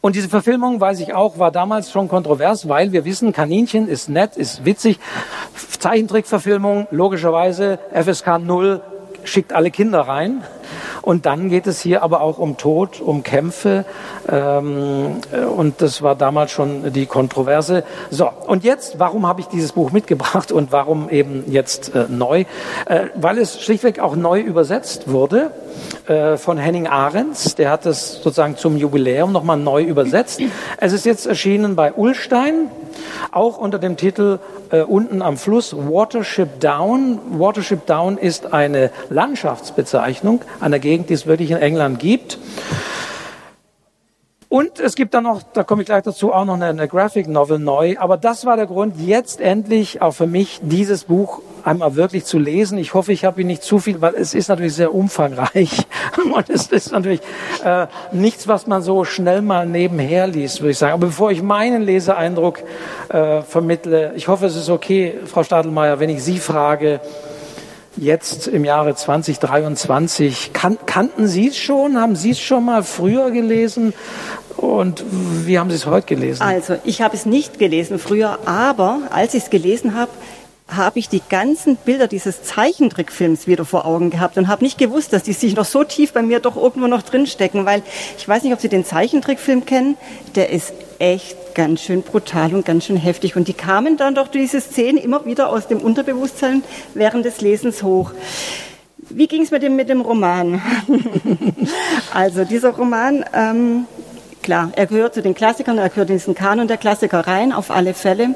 Und 0.00 0.16
diese 0.16 0.30
Verfilmung, 0.30 0.80
weiß 0.80 1.00
ich 1.00 1.12
auch, 1.12 1.38
war 1.38 1.50
damals 1.50 1.90
schon 1.90 2.08
kontrovers, 2.08 2.68
weil 2.68 2.92
wir 2.92 3.04
wissen, 3.04 3.32
Kaninchen 3.32 3.86
ist 3.86 4.08
nett, 4.08 4.36
ist 4.36 4.64
witzig. 4.64 4.98
Zeichentrickverfilmung, 5.78 6.86
logischerweise 6.90 7.78
FSK 7.92 8.38
0 8.38 8.82
schickt 9.24 9.52
alle 9.52 9.70
Kinder 9.70 10.00
rein. 10.00 10.42
Und 11.02 11.26
dann 11.26 11.48
geht 11.48 11.66
es 11.66 11.80
hier 11.80 12.02
aber 12.02 12.20
auch 12.20 12.38
um 12.38 12.56
Tod, 12.56 13.00
um 13.00 13.22
Kämpfe. 13.22 13.84
Ähm, 14.30 15.16
und 15.56 15.82
das 15.82 16.02
war 16.02 16.14
damals 16.14 16.52
schon 16.52 16.92
die 16.92 17.06
Kontroverse. 17.06 17.84
So, 18.10 18.28
und 18.46 18.64
jetzt, 18.64 18.98
warum 18.98 19.26
habe 19.26 19.40
ich 19.40 19.46
dieses 19.46 19.72
Buch 19.72 19.92
mitgebracht 19.92 20.52
und 20.52 20.72
warum 20.72 21.08
eben 21.08 21.44
jetzt 21.50 21.94
äh, 21.94 22.06
neu? 22.08 22.44
Äh, 22.86 23.06
weil 23.14 23.38
es 23.38 23.60
schlichtweg 23.60 23.98
auch 23.98 24.16
neu 24.16 24.40
übersetzt 24.40 25.10
wurde 25.10 25.50
äh, 26.06 26.36
von 26.36 26.58
Henning 26.58 26.86
Ahrens. 26.86 27.54
Der 27.54 27.70
hat 27.70 27.86
es 27.86 28.14
sozusagen 28.22 28.56
zum 28.56 28.76
Jubiläum 28.76 29.32
nochmal 29.32 29.56
neu 29.56 29.82
übersetzt. 29.82 30.40
Es 30.76 30.92
ist 30.92 31.06
jetzt 31.06 31.26
erschienen 31.26 31.76
bei 31.76 31.92
Ullstein, 31.92 32.68
auch 33.32 33.58
unter 33.58 33.78
dem 33.78 33.96
Titel 33.96 34.38
äh, 34.70 34.82
unten 34.82 35.22
am 35.22 35.36
Fluss 35.36 35.74
Watership 35.76 36.60
Down. 36.60 37.18
Watership 37.38 37.86
Down 37.86 38.18
ist 38.18 38.52
eine 38.52 38.90
Landschaftsbezeichnung 39.08 40.42
einer 40.60 40.78
Gegend, 40.78 41.10
die 41.10 41.14
es 41.14 41.26
wirklich 41.26 41.50
in 41.50 41.58
England 41.58 41.98
gibt. 41.98 42.38
Und 44.50 44.80
es 44.80 44.96
gibt 44.96 45.14
dann 45.14 45.22
noch, 45.22 45.44
da 45.52 45.62
komme 45.62 45.82
ich 45.82 45.86
gleich 45.86 46.02
dazu, 46.02 46.32
auch 46.32 46.44
noch 46.44 46.54
eine, 46.54 46.66
eine 46.66 46.88
Graphic 46.88 47.28
Novel 47.28 47.60
neu. 47.60 47.96
Aber 47.98 48.16
das 48.16 48.44
war 48.46 48.56
der 48.56 48.66
Grund, 48.66 48.96
jetzt 48.98 49.40
endlich 49.40 50.02
auch 50.02 50.10
für 50.10 50.26
mich 50.26 50.58
dieses 50.62 51.04
Buch 51.04 51.40
einmal 51.64 51.96
wirklich 51.96 52.24
zu 52.24 52.38
lesen. 52.38 52.78
Ich 52.78 52.94
hoffe, 52.94 53.12
ich 53.12 53.24
habe 53.24 53.40
ihn 53.40 53.46
nicht 53.46 53.62
zu 53.62 53.78
viel, 53.78 54.00
weil 54.00 54.14
es 54.14 54.34
ist 54.34 54.48
natürlich 54.48 54.74
sehr 54.74 54.94
umfangreich 54.94 55.86
und 56.34 56.48
es 56.50 56.68
ist 56.68 56.92
natürlich 56.92 57.20
äh, 57.64 57.86
nichts, 58.12 58.48
was 58.48 58.66
man 58.66 58.82
so 58.82 59.04
schnell 59.04 59.42
mal 59.42 59.66
nebenher 59.66 60.26
liest, 60.26 60.60
würde 60.60 60.72
ich 60.72 60.78
sagen. 60.78 60.94
Aber 60.94 61.06
bevor 61.06 61.30
ich 61.30 61.42
meinen 61.42 61.82
Leseeindruck 61.82 62.62
äh, 63.08 63.42
vermittle, 63.42 64.12
ich 64.16 64.28
hoffe, 64.28 64.46
es 64.46 64.56
ist 64.56 64.68
okay, 64.68 65.14
Frau 65.26 65.42
Stadelmeier, 65.42 66.00
wenn 66.00 66.10
ich 66.10 66.22
Sie 66.22 66.38
frage, 66.38 67.00
jetzt 67.96 68.46
im 68.46 68.64
Jahre 68.64 68.94
2023. 68.94 70.52
Kan 70.52 70.78
kannten 70.86 71.26
Sie 71.26 71.48
es 71.48 71.56
schon? 71.56 72.00
Haben 72.00 72.16
Sie 72.16 72.30
es 72.30 72.40
schon 72.40 72.64
mal 72.64 72.82
früher 72.82 73.30
gelesen? 73.30 73.92
Und 74.56 75.04
wie 75.46 75.58
haben 75.58 75.70
Sie 75.70 75.76
es 75.76 75.86
heute 75.86 76.06
gelesen? 76.06 76.42
Also, 76.42 76.76
ich 76.84 77.02
habe 77.02 77.16
es 77.16 77.26
nicht 77.26 77.58
gelesen 77.58 77.98
früher, 77.98 78.38
aber 78.46 79.00
als 79.10 79.34
ich 79.34 79.44
es 79.44 79.50
gelesen 79.50 79.94
habe, 79.94 80.10
habe 80.76 80.98
ich 80.98 81.08
die 81.08 81.22
ganzen 81.28 81.76
Bilder 81.76 82.06
dieses 82.06 82.42
Zeichentrickfilms 82.42 83.46
wieder 83.46 83.64
vor 83.64 83.84
Augen 83.84 84.10
gehabt 84.10 84.38
und 84.38 84.48
habe 84.48 84.64
nicht 84.64 84.78
gewusst, 84.78 85.12
dass 85.12 85.22
die 85.22 85.32
sich 85.32 85.54
noch 85.54 85.64
so 85.64 85.84
tief 85.84 86.12
bei 86.12 86.22
mir 86.22 86.40
doch 86.40 86.56
irgendwo 86.56 86.86
noch 86.86 87.02
drinstecken, 87.02 87.66
weil 87.66 87.82
ich 88.16 88.28
weiß 88.28 88.42
nicht, 88.42 88.52
ob 88.52 88.60
Sie 88.60 88.68
den 88.68 88.84
Zeichentrickfilm 88.84 89.64
kennen, 89.64 89.96
der 90.34 90.50
ist 90.50 90.72
echt 90.98 91.54
ganz 91.54 91.80
schön 91.82 92.02
brutal 92.02 92.54
und 92.54 92.64
ganz 92.64 92.84
schön 92.84 92.96
heftig. 92.96 93.36
Und 93.36 93.48
die 93.48 93.54
kamen 93.54 93.96
dann 93.96 94.14
doch 94.14 94.28
diese 94.28 94.60
Szenen 94.60 94.98
immer 94.98 95.24
wieder 95.24 95.48
aus 95.50 95.66
dem 95.66 95.78
Unterbewusstsein 95.78 96.62
während 96.94 97.24
des 97.24 97.40
Lesens 97.40 97.82
hoch. 97.82 98.12
Wie 99.08 99.26
ging 99.26 99.42
es 99.42 99.50
mit 99.50 99.62
dem, 99.62 99.76
mit 99.76 99.88
dem 99.88 100.02
Roman? 100.02 100.62
also 102.14 102.44
dieser 102.44 102.70
Roman, 102.70 103.24
ähm, 103.32 103.86
klar, 104.42 104.70
er 104.76 104.86
gehört 104.86 105.14
zu 105.14 105.22
den 105.22 105.34
Klassikern, 105.34 105.78
er 105.78 105.88
gehört 105.88 106.10
in 106.10 106.16
diesen 106.16 106.34
Kanon 106.34 106.68
der 106.68 106.76
Klassiker 106.76 107.26
rein, 107.26 107.52
auf 107.52 107.70
alle 107.70 107.94
Fälle. 107.94 108.34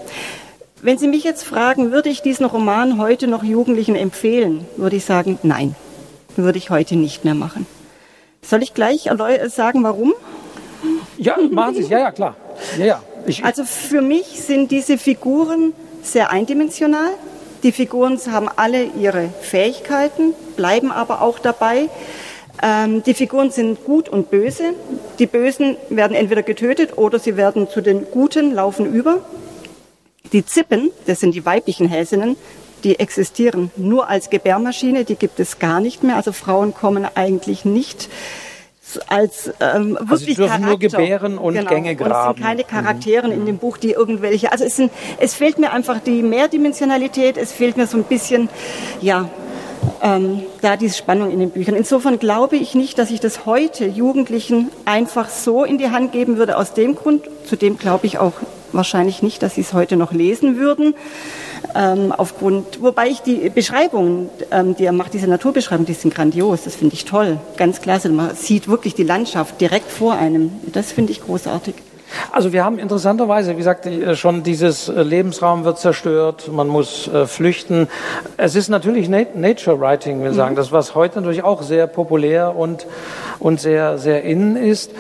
Wenn 0.85 0.99
Sie 0.99 1.09
mich 1.09 1.24
jetzt 1.24 1.45
fragen, 1.45 1.93
würde 1.93 2.11
ich 2.11 2.20
diesen 2.20 2.45
Roman 2.45 2.99
heute 2.99 3.26
noch 3.26 3.43
Jugendlichen 3.43 3.97
empfehlen, 3.97 4.66
würde 4.76 4.97
ich 4.97 5.07
sagen, 5.07 5.39
nein, 5.43 5.74
würde 6.37 6.59
ich 6.59 6.68
heute 6.68 6.97
nicht 6.97 7.24
mehr 7.24 7.32
machen. 7.32 7.66
Soll 8.43 8.62
ich 8.62 8.74
gleich 8.74 9.09
sagen, 9.47 9.82
warum? 9.82 10.12
Ja, 11.16 11.39
machen 11.51 11.76
Sie 11.76 11.85
es, 11.85 11.89
ja, 11.89 12.01
ja, 12.01 12.12
klar. 12.12 12.37
Ja, 12.78 12.85
ja. 12.85 13.03
Ich, 13.24 13.43
also 13.43 13.64
für 13.64 14.03
mich 14.03 14.43
sind 14.43 14.70
diese 14.70 14.99
Figuren 14.99 15.72
sehr 16.03 16.30
eindimensional. 16.30 17.12
Die 17.62 17.72
Figuren 17.72 18.20
haben 18.30 18.51
alle 18.55 18.85
ihre 18.85 19.30
Fähigkeiten, 19.41 20.35
bleiben 20.55 20.93
aber 20.93 21.22
auch 21.22 21.39
dabei. 21.39 21.89
Ähm, 22.62 23.03
die 23.05 23.14
Figuren 23.14 23.51
sind 23.51 23.85
gut 23.85 24.11
und 24.11 24.30
böse. 24.30 24.74
Die 25.18 25.26
Bösen 25.26 25.78
werden 25.89 26.14
entweder 26.14 26.43
getötet 26.43 26.99
oder 26.99 27.18
sie 27.18 27.39
werden 27.39 27.70
zu 27.70 27.80
den 27.80 28.05
Guten, 28.11 28.53
laufen 28.53 28.85
über. 28.93 29.20
Die 30.35 30.45
Zippen, 30.45 30.91
das 31.07 31.20
sind 31.20 31.32
die 31.37 31.47
weiblichen 31.47 31.89
Hälsinnen, 31.89 32.37
die 32.82 32.99
existieren 32.99 33.70
nur 33.76 34.09
als 34.09 34.30
Gebärmaschine, 34.30 35.05
die 35.05 35.14
gibt 35.14 35.39
es 35.39 35.61
gar 35.61 35.80
nicht 35.80 36.03
mehr. 36.03 36.16
Also 36.16 36.32
Frauen 36.32 36.74
kommen 36.74 37.07
eigentlich 37.14 37.64
nicht 37.64 38.09
als 39.07 39.53
ähm, 39.61 39.93
wirklich 39.93 40.11
also 40.11 40.16
sie 40.16 40.35
dürfen 40.35 40.49
Charakter. 40.49 40.66
nur 40.66 40.78
gebären 40.78 41.39
und 41.39 41.55
genau. 41.55 41.70
Gänge 41.70 41.95
graben. 41.95 42.12
Und 42.12 42.18
es 42.18 42.37
sind 42.37 42.47
keine 42.47 42.64
Charakteren 42.64 43.30
mhm. 43.30 43.39
in 43.39 43.47
dem 43.47 43.59
Buch, 43.59 43.78
die 43.78 43.93
irgendwelche. 43.93 44.51
Also 44.51 44.64
es, 44.64 44.74
sind, 44.74 44.91
es 45.18 45.35
fehlt 45.35 45.59
mir 45.59 45.72
einfach 45.72 46.01
die 46.01 46.22
Mehrdimensionalität. 46.22 47.37
Es 47.37 47.53
fehlt 47.53 47.76
mir 47.76 47.87
so 47.87 47.97
ein 47.97 48.05
bisschen, 48.05 48.49
ja, 49.01 49.30
ähm, 50.03 50.43
da 50.62 50.76
diese 50.76 50.97
Spannung 50.97 51.30
in 51.30 51.39
den 51.39 51.51
Büchern. 51.51 51.76
Insofern 51.76 52.18
glaube 52.18 52.57
ich 52.57 52.74
nicht, 52.74 52.99
dass 52.99 53.12
ich 53.12 53.20
das 53.20 53.47
heute 53.47 53.87
Jugendlichen 53.87 54.70
einfach 54.85 55.28
so 55.28 55.62
in 55.64 55.78
die 55.78 55.91
Hand 55.91 56.11
geben 56.11 56.39
würde. 56.39 56.57
Aus 56.57 56.74
dem 56.74 56.97
Grund, 56.97 57.28
zu 57.47 57.55
dem 57.55 57.78
glaube 57.78 58.07
ich 58.07 58.18
auch 58.18 58.35
wahrscheinlich 58.74 59.22
nicht, 59.22 59.42
dass 59.42 59.54
sie 59.54 59.62
es 59.62 59.72
heute 59.72 59.96
noch 59.96 60.12
lesen 60.12 60.56
würden. 60.56 60.94
Ähm, 61.74 62.12
aufgrund, 62.12 62.82
wobei 62.82 63.08
ich 63.08 63.20
die 63.20 63.48
Beschreibungen, 63.48 64.28
ähm, 64.50 64.76
die 64.76 64.84
er 64.84 64.92
macht, 64.92 65.14
diese 65.14 65.26
Naturbeschreibungen, 65.26 65.86
die 65.86 65.94
sind 65.94 66.14
grandios, 66.14 66.64
das 66.64 66.76
finde 66.76 66.94
ich 66.94 67.04
toll, 67.04 67.38
ganz 67.56 67.80
klasse. 67.80 68.08
Man 68.10 68.34
sieht 68.34 68.68
wirklich 68.68 68.94
die 68.94 69.02
Landschaft 69.02 69.60
direkt 69.60 69.90
vor 69.90 70.14
einem. 70.14 70.52
Das 70.72 70.92
finde 70.92 71.12
ich 71.12 71.22
großartig. 71.22 71.74
Also 72.30 72.52
wir 72.52 72.64
haben 72.64 72.78
interessanterweise, 72.78 73.52
wie 73.52 73.58
gesagt, 73.58 73.86
äh, 73.86 74.16
schon 74.16 74.42
dieses 74.42 74.88
äh, 74.88 75.02
Lebensraum 75.02 75.64
wird 75.64 75.78
zerstört, 75.78 76.50
man 76.52 76.68
muss 76.68 77.08
äh, 77.08 77.26
flüchten. 77.26 77.88
Es 78.36 78.56
ist 78.56 78.68
natürlich 78.68 79.08
Nature 79.08 79.80
Writing, 79.80 80.22
wir 80.22 80.32
sagen, 80.32 80.52
mhm. 80.52 80.56
das 80.56 80.72
was 80.72 80.94
heute 80.94 81.16
natürlich 81.20 81.44
auch 81.44 81.62
sehr 81.62 81.86
populär 81.86 82.56
und 82.56 82.86
und 83.38 83.60
sehr 83.60 83.98
sehr 83.98 84.22
innen 84.22 84.56
ist. 84.56 84.92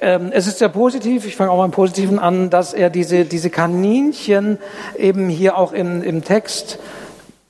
Ähm, 0.00 0.30
es 0.32 0.46
ist 0.46 0.58
sehr 0.58 0.68
positiv, 0.68 1.26
ich 1.26 1.36
fange 1.36 1.50
auch 1.50 1.58
mal 1.58 1.64
im 1.64 1.70
Positiven 1.70 2.18
an, 2.18 2.50
dass 2.50 2.72
er 2.72 2.90
diese 2.90 3.24
diese 3.24 3.50
Kaninchen 3.50 4.58
eben 4.98 5.28
hier 5.28 5.56
auch 5.56 5.72
im 5.72 6.02
im 6.02 6.24
Text 6.24 6.78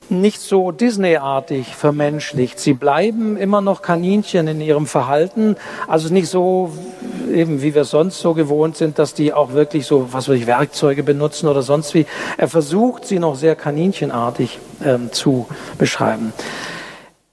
nicht 0.09 0.39
so 0.39 0.71
Disney-artig 0.71 1.75
vermenschlicht. 1.75 2.59
Sie 2.59 2.73
bleiben 2.73 3.37
immer 3.37 3.61
noch 3.61 3.81
Kaninchen 3.81 4.47
in 4.47 4.61
ihrem 4.61 4.85
Verhalten, 4.85 5.57
also 5.87 6.13
nicht 6.13 6.29
so 6.29 6.71
eben 7.29 7.61
wie 7.61 7.75
wir 7.75 7.83
sonst 7.83 8.19
so 8.19 8.33
gewohnt 8.33 8.77
sind, 8.77 8.99
dass 8.99 9.13
die 9.13 9.33
auch 9.33 9.53
wirklich 9.53 9.85
so 9.85 10.11
was 10.11 10.27
weiß 10.27 10.37
ich 10.37 10.47
Werkzeuge 10.47 11.03
benutzen 11.03 11.47
oder 11.47 11.61
sonst 11.61 11.93
wie. 11.93 12.05
Er 12.37 12.47
versucht 12.47 13.05
sie 13.05 13.19
noch 13.19 13.35
sehr 13.35 13.55
kaninchenartig 13.55 14.59
ähm, 14.83 15.11
zu 15.11 15.47
beschreiben. 15.77 16.33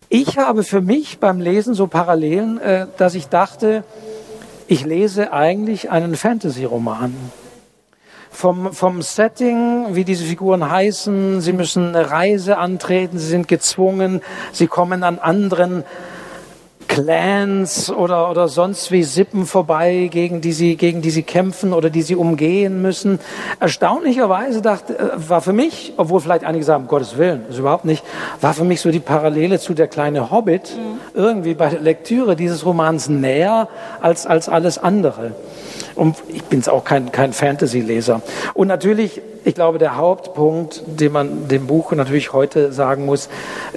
Ich 0.09 0.39
habe 0.39 0.63
für 0.63 0.81
mich 0.81 1.19
beim 1.19 1.41
Lesen 1.41 1.75
so 1.75 1.87
Parallelen, 1.87 2.61
äh, 2.61 2.87
dass 2.97 3.15
ich 3.15 3.29
dachte, 3.29 3.85
ich 4.67 4.85
lese 4.85 5.33
eigentlich 5.33 5.91
einen 5.91 6.15
Fantasy-Roman 6.15 7.15
vom, 8.31 8.73
vom 8.73 9.03
Setting, 9.03 9.95
wie 9.95 10.05
diese 10.05 10.25
Figuren 10.25 10.71
heißen. 10.71 11.41
Sie 11.41 11.53
müssen 11.53 11.95
eine 11.95 12.11
Reise 12.11 12.59
antreten, 12.59 13.19
sie 13.19 13.29
sind 13.29 13.49
gezwungen, 13.49 14.21
sie 14.53 14.67
kommen 14.67 15.03
an 15.03 15.19
anderen 15.19 15.85
Clans 16.89 17.91
oder, 17.91 18.31
oder 18.31 18.49
sonst 18.49 18.91
wie 18.93 19.03
Sippen 19.03 19.47
vorbei, 19.47 20.09
gegen 20.11 20.41
die, 20.41 20.53
sie, 20.53 20.77
gegen 20.77 21.03
die 21.03 21.11
sie 21.11 21.23
kämpfen 21.23 21.73
oder 21.73 21.91
die 21.91 22.03
sie 22.03 22.17
umgehen 22.17 22.83
müssen. 22.83 23.19
Erstaunlicherweise 23.61 24.63
dachte, 24.63 24.99
äh, 24.99 25.29
war 25.29 25.41
für 25.41 25.53
mich, 25.53 25.95
obwohl 25.97 26.21
vielleicht 26.21 26.45
einige 26.45 26.65
sagen, 26.65 26.85
um 26.85 26.89
Gottes 26.89 27.19
Willen, 27.19 27.45
das 27.49 27.59
überhaupt 27.59 27.85
nicht, 27.85 28.05
war 28.41 28.55
für 28.55 28.65
mich 28.65 28.81
so 28.81 28.91
die 28.91 29.01
Parallele 29.01 29.59
zu 29.59 29.75
der 29.75 29.89
kleine 29.89 30.31
Hobbit 30.31 30.77
mhm. 30.77 30.99
irgendwie 31.15 31.55
bei 31.55 31.69
der 31.69 31.81
Lektüre 31.81 32.37
dieses 32.37 32.65
Romans 32.65 33.09
näher 33.09 33.69
als, 34.01 34.27
als 34.27 34.49
alles 34.49 34.79
andere. 34.79 35.33
Und 35.95 36.17
ich 36.29 36.43
bin 36.45 36.67
auch 36.69 36.85
kein, 36.85 37.13
kein 37.13 37.33
Fantasy-Leser. 37.33 38.23
Und 38.55 38.69
natürlich, 38.69 39.21
ich 39.45 39.55
glaube, 39.55 39.79
der 39.79 39.97
Hauptpunkt, 39.97 40.83
den 40.87 41.13
man 41.13 41.49
dem 41.49 41.67
Buch 41.67 41.93
natürlich 41.93 42.33
heute 42.33 42.73
sagen 42.73 43.05
muss, 43.05 43.29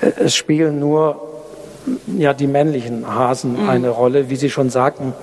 äh, 0.01 0.11
es 0.23 0.35
spielen 0.35 0.79
nur 0.79 1.26
ja, 2.17 2.33
die 2.33 2.47
männlichen 2.47 3.07
Hasen 3.07 3.63
mhm. 3.63 3.69
eine 3.69 3.89
Rolle, 3.89 4.29
wie 4.29 4.35
Sie 4.35 4.49
schon 4.49 4.69
sagten. 4.69 5.13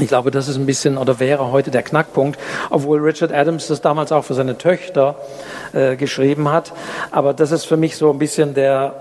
Ich 0.00 0.08
glaube, 0.08 0.30
das 0.30 0.48
ist 0.48 0.56
ein 0.56 0.64
bisschen 0.64 0.96
oder 0.96 1.20
wäre 1.20 1.52
heute 1.52 1.70
der 1.70 1.82
Knackpunkt, 1.82 2.38
obwohl 2.70 3.00
Richard 3.00 3.30
Adams 3.30 3.66
das 3.66 3.82
damals 3.82 4.10
auch 4.10 4.24
für 4.24 4.32
seine 4.32 4.56
Töchter 4.56 5.16
äh, 5.74 5.96
geschrieben 5.96 6.50
hat. 6.50 6.72
Aber 7.10 7.34
das 7.34 7.52
ist 7.52 7.66
für 7.66 7.76
mich 7.76 7.96
so 7.96 8.10
ein 8.10 8.18
bisschen 8.18 8.54
der 8.54 8.94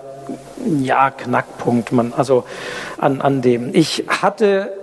ja, 0.81 1.09
Knackpunkt, 1.09 1.93
man, 1.93 2.13
also 2.15 2.43
an, 2.97 3.21
an 3.21 3.41
dem. 3.41 3.73
Ich 3.73 4.05
hatte 4.07 4.73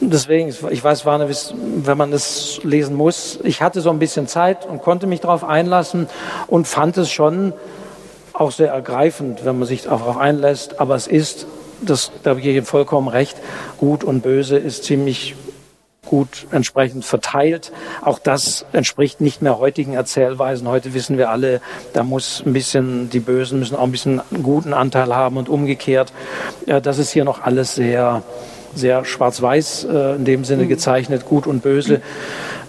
deswegen, 0.00 0.54
ich 0.70 0.84
weiß, 0.84 1.06
Warne, 1.06 1.28
wenn 1.28 1.98
man 1.98 2.10
das 2.10 2.60
lesen 2.62 2.96
muss, 2.96 3.38
ich 3.44 3.62
hatte 3.62 3.80
so 3.80 3.90
ein 3.90 3.98
bisschen 3.98 4.26
Zeit 4.26 4.66
und 4.66 4.82
konnte 4.82 5.06
mich 5.06 5.20
darauf 5.20 5.44
einlassen 5.44 6.08
und 6.48 6.66
fand 6.66 6.98
es 6.98 7.10
schon 7.10 7.52
auch 8.36 8.52
sehr 8.52 8.70
ergreifend, 8.70 9.44
wenn 9.44 9.58
man 9.58 9.66
sich 9.66 9.82
darauf 9.82 10.16
einlässt. 10.16 10.80
Aber 10.80 10.94
es 10.94 11.06
ist, 11.06 11.46
das, 11.82 12.12
da 12.22 12.30
habe 12.30 12.40
ich 12.40 12.46
Ihnen 12.46 12.64
vollkommen 12.64 13.08
recht, 13.08 13.36
gut 13.78 14.04
und 14.04 14.22
böse 14.22 14.56
ist 14.56 14.84
ziemlich 14.84 15.34
gut 16.04 16.46
entsprechend 16.52 17.04
verteilt. 17.04 17.72
Auch 18.02 18.18
das 18.18 18.64
entspricht 18.72 19.20
nicht 19.20 19.42
mehr 19.42 19.58
heutigen 19.58 19.94
Erzählweisen. 19.94 20.68
Heute 20.68 20.94
wissen 20.94 21.18
wir 21.18 21.30
alle, 21.30 21.60
da 21.92 22.04
muss 22.04 22.42
ein 22.46 22.52
bisschen, 22.52 23.10
die 23.10 23.18
Bösen 23.18 23.58
müssen 23.58 23.74
auch 23.74 23.82
ein 23.82 23.90
bisschen 23.90 24.20
einen 24.30 24.42
guten 24.42 24.72
Anteil 24.72 25.14
haben 25.14 25.36
und 25.36 25.48
umgekehrt. 25.48 26.12
Das 26.66 26.98
ist 26.98 27.10
hier 27.10 27.24
noch 27.24 27.42
alles 27.42 27.74
sehr, 27.74 28.22
sehr 28.74 29.04
schwarz-weiß 29.04 29.88
äh, 29.90 30.14
in 30.16 30.24
dem 30.24 30.44
Sinne 30.44 30.64
mhm. 30.64 30.68
gezeichnet, 30.68 31.24
gut 31.24 31.46
und 31.46 31.62
böse. 31.62 32.00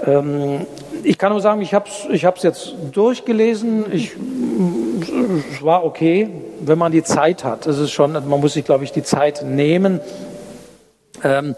Ähm, 0.05 0.65
ich 1.07 1.17
kann 1.17 1.31
nur 1.31 1.39
sagen, 1.39 1.61
ich 1.61 1.73
habe 1.73 1.87
es 1.87 2.05
ich 2.09 2.21
jetzt 2.21 2.73
durchgelesen. 2.91 3.85
Ich, 3.93 4.11
es 5.51 5.63
war 5.63 5.85
okay, 5.85 6.29
wenn 6.59 6.77
man 6.77 6.91
die 6.91 7.03
Zeit 7.03 7.43
hat. 7.43 7.65
Es 7.65 7.77
ist 7.77 7.91
schon, 7.91 8.11
man 8.11 8.39
muss 8.41 8.53
sich, 8.53 8.65
glaube 8.65 8.83
ich, 8.83 8.91
die 8.91 9.03
Zeit 9.03 9.43
nehmen. 9.43 10.01
Ähm, 11.23 11.55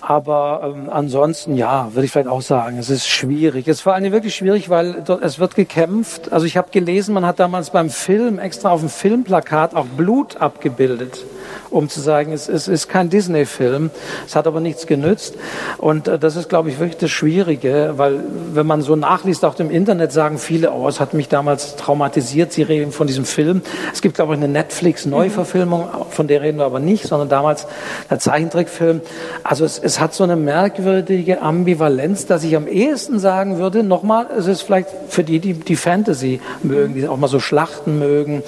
aber 0.00 0.74
ähm, 0.74 0.90
ansonsten, 0.90 1.54
ja, 1.54 1.94
würde 1.94 2.06
ich 2.06 2.12
vielleicht 2.12 2.28
auch 2.28 2.42
sagen, 2.42 2.76
es 2.78 2.90
ist 2.90 3.06
schwierig. 3.06 3.68
Es 3.68 3.76
ist 3.76 3.82
vor 3.82 3.94
allem 3.94 4.10
wirklich 4.10 4.34
schwierig, 4.34 4.68
weil 4.68 5.02
dort, 5.04 5.22
es 5.22 5.38
wird 5.38 5.54
gekämpft. 5.54 6.32
Also 6.32 6.44
ich 6.44 6.56
habe 6.56 6.70
gelesen, 6.72 7.14
man 7.14 7.24
hat 7.24 7.38
damals 7.38 7.70
beim 7.70 7.88
Film 7.88 8.38
extra 8.38 8.70
auf 8.70 8.80
dem 8.80 8.88
Filmplakat 8.88 9.74
auch 9.76 9.86
Blut 9.86 10.38
abgebildet 10.38 11.24
um 11.70 11.88
zu 11.88 12.00
sagen, 12.00 12.32
es, 12.32 12.48
es 12.48 12.68
ist 12.68 12.88
kein 12.88 13.10
Disney-Film. 13.10 13.90
Es 14.26 14.36
hat 14.36 14.46
aber 14.46 14.60
nichts 14.60 14.86
genützt. 14.86 15.34
Und 15.78 16.08
äh, 16.08 16.18
das 16.18 16.36
ist, 16.36 16.48
glaube 16.48 16.70
ich, 16.70 16.78
wirklich 16.78 16.98
das 16.98 17.10
Schwierige, 17.10 17.94
weil 17.96 18.20
wenn 18.52 18.66
man 18.66 18.82
so 18.82 18.96
nachliest, 18.96 19.44
auch 19.44 19.58
im 19.58 19.70
Internet 19.70 20.12
sagen 20.12 20.38
viele, 20.38 20.72
oh, 20.72 20.88
es 20.88 21.00
hat 21.00 21.14
mich 21.14 21.28
damals 21.28 21.76
traumatisiert. 21.76 22.52
Sie 22.52 22.62
reden 22.62 22.92
von 22.92 23.06
diesem 23.06 23.24
Film. 23.24 23.62
Es 23.92 24.02
gibt, 24.02 24.16
glaube 24.16 24.34
ich, 24.34 24.38
eine 24.38 24.48
Netflix-Neuverfilmung, 24.48 25.88
von 26.10 26.28
der 26.28 26.42
reden 26.42 26.58
wir 26.58 26.64
aber 26.64 26.80
nicht, 26.80 27.04
sondern 27.04 27.28
damals 27.28 27.66
der 28.10 28.18
Zeichentrickfilm. 28.18 29.00
Also 29.42 29.64
es, 29.64 29.78
es 29.78 30.00
hat 30.00 30.14
so 30.14 30.24
eine 30.24 30.36
merkwürdige 30.36 31.42
Ambivalenz, 31.42 32.26
dass 32.26 32.44
ich 32.44 32.56
am 32.56 32.66
ehesten 32.66 33.18
sagen 33.18 33.58
würde, 33.58 33.82
nochmal, 33.82 34.26
es 34.36 34.46
ist 34.46 34.62
vielleicht 34.62 34.88
für 35.08 35.24
die, 35.24 35.38
die 35.40 35.54
die 35.54 35.76
Fantasy 35.76 36.40
mögen, 36.62 36.94
die 36.94 37.08
auch 37.08 37.16
mal 37.16 37.28
so 37.28 37.40
Schlachten 37.40 37.98
mögen. 37.98 38.42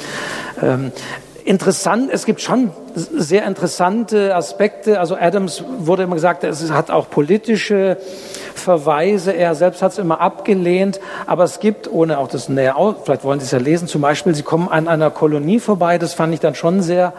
Ähm, 0.62 0.92
interessant, 1.46 2.10
es 2.12 2.26
gibt 2.26 2.40
schon 2.40 2.70
sehr 2.94 3.46
interessante 3.46 4.34
Aspekte. 4.34 5.00
Also 5.00 5.16
Adams 5.16 5.64
wurde 5.78 6.02
immer 6.02 6.16
gesagt, 6.16 6.44
es 6.44 6.70
hat 6.70 6.90
auch 6.90 7.08
politische 7.08 7.96
Verweise. 8.54 9.32
Er 9.32 9.54
selbst 9.54 9.80
hat 9.80 9.92
es 9.92 9.98
immer 9.98 10.20
abgelehnt. 10.20 11.00
Aber 11.26 11.44
es 11.44 11.60
gibt, 11.60 11.90
ohne 11.90 12.18
auch 12.18 12.28
das 12.28 12.48
näher 12.48 12.76
aus, 12.76 12.96
vielleicht 13.04 13.24
wollen 13.24 13.40
Sie 13.40 13.44
es 13.44 13.52
ja 13.52 13.58
lesen, 13.58 13.88
zum 13.88 14.02
Beispiel, 14.02 14.34
Sie 14.34 14.42
kommen 14.42 14.68
an 14.68 14.88
einer 14.88 15.10
Kolonie 15.10 15.60
vorbei. 15.60 15.98
Das 15.98 16.14
fand 16.14 16.34
ich 16.34 16.40
dann 16.40 16.54
schon 16.54 16.82
sehr 16.82 17.12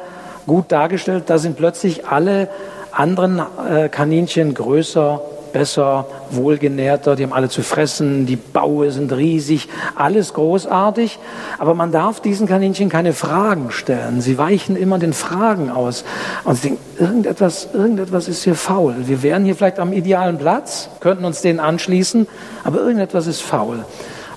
gut 0.46 0.72
dargestellt. 0.72 1.24
Da 1.28 1.38
sind 1.38 1.58
plötzlich 1.58 2.08
alle 2.08 2.50
anderen 2.92 3.42
äh, 3.70 3.90
Kaninchen 3.90 4.54
größer 4.54 5.22
besser, 5.58 6.06
wohlgenährter, 6.30 7.16
die 7.16 7.24
haben 7.24 7.34
alle 7.34 7.50
zu 7.50 7.64
fressen, 7.64 8.28
die 8.28 8.36
Baue 8.36 8.92
sind 8.92 9.12
riesig, 9.12 9.70
alles 9.96 10.36
großartig, 10.36 11.18
aber 11.58 11.74
man 11.74 11.92
darf 11.92 12.20
diesen 12.20 12.46
Kaninchen 12.46 12.90
keine 12.90 13.12
Fragen 13.12 13.72
stellen. 13.72 14.22
Sie 14.22 14.38
weichen 14.38 14.76
immer 14.76 15.00
den 15.00 15.14
Fragen 15.14 15.72
aus 15.72 16.06
und 16.44 16.58
sie 16.58 16.70
denken, 16.70 16.84
irgendetwas, 17.00 17.70
irgendetwas 17.74 18.28
ist 18.28 18.44
hier 18.44 18.54
faul. 18.54 18.94
Wir 19.06 19.24
wären 19.24 19.46
hier 19.46 19.56
vielleicht 19.56 19.80
am 19.80 19.94
idealen 19.94 20.38
Platz, 20.38 20.90
könnten 21.00 21.26
uns 21.26 21.42
den 21.42 21.60
anschließen, 21.60 22.28
aber 22.64 22.78
irgendetwas 22.78 23.26
ist 23.26 23.42
faul. 23.42 23.84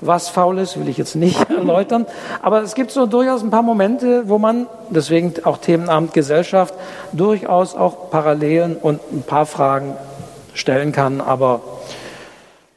Was 0.01 0.31
faul 0.31 0.57
ist, 0.57 0.81
will 0.81 0.89
ich 0.89 0.97
jetzt 0.97 1.17
nicht 1.17 1.51
erläutern. 1.51 2.07
Aber 2.41 2.63
es 2.63 2.75
gibt 2.75 2.93
so 2.93 3.05
durchaus 3.05 3.43
ein 3.43 3.51
paar 3.51 3.63
Momente, 3.63 4.23
wo 4.27 4.39
man, 4.39 4.69
deswegen 4.89 5.35
auch 5.45 5.59
Themenabend 5.59 6.15
Gesellschaft, 6.15 6.73
durchaus 7.13 7.75
auch 7.75 8.09
Parallelen 8.11 8.77
und 8.77 9.01
ein 9.13 9.23
paar 9.23 9.45
Fragen 9.45 9.95
stellen 10.55 10.93
kann, 10.93 11.21
aber 11.21 11.61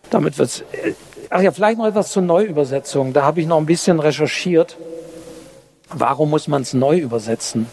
damit 0.09 0.37
wird 0.37 0.49
es. 0.49 0.63
Ach 1.29 1.41
ja, 1.41 1.51
vielleicht 1.51 1.79
noch 1.79 1.87
etwas 1.87 2.11
zur 2.11 2.21
Neuübersetzung. 2.21 3.13
Da 3.13 3.23
habe 3.23 3.41
ich 3.41 3.47
noch 3.47 3.57
ein 3.57 3.65
bisschen 3.65 3.99
recherchiert. 3.99 4.77
Warum 5.89 6.29
muss 6.29 6.47
man 6.47 6.61
es 6.61 6.73
neu 6.73 6.97
übersetzen? 6.97 7.67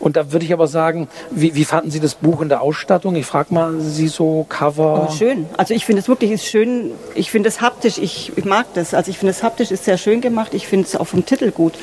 Und 0.00 0.16
da 0.16 0.32
würde 0.32 0.46
ich 0.46 0.52
aber 0.52 0.66
sagen, 0.66 1.08
wie, 1.30 1.54
wie 1.54 1.64
fanden 1.64 1.90
Sie 1.90 2.00
das 2.00 2.14
Buch 2.14 2.40
in 2.40 2.48
der 2.48 2.62
Ausstattung? 2.62 3.14
Ich 3.16 3.26
frage 3.26 3.52
mal 3.52 3.80
Sie 3.80 4.08
so 4.08 4.46
Cover. 4.48 5.08
Oh, 5.08 5.12
schön. 5.12 5.46
Also 5.58 5.74
ich 5.74 5.84
finde 5.84 6.00
es 6.00 6.08
wirklich 6.08 6.30
ist 6.30 6.46
schön. 6.46 6.90
Ich 7.14 7.30
finde 7.30 7.50
es 7.50 7.60
haptisch. 7.60 7.98
Ich, 7.98 8.32
ich 8.36 8.44
mag 8.46 8.66
das. 8.74 8.94
Also 8.94 9.10
ich 9.10 9.18
finde 9.18 9.32
es 9.32 9.42
haptisch 9.42 9.70
ist 9.70 9.84
sehr 9.84 9.98
schön 9.98 10.22
gemacht. 10.22 10.54
Ich 10.54 10.66
finde 10.66 10.86
es 10.86 10.96
auch 10.96 11.04
vom 11.04 11.26
Titel 11.26 11.50
gut. 11.50 11.74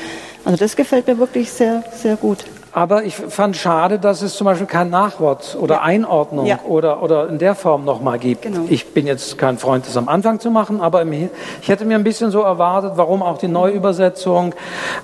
Also 0.45 0.57
das 0.57 0.75
gefällt 0.75 1.05
mir 1.05 1.19
wirklich 1.19 1.51
sehr, 1.51 1.83
sehr 1.95 2.15
gut. 2.15 2.45
Aber 2.77 3.05
ich 3.05 3.15
fand 3.15 3.57
schade, 3.57 3.97
dass 3.97 4.21
es 4.21 4.35
zum 4.35 4.45
Beispiel 4.45 4.67
kein 4.67 4.91
Nachwort 4.91 5.57
oder 5.59 5.77
ja. 5.77 5.81
Einordnung 5.81 6.45
ja. 6.45 6.59
Oder, 6.63 7.01
oder 7.01 7.27
in 7.27 7.39
der 7.39 7.55
Form 7.55 7.85
nochmal 7.85 8.19
gibt. 8.19 8.43
Genau. 8.43 8.65
Ich 8.69 8.93
bin 8.93 9.07
jetzt 9.07 9.39
kein 9.39 9.57
Freund, 9.57 9.87
das 9.87 9.97
am 9.97 10.07
Anfang 10.07 10.39
zu 10.39 10.51
machen, 10.51 10.79
aber 10.79 11.01
im, 11.01 11.11
ich 11.11 11.69
hätte 11.69 11.85
mir 11.85 11.95
ein 11.95 12.03
bisschen 12.03 12.29
so 12.29 12.41
erwartet, 12.41 12.91
warum 12.93 13.23
auch 13.23 13.39
die 13.39 13.47
Neuübersetzung, 13.47 14.53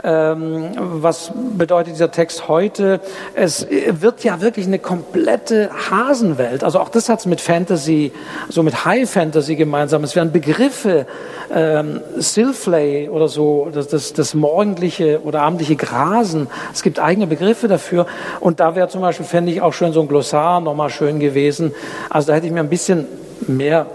ähm, 0.03 0.69
was 0.77 1.31
bedeutet 1.57 1.95
dieser 1.95 2.11
Text 2.11 2.47
heute. 2.47 2.99
Es 3.33 3.65
wird 3.89 4.23
ja 4.23 4.39
wirklich 4.39 4.67
eine 4.67 4.77
komplette 4.77 5.71
Hasenwelt. 5.89 6.63
Also 6.63 6.79
auch 6.79 6.89
das 6.89 7.09
hat 7.09 7.21
es 7.21 7.25
mit 7.25 7.41
Fantasy, 7.41 8.11
so 8.49 8.61
mit 8.61 8.85
High 8.85 9.09
Fantasy 9.09 9.55
gemeinsam. 9.55 10.03
Es 10.03 10.15
werden 10.15 10.31
Begriffe, 10.31 11.07
ähm, 11.51 12.01
Silflay 12.17 13.09
oder 13.09 13.27
so, 13.27 13.69
das, 13.73 13.87
das, 13.87 14.13
das 14.13 14.35
morgendliche 14.35 15.21
oder 15.23 15.41
abendliche 15.41 15.75
Grasen. 15.75 16.47
Es 16.71 16.83
gibt 16.83 16.99
eigene 16.99 17.25
Begriffe 17.25 17.62
Begriffe 17.63 17.67
dafür. 17.67 18.05
Und 18.39 18.59
da 18.59 18.75
wäre 18.75 18.87
zum 18.87 19.01
Beispiel, 19.01 19.25
fände 19.25 19.51
ich 19.51 19.61
auch 19.61 19.73
schön 19.73 19.93
so 19.93 20.01
ein 20.01 20.07
Glossar 20.07 20.59
nochmal 20.61 20.89
schön 20.89 21.19
gewesen. 21.19 21.73
Also 22.09 22.27
da 22.27 22.35
hätte 22.35 22.47
ich 22.47 22.53
mir 22.53 22.59
ein 22.59 22.69
bisschen 22.69 23.07
mehr 23.47 23.85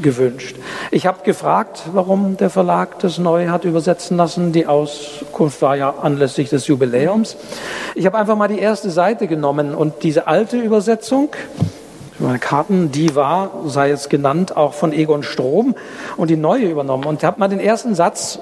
gewünscht. 0.00 0.56
Ich 0.92 1.06
habe 1.06 1.24
gefragt, 1.24 1.82
warum 1.92 2.36
der 2.36 2.48
Verlag 2.48 3.00
das 3.00 3.18
neu 3.18 3.48
hat 3.48 3.64
übersetzen 3.64 4.16
lassen. 4.16 4.52
Die 4.52 4.66
Auskunft 4.66 5.60
war 5.62 5.76
ja 5.76 5.94
anlässlich 6.00 6.48
des 6.48 6.68
Jubiläums. 6.68 7.36
Ich 7.96 8.06
habe 8.06 8.16
einfach 8.16 8.36
mal 8.36 8.48
die 8.48 8.60
erste 8.60 8.90
Seite 8.90 9.26
genommen 9.26 9.74
und 9.74 10.04
diese 10.04 10.28
alte 10.28 10.58
Übersetzung, 10.58 11.30
meine 12.20 12.38
Karten, 12.38 12.92
die 12.92 13.16
war, 13.16 13.50
sei 13.66 13.88
jetzt 13.88 14.10
genannt, 14.10 14.56
auch 14.56 14.74
von 14.74 14.92
Egon 14.92 15.22
Strom 15.22 15.74
und 16.16 16.28
die 16.28 16.36
neue 16.36 16.66
übernommen 16.66 17.04
und 17.04 17.24
habe 17.24 17.40
mal 17.40 17.48
den 17.48 17.60
ersten 17.60 17.94
Satz, 17.94 18.38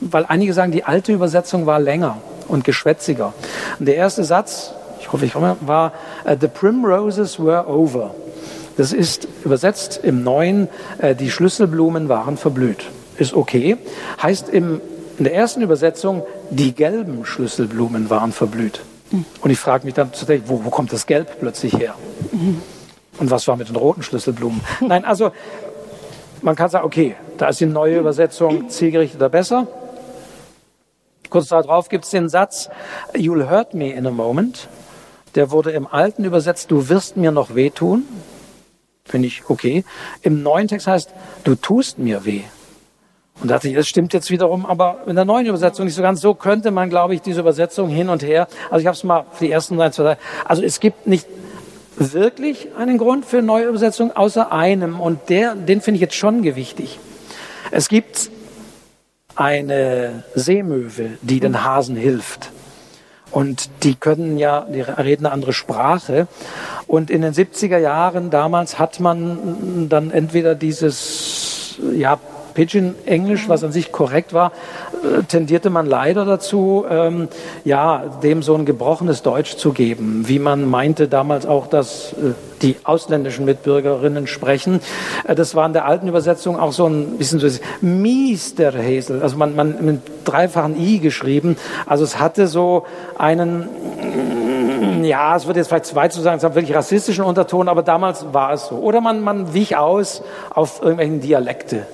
weil 0.00 0.26
einige 0.26 0.52
sagen, 0.52 0.72
die 0.72 0.84
alte 0.84 1.12
Übersetzung 1.12 1.64
war 1.64 1.78
länger 1.78 2.18
und 2.48 2.64
geschwätziger. 2.64 3.32
Und 3.78 3.86
der 3.86 3.96
erste 3.96 4.24
Satz, 4.24 4.72
ich 5.00 5.12
hoffe, 5.12 5.26
ich 5.26 5.32
komme, 5.32 5.56
war 5.60 5.92
äh, 6.24 6.36
The 6.40 6.48
Primroses 6.48 7.38
were 7.38 7.66
over. 7.66 8.14
Das 8.76 8.92
ist 8.92 9.28
übersetzt 9.44 10.00
im 10.02 10.24
Neuen, 10.24 10.68
äh, 10.98 11.14
die 11.14 11.30
Schlüsselblumen 11.30 12.08
waren 12.08 12.36
verblüht. 12.36 12.86
Ist 13.18 13.34
okay. 13.34 13.76
Heißt 14.22 14.48
im, 14.48 14.80
in 15.18 15.24
der 15.24 15.34
ersten 15.34 15.62
Übersetzung, 15.62 16.22
die 16.50 16.74
gelben 16.74 17.24
Schlüsselblumen 17.24 18.10
waren 18.10 18.32
verblüht. 18.32 18.80
Und 19.40 19.50
ich 19.50 19.58
frage 19.58 19.84
mich 19.84 19.94
dann 19.94 20.10
tatsächlich, 20.10 20.48
wo, 20.48 20.64
wo 20.64 20.70
kommt 20.70 20.92
das 20.92 21.06
Gelb 21.06 21.38
plötzlich 21.38 21.74
her? 21.74 21.94
Und 23.18 23.30
was 23.30 23.46
war 23.46 23.56
mit 23.56 23.68
den 23.68 23.76
roten 23.76 24.02
Schlüsselblumen? 24.02 24.60
Nein, 24.80 25.04
also 25.04 25.30
man 26.42 26.56
kann 26.56 26.68
sagen, 26.68 26.84
okay, 26.84 27.14
da 27.38 27.48
ist 27.48 27.60
die 27.60 27.66
neue 27.66 27.98
Übersetzung 27.98 28.68
zielgerichteter 28.68 29.28
besser. 29.28 29.68
Kurz 31.30 31.48
darauf 31.48 31.88
gibt 31.88 32.04
es 32.04 32.10
den 32.10 32.28
Satz, 32.28 32.68
You'll 33.14 33.48
hurt 33.50 33.74
me 33.74 33.90
in 33.90 34.06
a 34.06 34.10
moment. 34.10 34.68
Der 35.34 35.50
wurde 35.50 35.72
im 35.72 35.86
Alten 35.86 36.24
übersetzt, 36.24 36.70
du 36.70 36.88
wirst 36.88 37.16
mir 37.16 37.32
noch 37.32 37.54
wehtun. 37.54 38.04
Finde 39.04 39.28
ich 39.28 39.42
okay. 39.48 39.84
Im 40.22 40.42
neuen 40.42 40.68
Text 40.68 40.86
heißt, 40.86 41.10
du 41.44 41.54
tust 41.56 41.98
mir 41.98 42.24
weh. 42.24 42.42
Und 43.40 43.50
dachte 43.50 43.68
ich, 43.68 43.74
das 43.74 43.88
stimmt 43.88 44.12
jetzt 44.12 44.30
wiederum, 44.30 44.64
aber 44.64 45.00
in 45.06 45.16
der 45.16 45.24
neuen 45.24 45.46
Übersetzung 45.46 45.86
nicht 45.86 45.94
so 45.94 46.02
ganz. 46.02 46.20
So 46.20 46.34
könnte 46.34 46.70
man, 46.70 46.88
glaube 46.88 47.14
ich, 47.14 47.20
diese 47.20 47.40
Übersetzung 47.40 47.88
hin 47.88 48.08
und 48.08 48.22
her. 48.22 48.46
Also 48.70 48.80
ich 48.80 48.86
habe 48.86 48.96
es 48.96 49.02
mal 49.02 49.26
für 49.32 49.44
die 49.44 49.50
ersten 49.50 49.80
ein, 49.80 49.92
zwei, 49.92 50.16
Also 50.44 50.62
es 50.62 50.78
gibt 50.78 51.06
nicht 51.06 51.26
wirklich 51.96 52.68
einen 52.76 52.96
Grund 52.96 53.24
für 53.26 53.42
neue 53.42 53.66
Übersetzung, 53.66 54.12
außer 54.12 54.52
einem. 54.52 55.00
Und 55.00 55.28
der, 55.28 55.56
den 55.56 55.80
finde 55.80 55.96
ich 55.96 56.02
jetzt 56.02 56.14
schon 56.14 56.42
gewichtig. 56.42 56.98
Es 57.72 57.88
gibt 57.88 58.30
eine 59.36 60.24
Seemöwe, 60.34 61.18
die 61.22 61.40
den 61.40 61.64
Hasen 61.64 61.96
hilft. 61.96 62.50
Und 63.30 63.68
die 63.82 63.96
können 63.96 64.38
ja, 64.38 64.60
die 64.60 64.80
reden 64.80 65.26
eine 65.26 65.32
andere 65.32 65.52
Sprache. 65.52 66.28
Und 66.86 67.10
in 67.10 67.22
den 67.22 67.34
70er 67.34 67.78
Jahren 67.78 68.30
damals 68.30 68.78
hat 68.78 69.00
man 69.00 69.88
dann 69.88 70.12
entweder 70.12 70.54
dieses, 70.54 71.80
ja, 71.94 72.20
Pidgin-Englisch, 72.54 73.48
was 73.48 73.64
an 73.64 73.72
sich 73.72 73.92
korrekt 73.92 74.32
war, 74.32 74.52
äh, 74.92 75.22
tendierte 75.24 75.70
man 75.70 75.86
leider 75.86 76.24
dazu, 76.24 76.84
ähm, 76.88 77.28
ja, 77.64 78.04
dem 78.22 78.42
so 78.42 78.54
ein 78.54 78.64
gebrochenes 78.64 79.22
Deutsch 79.22 79.56
zu 79.56 79.72
geben, 79.72 80.24
wie 80.26 80.38
man 80.38 80.68
meinte 80.68 81.08
damals 81.08 81.46
auch, 81.46 81.66
dass 81.66 82.12
äh, 82.12 82.32
die 82.62 82.76
ausländischen 82.84 83.44
Mitbürgerinnen 83.44 84.26
sprechen. 84.26 84.80
Äh, 85.26 85.34
das 85.34 85.54
war 85.54 85.66
in 85.66 85.72
der 85.72 85.84
alten 85.84 86.08
Übersetzung 86.08 86.58
auch 86.58 86.72
so 86.72 86.86
ein 86.86 87.18
bisschen 87.18 87.40
so 87.40 87.48
Miesterhäsel, 87.80 89.22
also 89.22 89.36
man, 89.36 89.54
man 89.54 89.84
mit 89.84 90.00
dreifachen 90.24 90.80
I 90.80 91.00
geschrieben. 91.00 91.56
Also 91.86 92.04
es 92.04 92.18
hatte 92.18 92.46
so 92.46 92.86
einen 93.18 93.68
ja, 95.02 95.36
es 95.36 95.46
wird 95.46 95.56
jetzt 95.56 95.68
vielleicht 95.68 95.86
zwei 95.86 96.08
zu 96.08 96.20
sagen, 96.20 96.38
es 96.38 96.44
hat 96.44 96.54
wirklich 96.54 96.74
rassistischen 96.74 97.24
Unterton, 97.24 97.68
aber 97.68 97.82
damals 97.82 98.32
war 98.32 98.52
es 98.52 98.66
so. 98.66 98.76
Oder 98.76 99.00
man, 99.00 99.20
man 99.20 99.54
wich 99.54 99.76
aus 99.76 100.22
auf 100.50 100.80
irgendwelchen 100.80 101.20
Dialekte 101.20 101.86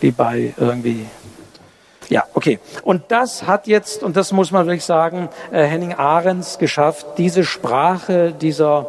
wie 0.00 0.10
bei 0.10 0.54
irgendwie. 0.56 1.06
Ja, 2.08 2.24
okay. 2.34 2.58
Und 2.82 3.02
das 3.08 3.46
hat 3.46 3.66
jetzt, 3.66 4.02
und 4.02 4.16
das 4.16 4.32
muss 4.32 4.50
man 4.50 4.66
wirklich 4.66 4.84
sagen, 4.84 5.28
äh, 5.52 5.64
Henning 5.64 5.92
Ahrens 5.92 6.58
geschafft, 6.58 7.06
diese 7.18 7.44
Sprache 7.44 8.32
dieser 8.32 8.86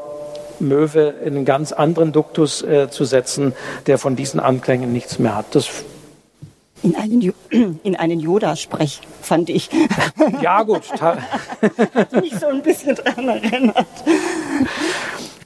Möwe 0.60 1.14
in 1.24 1.36
einen 1.36 1.46
ganz 1.46 1.72
anderen 1.72 2.12
Duktus 2.12 2.62
äh, 2.62 2.90
zu 2.90 3.06
setzen, 3.06 3.54
der 3.88 3.98
von 3.98 4.16
diesen 4.16 4.40
Anklängen 4.40 4.94
nichts 4.94 5.20
mehr 5.20 5.36
hat. 5.36 5.54
Das 5.54 5.70
in 6.82 6.96
einen, 6.96 7.34
in 7.84 7.96
einen 7.96 8.20
Yoda-Sprech, 8.20 9.02
fand 9.22 9.50
ich. 9.50 9.70
Ja, 10.42 10.64
gut. 10.64 10.84
Hat 11.02 12.12
mich 12.14 12.36
so 12.36 12.48
ein 12.48 12.62
bisschen 12.62 12.96
dran 12.96 13.28
erinnert. 13.28 13.86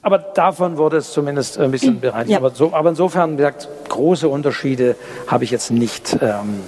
Aber 0.04 0.18
davon 0.18 0.78
wurde 0.78 0.98
es 0.98 1.12
zumindest 1.14 1.58
ein 1.58 1.72
bisschen 1.72 2.00
bereinigt. 2.00 2.32
Ja. 2.32 2.38
Aber, 2.38 2.52
so, 2.52 2.74
aber, 2.74 2.90
insofern, 2.90 3.34
wie 3.34 3.38
gesagt, 3.38 3.70
große 3.88 4.28
Unterschiede 4.28 4.98
habe 5.28 5.46
ich 5.46 5.52
jetzt 5.52 5.72
nicht 5.72 6.18
ähm, 6.22 6.62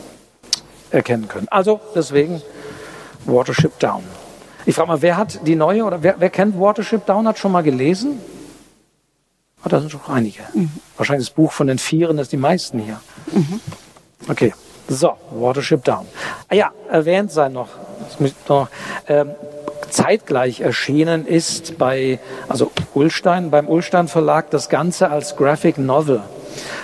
erkennen 0.89 1.27
können. 1.27 1.47
Also 1.51 1.81
deswegen 1.93 2.41
Watership 3.25 3.77
Down. 3.79 4.03
Ich 4.65 4.75
frage 4.75 4.87
mal, 4.87 5.01
wer 5.01 5.17
hat 5.17 5.45
die 5.45 5.55
neue 5.55 5.83
oder 5.83 6.01
wer, 6.01 6.15
wer 6.17 6.29
kennt 6.29 6.59
Watership 6.59 7.05
Down, 7.05 7.27
hat 7.27 7.37
schon 7.37 7.51
mal 7.51 7.61
gelesen? 7.61 8.19
Oh, 9.63 9.69
da 9.69 9.79
sind 9.79 9.91
schon 9.91 10.01
einige. 10.07 10.43
Mhm. 10.53 10.71
Wahrscheinlich 10.95 11.27
das 11.27 11.35
Buch 11.35 11.51
von 11.51 11.67
den 11.67 11.77
Vieren 11.77 12.17
ist 12.17 12.31
die 12.31 12.37
meisten 12.37 12.79
hier. 12.79 13.01
Mhm. 13.31 13.59
Okay, 14.29 14.53
so, 14.87 15.13
Watership 15.31 15.83
Down. 15.83 16.05
Ah 16.47 16.55
ja, 16.55 16.71
erwähnt 16.89 17.31
sein 17.31 17.53
noch, 17.53 17.69
noch 18.47 18.69
ähm, 19.07 19.31
zeitgleich 19.89 20.61
erschienen 20.61 21.25
ist 21.25 21.77
bei, 21.77 22.19
also 22.47 22.71
Ulstein, 22.93 23.51
beim 23.51 23.67
Ulstein 23.67 24.07
Verlag 24.07 24.49
das 24.49 24.69
Ganze 24.69 25.09
als 25.09 25.35
Graphic 25.35 25.77
Novel. 25.77 26.21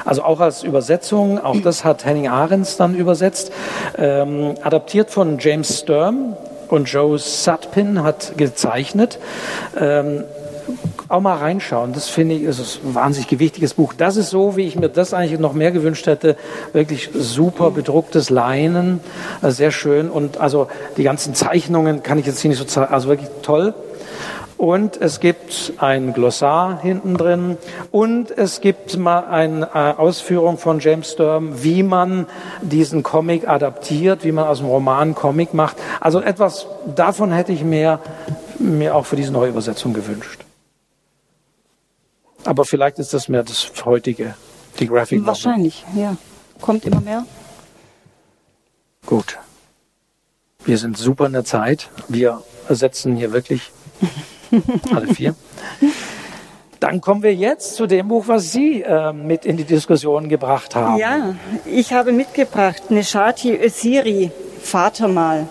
Also 0.06 0.24
auch 0.24 0.40
als 0.40 0.64
Übersetzung, 0.64 1.40
auch 1.40 1.62
das 1.62 1.84
hat 1.84 2.06
Henning 2.06 2.28
Ahrens 2.28 2.78
dann 2.78 2.96
übersetzt, 2.96 3.52
ähm, 3.98 4.56
adaptiert 4.64 5.12
von 5.12 5.38
James 5.40 5.80
Sturm 5.80 6.36
und 6.70 6.86
Joe 6.86 7.18
Sutpin 7.18 8.04
hat 8.04 8.38
gezeichnet. 8.38 9.20
Ähm, 9.80 10.24
auch 11.12 11.22
mal 11.22 11.38
reinschauen. 11.38 11.94
Das 11.94 12.10
finde 12.10 12.36
ich 12.36 12.44
ist 12.44 12.80
ein 12.84 12.96
wahnsinnig 12.96 13.28
gewichtiges 13.28 13.74
Buch. 13.74 13.94
Das 13.94 14.18
ist 14.18 14.30
so, 14.30 14.56
wie 14.58 14.68
ich 14.68 14.76
mir 14.76 14.90
das 14.90 15.14
eigentlich 15.14 15.40
noch 15.40 15.54
mehr 15.54 15.72
gewünscht 15.72 16.08
hätte. 16.08 16.38
Wirklich 16.74 17.10
super 17.14 17.72
bedrucktes 17.72 18.30
Leinen, 18.30 19.00
äh, 19.42 19.52
sehr 19.52 19.72
schön. 19.72 20.10
Und 20.10 20.38
also 20.40 20.68
die 20.98 21.04
ganzen 21.04 21.36
Zeichnungen 21.36 22.04
kann 22.04 22.18
ich 22.20 22.26
jetzt 22.26 22.40
hier 22.40 22.50
nicht 22.50 22.60
so 22.60 22.66
zeigen. 22.66 22.94
Also 22.94 23.10
wirklich 23.10 23.30
toll. 23.42 23.74
Und 24.62 25.02
es 25.02 25.20
gibt 25.20 25.74
ein 25.78 26.14
Glossar 26.14 26.80
hinten 26.84 27.18
drin 27.18 27.58
und 27.90 28.30
es 28.30 28.62
gibt 28.62 28.96
mal 28.96 29.22
eine 29.22 29.70
äh, 29.74 30.00
Ausführung 30.00 30.60
von 30.60 30.80
James 30.80 31.14
Sturm, 31.14 31.64
wie 31.64 31.82
man 31.82 32.28
diesen 32.62 33.02
Comic 33.02 33.48
adaptiert, 33.48 34.24
wie 34.24 34.32
man 34.32 34.46
aus 34.46 34.60
dem 34.60 34.68
Roman 34.68 35.16
Comic 35.16 35.56
macht. 35.56 35.78
Also 36.00 36.22
etwas 36.22 36.68
davon 36.96 37.32
hätte 37.32 37.52
ich 37.52 37.64
mir, 37.64 38.02
mir 38.60 38.94
auch 38.94 39.08
für 39.08 39.16
diese 39.16 39.32
neue 39.32 39.50
Übersetzung 39.50 39.94
gewünscht. 39.94 40.42
Aber 42.46 42.66
vielleicht 42.66 43.00
ist 43.00 43.14
das 43.14 43.30
mehr 43.30 43.44
das 43.44 43.72
heutige, 43.86 44.36
die 44.80 44.88
Graphic. 44.88 45.26
Wahrscheinlich, 45.26 45.86
ja. 45.96 46.18
Kommt 46.60 46.86
immer 46.86 47.02
mehr. 47.02 47.26
Gut. 49.06 49.38
Wir 50.64 50.78
sind 50.78 50.98
super 50.98 51.26
in 51.26 51.34
der 51.34 51.44
Zeit. 51.46 51.90
Wir 52.08 52.44
ersetzen 52.68 53.16
hier 53.16 53.32
wirklich 53.32 53.72
alle 54.94 55.08
vier. 55.14 55.36
Dann 56.80 57.00
kommen 57.00 57.22
wir 57.22 57.34
jetzt 57.34 57.76
zu 57.76 57.86
dem 57.86 58.08
Buch, 58.08 58.28
was 58.28 58.52
Sie 58.52 58.82
äh, 58.82 59.14
mit 59.14 59.46
in 59.46 59.58
die 59.58 59.64
Diskussion 59.66 60.30
gebracht 60.30 60.76
haben. 60.76 60.98
Ja, 60.98 61.36
ich 61.66 61.94
habe 61.94 62.12
mitgebracht 62.12 62.90
Neshati 62.90 63.56
Öziri, 63.56 64.32
Vater 64.62 65.08
mal. 65.08 65.48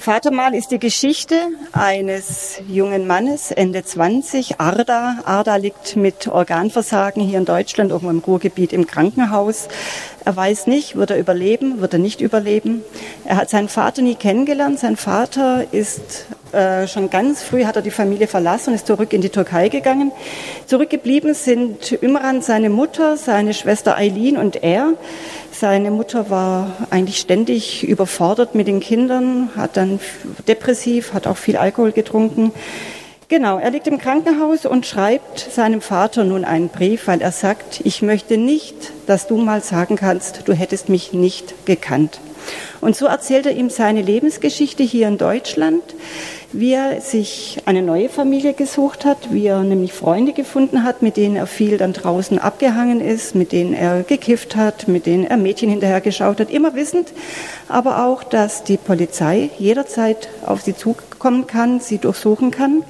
Vatermal 0.00 0.54
ist 0.54 0.70
die 0.70 0.78
Geschichte 0.78 1.34
eines 1.72 2.62
jungen 2.66 3.06
Mannes, 3.06 3.50
Ende 3.50 3.84
20, 3.84 4.58
Arda. 4.58 5.18
Arda 5.26 5.56
liegt 5.56 5.94
mit 5.94 6.26
Organversagen 6.26 7.22
hier 7.22 7.36
in 7.36 7.44
Deutschland, 7.44 7.90
irgendwo 7.90 8.08
im 8.08 8.20
Ruhrgebiet 8.20 8.72
im 8.72 8.86
Krankenhaus. 8.86 9.68
Er 10.24 10.34
weiß 10.34 10.68
nicht, 10.68 10.96
wird 10.96 11.10
er 11.10 11.18
überleben, 11.18 11.82
wird 11.82 11.92
er 11.92 11.98
nicht 11.98 12.22
überleben. 12.22 12.82
Er 13.26 13.36
hat 13.36 13.50
seinen 13.50 13.68
Vater 13.68 14.00
nie 14.00 14.14
kennengelernt. 14.14 14.78
Sein 14.78 14.96
Vater 14.96 15.66
ist 15.70 16.24
äh, 16.52 16.88
schon 16.88 17.10
ganz 17.10 17.42
früh, 17.42 17.64
hat 17.64 17.76
er 17.76 17.82
die 17.82 17.90
Familie 17.90 18.26
verlassen 18.26 18.70
und 18.70 18.74
ist 18.76 18.86
zurück 18.86 19.12
in 19.12 19.20
die 19.20 19.28
Türkei 19.28 19.68
gegangen. 19.68 20.12
Zurückgeblieben 20.66 21.34
sind 21.34 21.92
Imran, 21.92 22.42
seine 22.42 22.70
Mutter, 22.70 23.16
seine 23.16 23.54
Schwester 23.54 23.96
Eileen 23.96 24.36
und 24.36 24.62
er. 24.62 24.94
Seine 25.52 25.90
Mutter 25.90 26.30
war 26.30 26.88
eigentlich 26.90 27.18
ständig 27.18 27.86
überfordert 27.86 28.54
mit 28.54 28.66
den 28.66 28.80
Kindern, 28.80 29.50
hat 29.56 29.76
dann 29.76 30.00
depressiv, 30.48 31.12
hat 31.12 31.26
auch 31.26 31.36
viel 31.36 31.56
Alkohol 31.56 31.92
getrunken. 31.92 32.52
Genau, 33.28 33.58
er 33.58 33.70
liegt 33.70 33.86
im 33.86 33.98
Krankenhaus 33.98 34.66
und 34.66 34.86
schreibt 34.86 35.38
seinem 35.38 35.80
Vater 35.80 36.24
nun 36.24 36.44
einen 36.44 36.68
Brief, 36.68 37.06
weil 37.06 37.20
er 37.20 37.30
sagt, 37.30 37.80
ich 37.84 38.02
möchte 38.02 38.36
nicht, 38.36 38.74
dass 39.06 39.28
du 39.28 39.36
mal 39.36 39.62
sagen 39.62 39.94
kannst, 39.94 40.48
du 40.48 40.52
hättest 40.52 40.88
mich 40.88 41.12
nicht 41.12 41.64
gekannt. 41.64 42.18
Und 42.80 42.96
so 42.96 43.06
erzählt 43.06 43.46
er 43.46 43.52
ihm 43.52 43.70
seine 43.70 44.02
Lebensgeschichte 44.02 44.82
hier 44.82 45.06
in 45.06 45.18
Deutschland, 45.18 45.82
wie 46.52 46.72
er 46.72 47.00
sich 47.00 47.58
eine 47.66 47.82
neue 47.82 48.08
Familie 48.08 48.54
gesucht 48.54 49.04
hat, 49.04 49.32
wie 49.32 49.46
er 49.46 49.62
nämlich 49.62 49.92
Freunde 49.92 50.32
gefunden 50.32 50.82
hat, 50.82 51.00
mit 51.00 51.16
denen 51.16 51.36
er 51.36 51.46
viel 51.46 51.78
dann 51.78 51.92
draußen 51.92 52.38
abgehangen 52.38 53.00
ist, 53.00 53.34
mit 53.34 53.52
denen 53.52 53.72
er 53.72 54.02
gekifft 54.02 54.56
hat, 54.56 54.88
mit 54.88 55.06
denen 55.06 55.24
er 55.24 55.36
Mädchen 55.36 55.70
hinterhergeschaut 55.70 56.40
hat, 56.40 56.50
immer 56.50 56.74
wissend, 56.74 57.12
aber 57.68 58.04
auch, 58.04 58.24
dass 58.24 58.64
die 58.64 58.76
Polizei 58.76 59.50
jederzeit 59.58 60.28
auf 60.44 60.62
sie 60.62 60.74
zukommen 60.74 61.46
kann, 61.46 61.80
sie 61.80 61.98
durchsuchen 61.98 62.50
kann. 62.50 62.82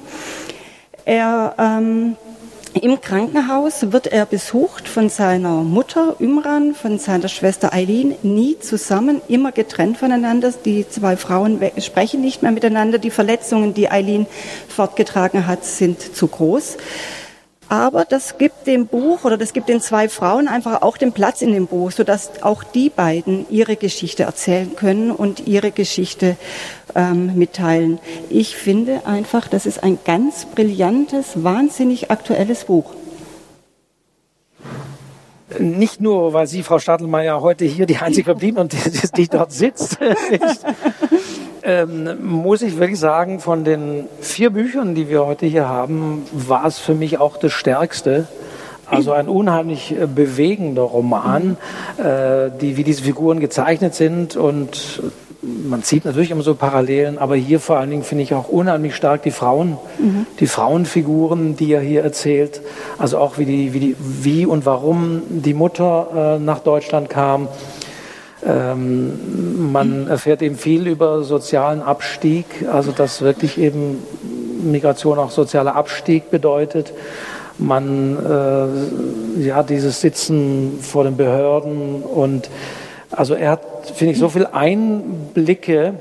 Er 1.05 1.55
ähm, 1.59 2.15
im 2.73 3.01
Krankenhaus 3.01 3.91
wird 3.91 4.07
er 4.07 4.25
besucht 4.25 4.87
von 4.87 5.09
seiner 5.09 5.63
Mutter 5.63 6.15
Imran, 6.19 6.73
von 6.73 6.99
seiner 6.99 7.27
Schwester 7.27 7.73
Eileen, 7.73 8.15
nie 8.23 8.59
zusammen, 8.59 9.21
immer 9.27 9.51
getrennt 9.51 9.97
voneinander. 9.97 10.53
Die 10.63 10.87
zwei 10.87 11.17
Frauen 11.17 11.59
sprechen 11.79 12.21
nicht 12.21 12.43
mehr 12.43 12.51
miteinander. 12.51 12.97
Die 12.97 13.11
Verletzungen, 13.11 13.73
die 13.73 13.89
Eileen 13.89 14.25
fortgetragen 14.69 15.47
hat, 15.47 15.65
sind 15.65 16.15
zu 16.15 16.27
groß. 16.27 16.77
Aber 17.71 18.03
das 18.03 18.37
gibt 18.37 18.67
dem 18.67 18.85
Buch 18.85 19.23
oder 19.23 19.37
das 19.37 19.53
gibt 19.53 19.69
den 19.69 19.79
zwei 19.79 20.09
Frauen 20.09 20.49
einfach 20.49 20.81
auch 20.81 20.97
den 20.97 21.13
Platz 21.13 21.41
in 21.41 21.53
dem 21.53 21.67
Buch, 21.67 21.91
sodass 21.91 22.43
auch 22.43 22.65
die 22.65 22.89
beiden 22.89 23.45
ihre 23.49 23.77
Geschichte 23.77 24.23
erzählen 24.23 24.75
können 24.75 25.09
und 25.09 25.47
ihre 25.47 25.71
Geschichte 25.71 26.35
ähm, 26.95 27.33
mitteilen. 27.37 27.99
Ich 28.29 28.57
finde 28.57 29.07
einfach, 29.07 29.47
das 29.47 29.65
ist 29.65 29.83
ein 29.83 29.99
ganz 30.03 30.47
brillantes, 30.53 31.45
wahnsinnig 31.45 32.11
aktuelles 32.11 32.65
Buch. 32.65 32.91
Nicht 35.57 36.01
nur, 36.01 36.33
weil 36.33 36.47
Sie, 36.47 36.63
Frau 36.63 36.77
Stadelmeier, 36.77 37.39
heute 37.39 37.63
hier 37.63 37.85
die 37.85 37.99
einzige 37.99 38.25
verblieben 38.31 38.57
und 38.57 38.73
die, 38.73 39.11
die 39.15 39.29
dort 39.29 39.53
sitzt, 39.53 39.97
ähm, 41.63 42.09
muss 42.23 42.61
ich 42.61 42.79
wirklich 42.79 42.99
sagen, 42.99 43.39
von 43.39 43.63
den 43.63 44.05
vier 44.19 44.49
Büchern, 44.49 44.95
die 44.95 45.09
wir 45.09 45.25
heute 45.25 45.45
hier 45.45 45.67
haben, 45.67 46.23
war 46.31 46.65
es 46.65 46.79
für 46.79 46.93
mich 46.93 47.19
auch 47.19 47.37
das 47.37 47.53
Stärkste. 47.53 48.27
Also 48.87 49.13
ein 49.13 49.29
unheimlich 49.29 49.91
äh, 49.91 50.05
bewegender 50.05 50.81
Roman, 50.81 51.57
äh, 51.97 52.49
die, 52.59 52.75
wie 52.77 52.83
diese 52.83 53.03
Figuren 53.03 53.39
gezeichnet 53.39 53.95
sind 53.95 54.35
und 54.35 55.01
man 55.41 55.81
sieht 55.81 56.05
natürlich 56.05 56.29
immer 56.29 56.43
so 56.43 56.53
Parallelen, 56.53 57.17
aber 57.17 57.35
hier 57.35 57.59
vor 57.59 57.77
allen 57.77 57.89
Dingen 57.89 58.03
finde 58.03 58.23
ich 58.23 58.33
auch 58.33 58.47
unheimlich 58.47 58.95
stark 58.95 59.23
die 59.23 59.31
Frauen, 59.31 59.77
mhm. 59.97 60.27
die 60.39 60.45
Frauenfiguren, 60.45 61.55
die 61.55 61.73
er 61.73 61.81
hier 61.81 62.03
erzählt. 62.03 62.61
Also 62.99 63.17
auch 63.17 63.37
wie 63.37 63.45
die, 63.45 63.73
wie 63.73 63.79
die, 63.79 63.95
wie 63.97 64.45
und 64.45 64.65
warum 64.65 65.23
die 65.29 65.55
Mutter 65.55 66.35
äh, 66.37 66.39
nach 66.39 66.59
Deutschland 66.59 67.09
kam 67.09 67.47
ähm, 68.45 69.71
man 69.71 70.07
erfährt 70.07 70.41
eben 70.41 70.57
viel 70.57 70.87
über 70.87 71.23
sozialen 71.23 71.81
Abstieg, 71.81 72.45
also 72.71 72.91
dass 72.91 73.21
wirklich 73.21 73.57
eben 73.57 74.03
Migration 74.63 75.19
auch 75.19 75.31
sozialer 75.31 75.75
Abstieg 75.75 76.31
bedeutet. 76.31 76.93
man 77.57 78.17
äh, 78.17 79.41
ja 79.43 79.63
dieses 79.63 80.01
Sitzen 80.01 80.79
vor 80.81 81.03
den 81.03 81.15
Behörden 81.15 82.01
und 82.01 82.49
also 83.11 83.35
er 83.35 83.51
hat, 83.51 83.91
finde 83.93 84.13
ich, 84.13 84.19
so 84.19 84.29
viel 84.29 84.47
Einblicke, 84.47 85.95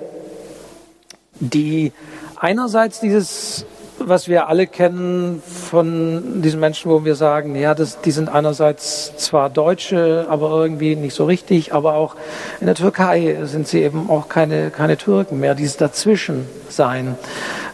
die 1.40 1.92
einerseits 2.36 3.00
dieses 3.00 3.66
was 4.00 4.28
wir 4.28 4.48
alle 4.48 4.66
kennen 4.66 5.42
von 5.44 6.42
diesen 6.42 6.60
Menschen, 6.60 6.90
wo 6.90 7.04
wir 7.04 7.14
sagen, 7.14 7.54
ja, 7.54 7.74
das, 7.74 8.00
die 8.00 8.10
sind 8.10 8.28
einerseits 8.28 9.16
zwar 9.16 9.50
Deutsche, 9.50 10.26
aber 10.28 10.50
irgendwie 10.50 10.96
nicht 10.96 11.14
so 11.14 11.24
richtig, 11.26 11.72
aber 11.74 11.94
auch 11.94 12.16
in 12.60 12.66
der 12.66 12.74
Türkei 12.74 13.38
sind 13.44 13.68
sie 13.68 13.82
eben 13.82 14.10
auch 14.10 14.28
keine, 14.28 14.70
keine 14.70 14.96
Türken 14.96 15.40
mehr, 15.40 15.54
dieses 15.54 15.76
Dazwischensein. 15.76 17.16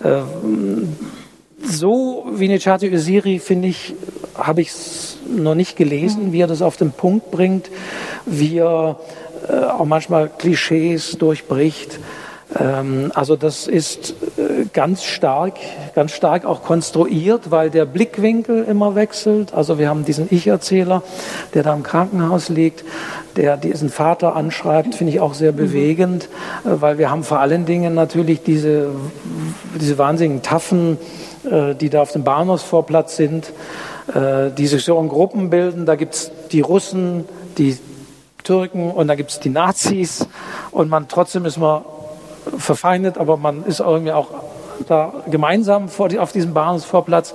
Äh, 0.02 0.22
so 1.62 2.26
wie 2.32 2.48
Necati 2.48 2.92
Usiri, 2.92 3.38
finde 3.38 3.68
ich, 3.68 3.94
habe 4.34 4.60
ich 4.60 4.68
es 4.68 5.18
noch 5.28 5.54
nicht 5.54 5.76
gelesen, 5.76 6.32
wie 6.32 6.40
er 6.40 6.46
das 6.46 6.62
auf 6.62 6.76
den 6.76 6.92
Punkt 6.92 7.30
bringt, 7.30 7.70
wie 8.24 8.58
er 8.58 8.98
äh, 9.48 9.64
auch 9.64 9.84
manchmal 9.84 10.28
Klischees 10.28 11.18
durchbricht. 11.18 11.98
Ähm, 12.54 13.10
also 13.14 13.36
das 13.36 13.66
ist 13.66 14.14
äh, 14.38 14.66
ganz 14.72 15.02
stark, 15.02 15.54
ganz 15.94 16.12
stark 16.12 16.44
auch 16.44 16.62
konstruiert, 16.62 17.50
weil 17.50 17.70
der 17.70 17.84
Blickwinkel 17.84 18.64
immer 18.64 18.94
wechselt. 18.94 19.52
Also 19.52 19.78
wir 19.78 19.88
haben 19.88 20.04
diesen 20.04 20.28
Ich-Erzähler, 20.30 21.02
der 21.54 21.64
da 21.64 21.74
im 21.74 21.82
Krankenhaus 21.82 22.48
liegt, 22.48 22.84
der 23.34 23.56
diesen 23.56 23.90
Vater 23.90 24.36
anschreibt, 24.36 24.94
finde 24.94 25.12
ich 25.12 25.20
auch 25.20 25.34
sehr 25.34 25.52
mhm. 25.52 25.56
bewegend, 25.56 26.24
äh, 26.64 26.80
weil 26.80 26.98
wir 26.98 27.10
haben 27.10 27.24
vor 27.24 27.40
allen 27.40 27.66
Dingen 27.66 27.94
natürlich 27.94 28.42
diese, 28.42 28.90
diese 29.80 29.98
wahnsinnigen 29.98 30.42
Taffen, 30.42 30.98
äh, 31.50 31.74
die 31.74 31.90
da 31.90 32.02
auf 32.02 32.12
dem 32.12 32.24
Bahnhofsvorplatz 32.24 33.16
sind, 33.16 33.52
die 34.56 34.66
sich 34.68 34.84
so 34.84 35.00
in 35.00 35.08
Gruppen 35.08 35.50
bilden. 35.50 35.84
Da 35.84 35.96
gibt's 35.96 36.30
die 36.52 36.60
Russen, 36.60 37.24
die 37.58 37.76
Türken 38.44 38.92
und 38.92 39.08
da 39.08 39.16
gibt's 39.16 39.40
die 39.40 39.48
Nazis 39.48 40.28
und 40.70 40.88
man 40.88 41.08
trotzdem 41.08 41.44
ist 41.44 41.58
man 41.58 41.82
verfeindet, 42.58 43.18
aber 43.18 43.36
man 43.36 43.64
ist 43.64 43.80
irgendwie 43.80 44.12
auch 44.12 44.28
da 44.86 45.12
gemeinsam 45.30 45.88
vor 45.88 46.08
die, 46.08 46.18
auf 46.18 46.32
diesem 46.32 46.54
Bahnhofsvorplatz. 46.54 47.34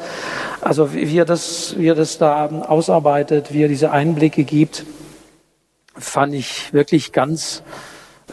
Also 0.62 0.93
wie, 0.93 1.09
wie, 1.09 1.18
er 1.18 1.26
das, 1.26 1.76
wie 1.78 1.88
er 1.88 1.95
das 1.95 2.18
da 2.18 2.45
ausarbeitet, 2.47 3.53
wie 3.53 3.64
er 3.64 3.68
diese 3.68 3.91
Einblicke 3.91 4.43
gibt, 4.43 4.86
fand 5.97 6.34
ich 6.34 6.74
wirklich 6.74 7.12
ganz, 7.12 7.64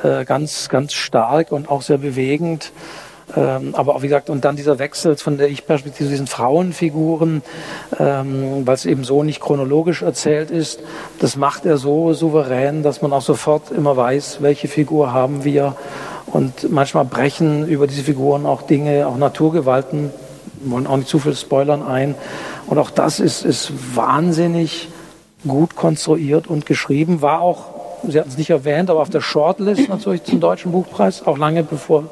äh, 0.03 0.24
ganz, 0.24 0.68
ganz 0.68 0.93
stark 0.93 1.53
und 1.53 1.68
auch 1.68 1.83
sehr 1.83 1.99
bewegend. 1.99 2.72
Ähm, 3.37 3.74
aber 3.74 3.95
auch 3.95 4.03
wie 4.03 4.07
gesagt, 4.07 4.31
und 4.31 4.45
dann 4.45 4.57
dieser 4.57 4.79
Wechsel 4.79 5.16
von 5.16 5.37
der 5.37 5.51
Ich-Perspektive 5.51 6.07
zu 6.07 6.11
diesen 6.11 6.26
Frauenfiguren, 6.26 7.43
ähm, 7.99 8.66
weil 8.66 8.74
es 8.74 8.87
eben 8.87 9.05
so 9.05 9.22
nicht 9.22 9.41
chronologisch 9.41 10.01
erzählt 10.01 10.51
ist, 10.51 10.81
das 11.18 11.37
macht 11.37 11.66
er 11.66 11.76
so 11.76 12.14
souverän, 12.14 12.83
dass 12.83 13.03
man 13.03 13.12
auch 13.12 13.22
sofort 13.22 13.70
immer 13.70 13.97
weiß, 13.97 14.39
welche 14.41 14.68
Figur 14.68 15.12
haben 15.12 15.45
wir 15.45 15.76
und 16.33 16.70
manchmal 16.70 17.05
brechen 17.05 17.66
über 17.66 17.87
diese 17.87 18.03
Figuren 18.03 18.47
auch 18.47 18.62
Dinge, 18.62 19.07
auch 19.07 19.16
Naturgewalten, 19.16 20.11
wollen 20.61 20.87
auch 20.87 20.97
nicht 20.97 21.09
zu 21.09 21.18
viel 21.18 21.35
spoilern 21.35 21.83
ein. 21.83 22.14
Und 22.66 22.79
auch 22.79 22.91
das 22.91 23.20
ist, 23.20 23.45
ist 23.45 23.72
wahnsinnig 23.95 24.89
gut 25.47 25.76
konstruiert 25.76 26.47
und 26.47 26.66
geschrieben. 26.66 27.22
War 27.22 27.41
auch, 27.41 27.66
Sie 28.07 28.18
hatten 28.18 28.29
es 28.29 28.39
nicht 28.39 28.51
erwähnt, 28.51 28.91
aber 28.91 29.01
auf 29.01 29.11
der 29.11 29.20
Shortlist 29.20 29.89
natürlich 29.89 30.24
zum 30.24 30.41
Deutschen 30.41 30.72
Buchpreis, 30.72 31.26
auch 31.26 31.39
lange 31.39 31.62
bevor, 31.62 32.05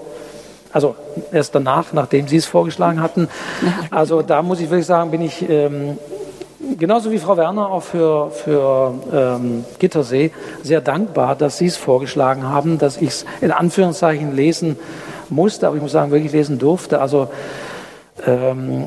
also 0.72 0.94
erst 1.32 1.54
danach, 1.54 1.92
nachdem 1.92 2.28
Sie 2.28 2.36
es 2.36 2.46
vorgeschlagen 2.46 3.00
hatten. 3.00 3.28
Also 3.90 4.22
da 4.22 4.42
muss 4.42 4.60
ich 4.60 4.70
wirklich 4.70 4.86
sagen, 4.86 5.10
bin 5.10 5.22
ich 5.22 5.48
ähm, 5.48 5.98
genauso 6.78 7.10
wie 7.10 7.18
Frau 7.18 7.36
Werner 7.36 7.70
auch 7.70 7.82
für, 7.82 8.30
für 8.30 8.94
ähm, 9.12 9.64
Gittersee 9.78 10.32
sehr 10.62 10.80
dankbar, 10.80 11.36
dass 11.36 11.58
Sie 11.58 11.66
es 11.66 11.76
vorgeschlagen 11.76 12.44
haben, 12.44 12.78
dass 12.78 12.96
ich 12.96 13.08
es 13.08 13.26
in 13.40 13.50
Anführungszeichen 13.50 14.34
lesen 14.34 14.76
musste, 15.28 15.66
aber 15.66 15.76
ich 15.76 15.82
muss 15.82 15.92
sagen, 15.92 16.10
wirklich 16.10 16.32
lesen 16.32 16.58
durfte. 16.58 17.00
Also 17.00 17.28
ähm, 18.26 18.84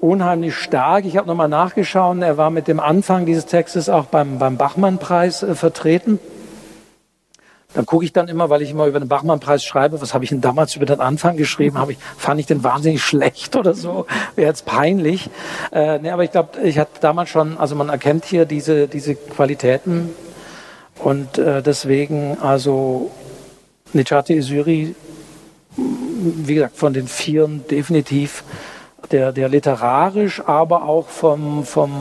unheimlich 0.00 0.54
stark. 0.54 1.04
Ich 1.04 1.16
habe 1.16 1.26
nochmal 1.26 1.48
nachgeschaut, 1.48 2.18
er 2.20 2.36
war 2.36 2.50
mit 2.50 2.68
dem 2.68 2.80
Anfang 2.80 3.26
dieses 3.26 3.46
Textes 3.46 3.88
auch 3.88 4.06
beim, 4.06 4.38
beim 4.38 4.56
Bachmann-Preis 4.56 5.42
äh, 5.42 5.54
vertreten. 5.54 6.18
Dann 7.78 7.86
gucke 7.86 8.04
ich 8.04 8.12
dann 8.12 8.26
immer, 8.26 8.50
weil 8.50 8.62
ich 8.62 8.72
immer 8.72 8.86
über 8.86 8.98
den 8.98 9.06
Bachmann-Preis 9.06 9.62
schreibe, 9.62 10.02
was 10.02 10.12
habe 10.12 10.24
ich 10.24 10.30
denn 10.30 10.40
damals 10.40 10.74
über 10.74 10.84
den 10.84 10.98
Anfang 10.98 11.36
geschrieben? 11.36 11.78
Habe 11.78 11.92
ich, 11.92 11.98
fand 12.16 12.40
ich 12.40 12.46
den 12.46 12.64
wahnsinnig 12.64 13.00
schlecht 13.04 13.54
oder 13.54 13.72
so? 13.72 14.04
Wäre 14.34 14.48
jetzt 14.48 14.66
peinlich. 14.66 15.30
Äh, 15.70 16.00
nee, 16.00 16.10
aber 16.10 16.24
ich 16.24 16.32
glaube, 16.32 16.60
ich 16.64 16.76
hatte 16.76 17.00
damals 17.00 17.30
schon, 17.30 17.56
also 17.56 17.76
man 17.76 17.88
erkennt 17.88 18.24
hier 18.24 18.46
diese, 18.46 18.88
diese 18.88 19.14
Qualitäten 19.14 20.10
und 20.98 21.38
äh, 21.38 21.62
deswegen, 21.62 22.36
also 22.40 23.12
Nechati 23.92 24.34
Isuri, 24.34 24.96
wie 25.76 26.54
gesagt, 26.54 26.76
von 26.76 26.92
den 26.92 27.06
Vieren 27.06 27.64
definitiv 27.70 28.42
der, 29.12 29.30
der 29.30 29.48
literarisch, 29.48 30.42
aber 30.44 30.82
auch 30.82 31.06
vom, 31.06 31.62
vom 31.62 31.92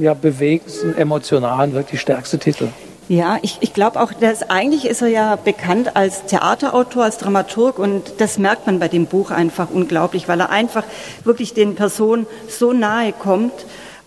ja, 0.00 0.12
bewegendsten, 0.12 0.94
emotionalen 0.98 1.72
wirklich 1.72 2.02
stärkste 2.02 2.38
Titel. 2.38 2.68
Ja, 3.08 3.38
ich, 3.42 3.58
ich 3.60 3.72
glaube 3.72 4.00
auch, 4.00 4.12
dass 4.12 4.50
eigentlich 4.50 4.84
ist 4.84 5.00
er 5.00 5.06
ja 5.06 5.36
bekannt 5.36 5.94
als 5.94 6.24
Theaterautor, 6.26 7.04
als 7.04 7.18
Dramaturg 7.18 7.78
und 7.78 8.14
das 8.18 8.36
merkt 8.36 8.66
man 8.66 8.80
bei 8.80 8.88
dem 8.88 9.06
Buch 9.06 9.30
einfach 9.30 9.68
unglaublich, 9.70 10.26
weil 10.26 10.40
er 10.40 10.50
einfach 10.50 10.82
wirklich 11.22 11.54
den 11.54 11.76
Personen 11.76 12.26
so 12.48 12.72
nahe 12.72 13.12
kommt 13.12 13.52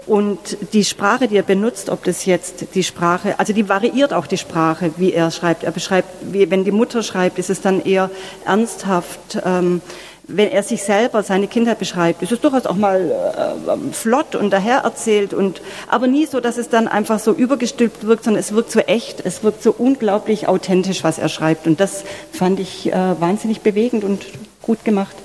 und 0.06 0.58
die 0.74 0.84
Sprache, 0.84 1.30
die 1.30 1.38
er 1.38 1.43
benutzt, 1.43 1.89
ob 1.89 2.04
das 2.04 2.26
jetzt 2.26 2.76
die 2.76 2.84
Sprache, 2.84 3.39
also 3.39 3.54
die 3.54 3.70
variiert 3.70 4.12
auch 4.12 4.28
die 4.28 4.38
Sprache, 4.38 4.91
wie 4.97 5.14
er 5.14 5.32
schreibt. 5.32 5.64
Er 5.64 5.72
beschreibt, 5.72 6.10
wie 6.34 6.52
wenn 6.52 6.66
die 6.66 6.72
Mutter 6.72 7.02
schreibt, 7.02 7.39
ist 7.39 7.50
es 7.50 7.62
dann 7.62 7.82
eher 7.82 8.10
ernsthaft. 8.43 9.39
Ähm, 9.45 9.82
wenn 10.30 10.52
er 10.52 10.64
sich 10.64 10.84
selber, 10.84 11.24
seine 11.24 11.48
Kindheit 11.48 11.80
beschreibt, 11.80 12.22
ist 12.22 12.32
es 12.32 12.40
durchaus 12.40 12.66
auch 12.66 12.76
mal 12.76 13.12
äh, 13.12 13.94
flott 13.94 14.36
und 14.36 14.52
daher 14.52 14.80
erzählt 14.80 15.34
und 15.34 15.62
aber 15.88 16.08
nie 16.08 16.26
so, 16.26 16.40
dass 16.40 16.58
es 16.58 16.70
dann 16.70 16.88
einfach 16.88 17.20
so 17.20 17.34
übergestülpt 17.34 18.06
wirkt, 18.06 18.24
sondern 18.24 18.40
es 18.40 18.54
wirkt 18.54 18.72
so 18.72 18.80
echt, 18.80 19.26
es 19.26 19.44
wirkt 19.44 19.64
so 19.64 19.74
unglaublich 19.78 20.48
authentisch, 20.48 21.04
was 21.04 21.18
er 21.18 21.30
schreibt 21.30 21.68
und 21.68 21.80
das 21.80 22.04
fand 22.32 22.60
ich 22.60 22.92
äh, 22.92 23.20
wahnsinnig 23.20 23.62
bewegend 23.62 24.04
und 24.04 24.26
gut 24.62 24.86
gemacht. 24.86 25.16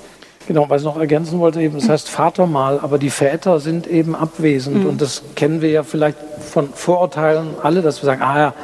Genau, 0.47 0.69
was 0.69 0.83
ich 0.83 0.87
noch 0.87 0.99
ergänzen 0.99 1.39
wollte, 1.39 1.61
eben, 1.61 1.79
das 1.79 1.89
heißt 1.89 2.09
Vater 2.09 2.47
mal, 2.47 2.79
aber 2.81 2.99
die 2.99 3.11
Väter 3.11 3.61
sind 3.61 3.87
eben 3.87 4.15
abwesend 4.15 4.85
mhm. 4.85 4.91
und 4.91 5.01
das 5.01 5.23
kennen 5.37 5.63
wir 5.63 5.71
ja 5.71 5.83
vielleicht 5.83 6.19
von 6.41 6.69
Vorurteilen 6.75 7.55
alle, 7.63 7.81
dass 7.81 8.03
wir 8.03 8.07
sagen, 8.07 8.23
ah 8.23 8.39
ja, 8.39 8.55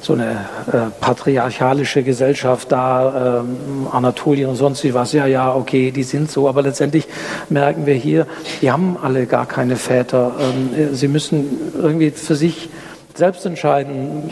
so 0.00 0.12
eine 0.12 0.46
äh, 0.72 0.90
patriarchalische 1.00 2.02
Gesellschaft 2.02 2.70
da, 2.70 3.40
ähm, 3.40 3.86
Anatolien 3.90 4.50
und 4.50 4.56
sonst 4.56 4.84
was, 4.94 5.12
ja, 5.12 5.26
ja, 5.26 5.54
okay, 5.54 5.90
die 5.90 6.02
sind 6.02 6.30
so, 6.30 6.48
aber 6.48 6.62
letztendlich 6.62 7.06
merken 7.48 7.86
wir 7.86 7.94
hier, 7.94 8.26
die 8.60 8.70
haben 8.70 8.96
alle 9.02 9.26
gar 9.26 9.46
keine 9.46 9.76
Väter. 9.76 10.32
Ähm, 10.38 10.94
sie 10.94 11.08
müssen 11.08 11.72
irgendwie 11.74 12.10
für 12.10 12.34
sich 12.34 12.68
selbst 13.14 13.46
entscheiden, 13.46 14.30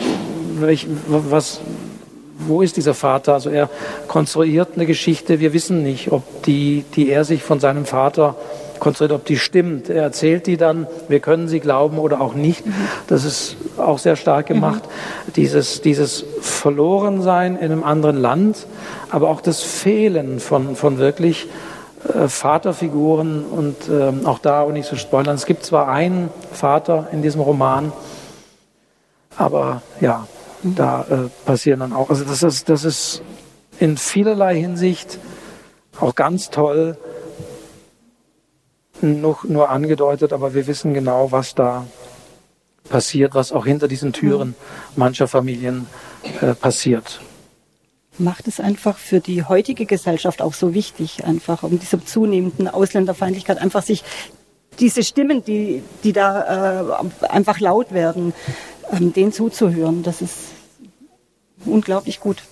welch, 0.60 0.86
was, 1.06 1.60
wo 2.38 2.62
ist 2.62 2.76
dieser 2.76 2.94
Vater? 2.94 3.34
Also 3.34 3.50
er 3.50 3.70
konstruiert 4.06 4.70
eine 4.76 4.86
Geschichte, 4.86 5.40
wir 5.40 5.52
wissen 5.52 5.82
nicht, 5.82 6.12
ob 6.12 6.42
die, 6.44 6.84
die 6.94 7.10
er 7.10 7.24
sich 7.24 7.42
von 7.42 7.60
seinem 7.60 7.86
Vater 7.86 8.36
konstruiert, 8.80 9.12
ob 9.12 9.24
die 9.24 9.38
stimmt. 9.38 9.88
Er 9.88 10.02
erzählt 10.02 10.46
die 10.46 10.56
dann, 10.56 10.86
wir 11.08 11.20
können 11.20 11.48
sie 11.48 11.60
glauben 11.60 11.98
oder 11.98 12.20
auch 12.20 12.34
nicht. 12.34 12.64
Das 13.06 13.24
ist 13.24 13.56
auch 13.76 13.98
sehr 13.98 14.16
stark 14.16 14.46
gemacht. 14.46 14.82
Mhm. 15.26 15.32
Dieses, 15.34 15.80
dieses 15.82 16.24
Verlorensein 16.40 17.56
in 17.56 17.72
einem 17.72 17.84
anderen 17.84 18.16
Land, 18.16 18.66
aber 19.10 19.30
auch 19.30 19.40
das 19.40 19.62
Fehlen 19.62 20.40
von, 20.40 20.76
von 20.76 20.98
wirklich 20.98 21.48
äh, 22.12 22.28
Vaterfiguren 22.28 23.44
und 23.44 23.76
ähm, 23.88 24.26
auch 24.26 24.38
da, 24.38 24.62
und 24.62 24.74
nicht 24.74 24.88
zu 24.88 24.96
so 24.96 25.00
spoilern, 25.00 25.34
es 25.34 25.46
gibt 25.46 25.64
zwar 25.64 25.88
einen 25.88 26.30
Vater 26.52 27.08
in 27.12 27.22
diesem 27.22 27.40
Roman, 27.40 27.92
aber 29.36 29.82
ja, 30.00 30.26
mhm. 30.62 30.74
da 30.74 31.06
äh, 31.10 31.46
passieren 31.46 31.80
dann 31.80 31.92
auch, 31.92 32.10
also 32.10 32.24
das 32.24 32.42
ist, 32.42 32.68
das 32.68 32.84
ist 32.84 33.22
in 33.78 33.96
vielerlei 33.96 34.56
Hinsicht 34.56 35.18
auch 36.00 36.14
ganz 36.14 36.50
toll, 36.50 36.96
noch 39.04 39.44
nur 39.44 39.70
angedeutet, 39.70 40.32
aber 40.32 40.54
wir 40.54 40.66
wissen 40.66 40.94
genau, 40.94 41.30
was 41.32 41.54
da 41.54 41.86
passiert, 42.88 43.34
was 43.34 43.52
auch 43.52 43.64
hinter 43.64 43.88
diesen 43.88 44.12
Türen 44.12 44.54
mancher 44.96 45.28
Familien 45.28 45.86
äh, 46.40 46.54
passiert. 46.54 47.20
Macht 48.18 48.46
es 48.46 48.60
einfach 48.60 48.98
für 48.98 49.20
die 49.20 49.44
heutige 49.44 49.86
Gesellschaft 49.86 50.40
auch 50.40 50.54
so 50.54 50.74
wichtig, 50.74 51.24
einfach 51.24 51.62
um 51.62 51.78
diese 51.78 52.04
zunehmenden 52.04 52.68
Ausländerfeindlichkeit, 52.68 53.58
einfach 53.58 53.82
sich 53.82 54.04
diese 54.78 55.02
Stimmen, 55.02 55.44
die, 55.44 55.82
die 56.02 56.12
da 56.12 57.00
äh, 57.00 57.26
einfach 57.26 57.60
laut 57.60 57.92
werden, 57.92 58.32
ähm, 58.92 59.12
denen 59.12 59.32
zuzuhören. 59.32 60.02
Das 60.02 60.20
ist 60.20 60.36
unglaublich 61.64 62.20
gut. 62.20 62.42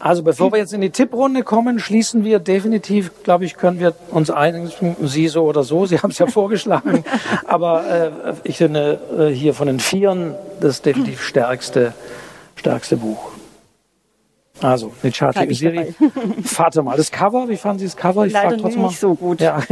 Also 0.00 0.22
bevor 0.22 0.50
wir 0.50 0.58
jetzt 0.58 0.72
in 0.72 0.80
die 0.80 0.90
Tipprunde 0.90 1.42
kommen, 1.42 1.78
schließen 1.78 2.24
wir 2.24 2.38
definitiv, 2.38 3.22
glaube 3.22 3.44
ich, 3.44 3.56
können 3.56 3.78
wir 3.78 3.94
uns 4.10 4.30
einigen, 4.30 4.96
Sie 5.02 5.28
so 5.28 5.44
oder 5.44 5.62
so, 5.62 5.84
Sie 5.84 5.98
haben 6.02 6.10
es 6.10 6.18
ja 6.18 6.26
vorgeschlagen, 6.26 7.04
aber 7.46 7.84
äh, 7.86 8.32
ich 8.44 8.56
finde 8.56 8.98
äh, 9.18 9.26
hier 9.26 9.52
von 9.52 9.66
den 9.66 9.78
Vieren 9.78 10.34
das 10.60 10.80
definitiv 10.80 11.22
stärkste, 11.22 11.92
stärkste 12.56 12.96
Buch. 12.96 13.39
Also, 14.62 14.92
Bleib 15.00 15.50
ich 15.50 15.50
Usiri. 15.50 15.94
Warte 16.56 16.82
mal, 16.82 16.96
das 16.96 17.10
Cover, 17.10 17.48
wie 17.48 17.56
fanden 17.56 17.80
Sie 17.80 17.84
das 17.86 17.96
Cover? 17.96 18.26
Ich 18.26 18.32
Leider 18.32 18.58
trotzdem 18.58 18.82
nicht 18.82 19.02
mal. 19.02 19.08
so 19.08 19.14
gut. 19.14 19.40
Ja. 19.40 19.60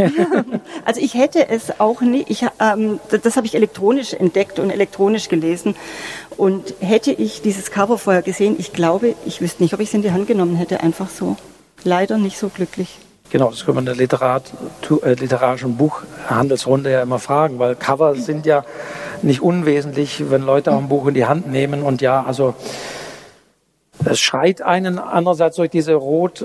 Also 0.85 1.01
ich 1.01 1.15
hätte 1.15 1.49
es 1.49 1.81
auch 1.81 2.01
nicht, 2.01 2.31
ich, 2.31 2.47
ähm, 2.61 2.99
das, 3.11 3.21
das 3.21 3.37
habe 3.37 3.47
ich 3.47 3.55
elektronisch 3.55 4.15
entdeckt 4.15 4.59
und 4.59 4.71
elektronisch 4.71 5.29
gelesen. 5.29 5.75
Und 6.37 6.75
hätte 6.81 7.13
ich 7.13 7.43
dieses 7.43 7.71
Cover 7.71 7.99
vorher 7.99 8.23
gesehen, 8.23 8.57
ich 8.59 8.73
glaube, 8.73 9.15
ich 9.27 9.41
wüsste 9.41 9.63
nicht, 9.63 9.75
ob 9.75 9.81
ich 9.81 9.89
es 9.89 9.95
in 9.95 10.03
die 10.03 10.13
Hand 10.13 10.27
genommen 10.27 10.57
hätte, 10.57 10.81
einfach 10.81 11.11
so. 11.11 11.37
Leider 11.85 12.17
nicht 12.17 12.39
so 12.39 12.49
glücklich. 12.49 12.99
Genau, 13.31 13.51
das 13.51 13.65
können 13.65 13.77
wir 13.77 13.81
in 13.81 13.87
der 13.87 13.97
Literat, 13.97 14.45
äh, 15.03 15.13
literarischen 15.13 15.77
Buchhandelsrunde 15.77 16.91
ja 16.91 17.03
immer 17.03 17.19
fragen, 17.19 17.59
weil 17.59 17.75
Cover 17.75 18.15
sind 18.15 18.47
ja 18.47 18.65
nicht 19.21 19.43
unwesentlich, 19.43 20.31
wenn 20.31 20.43
Leute 20.43 20.73
auch 20.73 20.79
ein 20.79 20.89
Buch 20.89 21.07
in 21.07 21.15
die 21.15 21.27
Hand 21.27 21.51
nehmen 21.51 21.83
und 21.83 22.01
ja, 22.01 22.25
also 22.27 22.55
es 24.05 24.21
schreit 24.21 24.63
einen 24.63 24.99
andererseits 24.99 25.57
durch 25.57 25.71
diese 25.71 25.95
rot-pinke 25.95 26.45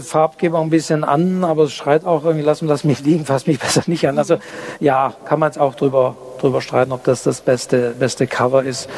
Farbgebung 0.00 0.66
ein 0.66 0.70
bisschen 0.70 1.04
an, 1.04 1.44
aber 1.44 1.64
es 1.64 1.72
schreit 1.72 2.04
auch 2.04 2.24
irgendwie, 2.24 2.44
lass 2.44 2.60
das 2.60 2.84
mich 2.84 3.00
liegen, 3.00 3.24
fass 3.24 3.46
mich 3.46 3.58
besser 3.58 3.82
nicht 3.86 4.06
an. 4.08 4.18
Also 4.18 4.38
ja, 4.80 5.14
kann 5.24 5.38
man 5.40 5.50
jetzt 5.50 5.58
auch 5.58 5.74
drüber, 5.74 6.16
drüber 6.40 6.60
streiten, 6.60 6.92
ob 6.92 7.04
das 7.04 7.22
das 7.22 7.40
beste, 7.40 7.94
beste 7.98 8.26
Cover 8.26 8.62
ist, 8.64 8.88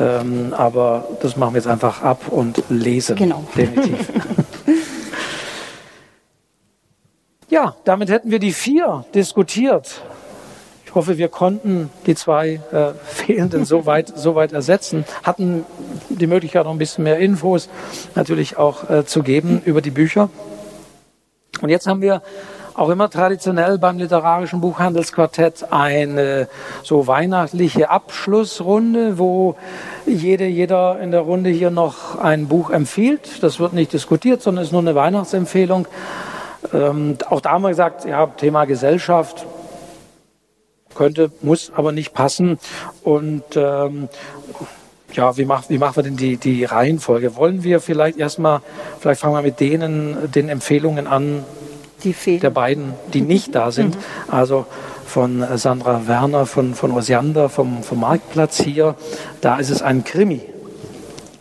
ähm, 0.00 0.54
aber 0.56 1.04
das 1.22 1.36
machen 1.36 1.54
wir 1.54 1.58
jetzt 1.58 1.68
einfach 1.68 2.02
ab 2.02 2.22
und 2.30 2.62
lesen. 2.68 3.16
Genau. 3.16 3.44
Definitiv. 3.56 4.10
Ja, 7.50 7.76
damit 7.84 8.10
hätten 8.10 8.30
wir 8.30 8.40
die 8.40 8.52
vier 8.52 9.06
diskutiert. 9.14 10.02
Ich 10.88 10.94
hoffe, 10.94 11.18
wir 11.18 11.28
konnten 11.28 11.90
die 12.06 12.14
zwei 12.14 12.62
äh, 12.72 12.92
fehlenden 13.04 13.66
soweit 13.66 14.10
so 14.16 14.34
weit 14.34 14.54
ersetzen, 14.54 15.04
hatten 15.22 15.66
die 16.08 16.26
Möglichkeit, 16.26 16.64
noch 16.64 16.72
ein 16.72 16.78
bisschen 16.78 17.04
mehr 17.04 17.18
Infos 17.18 17.68
natürlich 18.14 18.56
auch 18.56 18.88
äh, 18.88 19.04
zu 19.04 19.22
geben 19.22 19.60
über 19.66 19.82
die 19.82 19.90
Bücher. 19.90 20.30
Und 21.60 21.68
jetzt 21.68 21.86
haben 21.86 22.00
wir 22.00 22.22
auch 22.72 22.88
immer 22.88 23.10
traditionell 23.10 23.76
beim 23.76 23.98
literarischen 23.98 24.62
Buchhandelsquartett 24.62 25.66
eine 25.70 26.48
so 26.82 27.06
weihnachtliche 27.06 27.90
Abschlussrunde, 27.90 29.18
wo 29.18 29.56
jede, 30.06 30.46
jeder 30.46 31.00
in 31.00 31.10
der 31.10 31.20
Runde 31.20 31.50
hier 31.50 31.70
noch 31.70 32.18
ein 32.18 32.48
Buch 32.48 32.70
empfiehlt. 32.70 33.42
Das 33.42 33.60
wird 33.60 33.74
nicht 33.74 33.92
diskutiert, 33.92 34.40
sondern 34.40 34.64
ist 34.64 34.72
nur 34.72 34.80
eine 34.80 34.94
Weihnachtsempfehlung. 34.94 35.86
Ähm, 36.72 37.18
auch 37.28 37.42
da 37.42 37.50
haben 37.50 37.62
wir 37.62 37.68
gesagt, 37.68 38.06
ja, 38.06 38.26
Thema 38.26 38.64
Gesellschaft 38.64 39.44
könnte, 40.98 41.30
muss 41.40 41.72
aber 41.74 41.92
nicht 41.92 42.12
passen. 42.12 42.58
Und 43.02 43.44
ähm, 43.56 44.08
ja, 45.14 45.36
wie, 45.38 45.46
macht, 45.46 45.70
wie 45.70 45.78
machen 45.78 45.96
wir 45.96 46.02
denn 46.02 46.16
die, 46.16 46.36
die 46.36 46.64
Reihenfolge? 46.64 47.36
Wollen 47.36 47.64
wir 47.64 47.80
vielleicht 47.80 48.18
erstmal, 48.18 48.60
vielleicht 49.00 49.20
fangen 49.20 49.34
wir 49.34 49.42
mit 49.42 49.60
denen, 49.60 50.30
den 50.30 50.48
Empfehlungen 50.50 51.06
an, 51.06 51.44
Die 52.04 52.12
fehlen. 52.12 52.40
der 52.40 52.50
beiden, 52.50 52.92
die 53.14 53.22
nicht 53.22 53.54
da 53.54 53.70
sind. 53.78 53.96
Also 54.28 54.66
von 55.06 55.42
Sandra 55.56 56.06
Werner, 56.06 56.44
von, 56.44 56.74
von 56.74 56.92
Osiander, 56.92 57.48
vom, 57.48 57.82
vom 57.82 58.00
Marktplatz 58.00 58.60
hier. 58.60 58.94
Da 59.40 59.58
ist 59.58 59.70
es 59.70 59.80
ein 59.80 60.04
Krimi. 60.04 60.42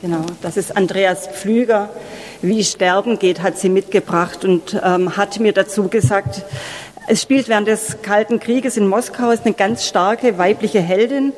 Genau, 0.01 0.21
das 0.41 0.57
ist 0.57 0.77
Andreas 0.77 1.27
Pflüger. 1.27 1.89
Wie 2.43 2.63
Sterben 2.63 3.17
geht, 3.17 3.41
hat 3.41 3.57
sie 3.57 3.67
mitgebracht 3.67 4.45
und 4.45 4.79
ähm, 4.83 5.17
hat 5.17 5.39
mir 5.39 5.53
dazu 5.53 5.87
gesagt, 5.87 6.43
es 7.09 7.21
spielt 7.21 7.47
während 7.47 7.69
des 7.69 8.01
Kalten 8.01 8.41
Krieges 8.41 8.75
in 8.75 8.85
Moskau, 8.85 9.31
ist 9.31 9.45
eine 9.45 9.55
ganz 9.55 9.85
starke 9.85 10.37
weibliche 10.37 10.81
Heldin. 10.81 11.31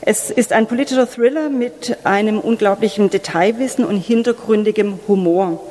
Es 0.00 0.30
ist 0.30 0.54
ein 0.54 0.66
politischer 0.66 1.08
Thriller 1.08 1.50
mit 1.50 1.98
einem 2.04 2.40
unglaublichen 2.40 3.10
Detailwissen 3.10 3.84
und 3.84 3.98
hintergründigem 3.98 5.00
Humor. 5.06 5.62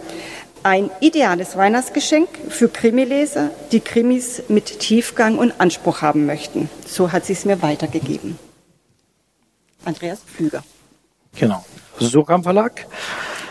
Ein 0.61 0.91
ideales 0.99 1.57
Weihnachtsgeschenk 1.57 2.29
für 2.49 2.69
Krimileser, 2.69 3.49
die 3.71 3.79
Krimis 3.79 4.43
mit 4.47 4.79
Tiefgang 4.79 5.39
und 5.39 5.59
Anspruch 5.59 6.03
haben 6.03 6.27
möchten. 6.27 6.69
So 6.85 7.11
hat 7.11 7.25
sie 7.25 7.33
es 7.33 7.43
mir 7.43 7.63
weitergegeben. 7.63 8.37
Andreas 9.83 10.19
Pflüger. 10.19 10.63
Genau. 11.35 11.65
Sokam 11.99 12.43
Verlag. 12.43 12.85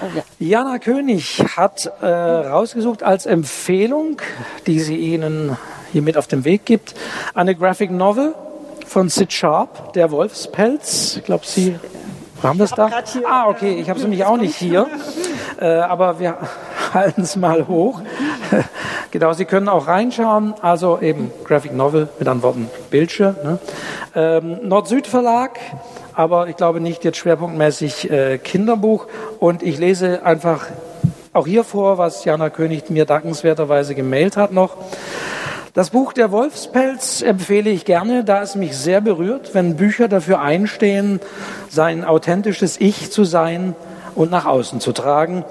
Oh 0.03 0.07
ja. 0.16 0.22
Jana 0.38 0.78
König 0.78 1.43
hat 1.57 1.91
äh, 2.01 2.07
rausgesucht 2.07 3.03
als 3.03 3.26
Empfehlung, 3.26 4.22
die 4.68 4.78
sie 4.78 4.97
Ihnen 4.97 5.57
hier 5.93 6.03
mit 6.03 6.16
auf 6.16 6.26
den 6.26 6.45
Weg 6.45 6.64
gibt, 6.64 6.95
eine 7.34 7.55
Graphic 7.55 7.91
Novel 7.91 8.34
von 8.86 9.09
Sid 9.09 9.32
Sharp, 9.32 9.93
Der 9.93 10.11
Wolfspelz. 10.11 11.16
Ich 11.16 11.24
glaube, 11.24 11.47
Sie 11.47 11.78
haben 12.43 12.59
das 12.59 12.70
da. 12.70 12.91
Ah, 13.28 13.49
okay, 13.49 13.74
ich 13.74 13.88
habe 13.88 13.99
es 13.99 14.03
nämlich 14.03 14.24
auch 14.24 14.36
nicht 14.36 14.57
hier. 14.57 14.86
Äh, 15.61 15.66
aber 15.66 16.18
wir 16.18 16.38
halten 16.95 17.22
es 17.22 17.36
mal 17.36 17.68
hoch. 17.68 18.01
genau, 19.11 19.32
Sie 19.32 19.45
können 19.45 19.68
auch 19.68 19.86
reinschauen. 19.86 20.55
Also 20.62 21.01
eben 21.01 21.30
Graphic 21.45 21.72
Novel 21.74 22.09
mit 22.18 22.28
Antworten 22.28 22.70
Bildschirm. 22.91 23.36
Ne? 23.45 23.59
Ähm, 24.14 24.59
Nord-Süd 24.62 25.07
Verlag, 25.07 25.61
aber 26.14 26.49
ich 26.49 26.57
glaube 26.57 26.80
nicht 26.80 27.05
jetzt 27.05 27.18
schwerpunktmäßig 27.18 28.11
äh, 28.11 28.38
Kinderbuch. 28.38 29.07
Und 29.38 29.62
ich 29.62 29.78
lese 29.78 30.24
einfach 30.24 30.66
auch 31.32 31.47
hier 31.47 31.62
vor, 31.62 31.99
was 31.99 32.24
Jana 32.24 32.51
König 32.51 32.91
mir 32.91 33.05
dankenswerterweise 33.05 33.95
gemailt 33.95 34.36
hat 34.36 34.53
noch. 34.53 34.76
Das 35.73 35.91
Buch 35.91 36.12
Der 36.12 36.33
Wolfspelz 36.33 37.23
empfehle 37.23 37.71
ich 37.71 37.85
gerne, 37.85 38.25
da 38.25 38.43
es 38.43 38.57
mich 38.57 38.77
sehr 38.77 39.01
berührt, 39.01 39.55
wenn 39.55 39.77
Bücher 39.77 40.09
dafür 40.09 40.41
einstehen, 40.41 41.21
sein 41.68 42.05
authentisches 42.05 42.81
Ich 42.81 43.12
zu 43.12 43.23
sein 43.23 43.77
und 44.16 44.33
nach 44.33 44.47
außen 44.47 44.81
zu 44.81 44.91
tragen. 44.91 45.45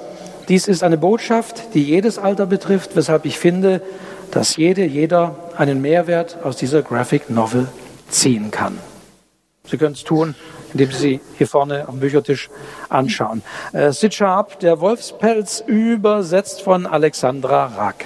Dies 0.50 0.68
ist 0.68 0.84
eine 0.84 0.98
Botschaft, 0.98 1.74
die 1.74 1.84
jedes 1.84 2.20
Alter 2.20 2.48
betrifft, 2.48 2.98
weshalb 2.98 3.24
ich 3.24 3.40
finde, 3.40 3.82
dass 4.32 4.58
jede, 4.58 4.84
jeder 4.84 5.36
einen 5.56 5.80
Mehrwert 5.82 6.40
aus 6.44 6.58
dieser 6.58 6.82
Graphic 6.82 7.30
Novel 7.30 7.70
ziehen 8.10 8.52
kann. 8.52 8.78
Sie 9.70 9.78
können 9.78 9.94
es 9.94 10.04
tun, 10.04 10.36
indem 10.74 10.92
Sie 10.92 10.98
sie 10.98 11.22
hier 11.38 11.48
vorne 11.48 11.88
am 11.88 12.00
Büchertisch 12.00 12.50
anschauen. 12.90 13.42
Äh, 13.72 13.94
Sid 13.94 14.14
Sharp, 14.14 14.60
Der 14.60 14.82
Wolfspelz, 14.82 15.64
übersetzt 15.66 16.62
von 16.62 16.86
Alexandra 16.86 17.68
Rack. 17.78 18.06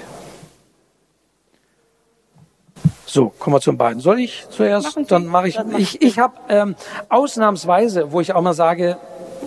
So, 3.13 3.31
kommen 3.37 3.55
wir 3.55 3.61
zum 3.61 3.77
beiden. 3.77 3.99
Soll 3.99 4.21
ich 4.21 4.47
zuerst? 4.49 4.97
Dann 5.09 5.27
mache 5.27 5.47
ich. 5.47 5.59
Ich, 5.77 6.01
ich 6.01 6.17
habe 6.17 6.33
ähm, 6.49 6.75
ausnahmsweise, 7.09 8.11
wo 8.11 8.21
ich 8.21 8.33
auch 8.33 8.41
mal 8.41 8.55
sage, 8.55 8.97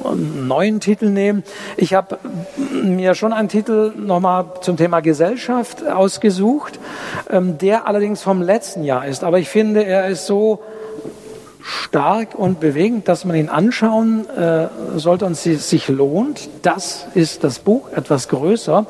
einen 0.05 0.47
neuen 0.47 0.79
Titel 0.79 1.07
nehmen. 1.07 1.43
Ich 1.77 1.93
habe 1.93 2.21
mir 2.81 3.17
schon 3.17 3.33
einen 3.33 3.49
Titel 3.49 3.93
nochmal 3.97 4.45
zum 4.61 4.77
Thema 4.77 5.01
Gesellschaft 5.01 5.85
ausgesucht, 5.85 6.79
ähm, 7.29 7.59
der 7.59 7.89
allerdings 7.89 8.23
vom 8.23 8.41
letzten 8.41 8.85
Jahr 8.85 9.05
ist. 9.05 9.25
Aber 9.25 9.41
ich 9.41 9.49
finde, 9.49 9.85
er 9.85 10.07
ist 10.07 10.27
so 10.27 10.63
stark 11.67 12.37
und 12.37 12.61
bewegend, 12.61 13.09
dass 13.09 13.25
man 13.25 13.35
ihn 13.35 13.49
anschauen 13.49 14.29
äh, 14.31 14.69
sollte 14.95 15.27
und 15.27 15.37
sie 15.37 15.57
sich 15.57 15.89
lohnt. 15.89 16.49
Das 16.63 17.07
ist 17.15 17.43
das 17.43 17.59
Buch, 17.59 17.91
etwas 17.93 18.29
größer. 18.29 18.87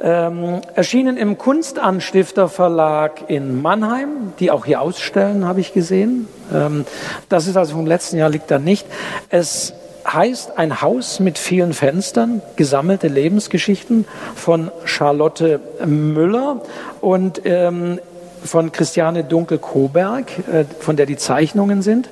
Ähm, 0.00 0.60
erschienen 0.76 1.16
im 1.16 1.36
Kunstanstifter 1.36 2.48
Verlag 2.48 3.28
in 3.28 3.60
Mannheim, 3.60 4.34
die 4.38 4.52
auch 4.52 4.64
hier 4.66 4.82
ausstellen, 4.82 5.46
habe 5.46 5.58
ich 5.60 5.72
gesehen. 5.72 6.28
Ähm, 6.54 6.84
das 7.28 7.48
ist 7.48 7.56
also 7.56 7.74
vom 7.74 7.86
letzten 7.86 8.18
Jahr, 8.18 8.28
liegt 8.28 8.52
da 8.52 8.60
nicht. 8.60 8.86
Es 9.28 9.74
heißt 10.06 10.58
Ein 10.58 10.82
Haus 10.82 11.18
mit 11.18 11.38
vielen 11.38 11.72
Fenstern, 11.72 12.40
gesammelte 12.54 13.08
Lebensgeschichten 13.08 14.04
von 14.36 14.70
Charlotte 14.84 15.58
Müller 15.84 16.62
und 17.00 17.40
ähm, 17.44 17.98
von 18.44 18.72
Christiane 18.72 19.24
Dunkel-Koberg, 19.24 20.38
äh, 20.48 20.64
von 20.80 20.96
der 20.96 21.06
die 21.06 21.16
Zeichnungen 21.16 21.82
sind. 21.82 22.08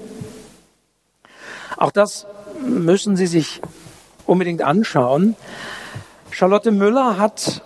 Auch 1.77 1.91
das 1.91 2.27
müssen 2.67 3.17
Sie 3.17 3.27
sich 3.27 3.61
unbedingt 4.27 4.63
anschauen. 4.63 5.37
Charlotte 6.31 6.71
Müller 6.71 7.19
hat 7.19 7.63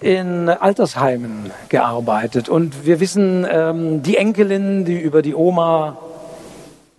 in 0.00 0.48
Altersheimen 0.48 1.50
gearbeitet 1.68 2.48
und 2.48 2.86
wir 2.86 3.00
wissen, 3.00 3.46
ähm, 3.50 4.02
die 4.02 4.16
Enkelin, 4.16 4.84
die 4.84 4.98
über 4.98 5.22
die 5.22 5.34
Oma 5.34 5.98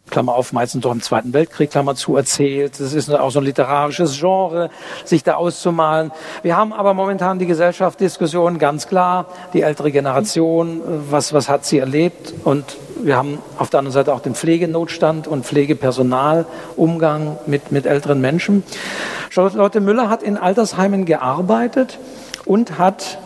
Klammer 0.10 0.36
auf, 0.36 0.53
meistens 0.53 0.82
doch 0.82 0.91
im 0.91 1.01
Zweiten 1.01 1.34
Weltkrieg, 1.34 1.72
Klammer 1.72 1.95
zu, 1.95 2.16
erzählt. 2.16 2.80
Das 2.80 2.93
ist 2.93 3.14
auch 3.14 3.32
so 3.32 3.39
ein 3.39 3.45
literarisches 3.45 4.18
Genre, 4.20 4.70
sich 5.05 5.24
da 5.24 5.36
auszumalen. 5.36 6.12
Wir 6.43 6.58
haben 6.58 6.74
aber 6.74 6.93
momentan 6.93 7.39
die 7.39 7.45
Gesellschaftsdiskussion 7.45 8.58
ganz 8.58 8.88
klar, 8.88 9.26
die 9.53 9.62
ältere 9.62 9.91
Generation, 9.91 10.82
was, 11.10 11.34
was 11.34 11.49
hat 11.49 11.66
sie 11.66 11.80
erlebt 11.80 12.34
und 12.43 12.78
wir 13.03 13.16
haben 13.16 13.39
auf 13.58 13.70
der 13.70 13.80
anderen 13.80 13.93
Seite 13.93 14.14
auch 14.14 14.22
den 14.22 14.36
Pflegenotstand 14.36 15.28
und 15.28 15.45
Pflegepersonal, 15.45 16.45
Umgang 16.76 17.38
mit, 17.45 17.72
mit 17.72 17.86
älteren 17.86 18.22
Menschen. 18.22 18.64
Charlotte 19.30 19.82
Müller 19.82 20.10
hat 20.10 20.24
in 20.24 20.38
Altersheimen 20.38 21.05
gearbeitet 21.05 21.99
und 22.45 22.80
hat 22.80 23.20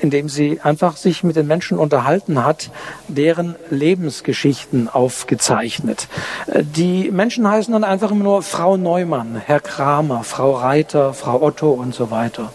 indem 0.00 0.28
sie 0.28 0.60
einfach 0.60 0.96
sich 0.96 1.24
mit 1.24 1.36
den 1.36 1.46
Menschen 1.46 1.78
unterhalten 1.78 2.44
hat, 2.44 2.70
deren 3.08 3.56
Lebensgeschichten 3.70 4.88
aufgezeichnet. 4.88 6.08
Äh, 6.46 6.62
die 6.64 7.10
Menschen 7.10 7.48
heißen 7.48 7.72
dann 7.72 7.84
einfach 7.84 8.10
immer 8.10 8.24
nur 8.24 8.42
Frau 8.42 8.76
Neumann, 8.76 9.36
Herr 9.36 9.60
Kramer, 9.60 10.24
Frau 10.24 10.52
Reiter, 10.52 11.14
Frau 11.14 11.42
Otto 11.42 11.70
und 11.70 11.94
so 11.94 12.10
weiter. 12.10 12.52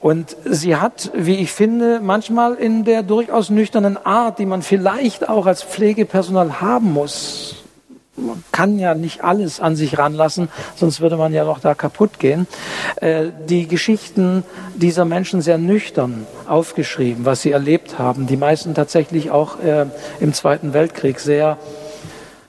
Und 0.00 0.34
sie 0.46 0.76
hat, 0.76 1.10
wie 1.14 1.36
ich 1.36 1.52
finde, 1.52 2.00
manchmal 2.02 2.54
in 2.54 2.84
der 2.84 3.02
durchaus 3.02 3.50
nüchternen 3.50 3.98
Art, 3.98 4.38
die 4.38 4.46
man 4.46 4.62
vielleicht 4.62 5.28
auch 5.28 5.44
als 5.44 5.62
Pflegepersonal 5.62 6.62
haben 6.62 6.92
muss, 6.94 7.59
man 8.16 8.42
kann 8.52 8.78
ja 8.78 8.94
nicht 8.94 9.24
alles 9.24 9.60
an 9.60 9.76
sich 9.76 9.98
ranlassen, 9.98 10.48
sonst 10.76 11.00
würde 11.00 11.16
man 11.16 11.32
ja 11.32 11.44
noch 11.44 11.60
da 11.60 11.74
kaputt 11.74 12.18
gehen. 12.18 12.46
Äh, 12.96 13.28
die 13.48 13.66
Geschichten 13.68 14.44
dieser 14.74 15.04
Menschen 15.04 15.42
sehr 15.42 15.58
nüchtern 15.58 16.26
aufgeschrieben, 16.46 17.24
was 17.24 17.42
sie 17.42 17.52
erlebt 17.52 17.98
haben. 17.98 18.26
Die 18.26 18.36
meisten 18.36 18.74
tatsächlich 18.74 19.30
auch 19.30 19.60
äh, 19.60 19.86
im 20.20 20.32
Zweiten 20.32 20.72
Weltkrieg 20.72 21.20
sehr 21.20 21.58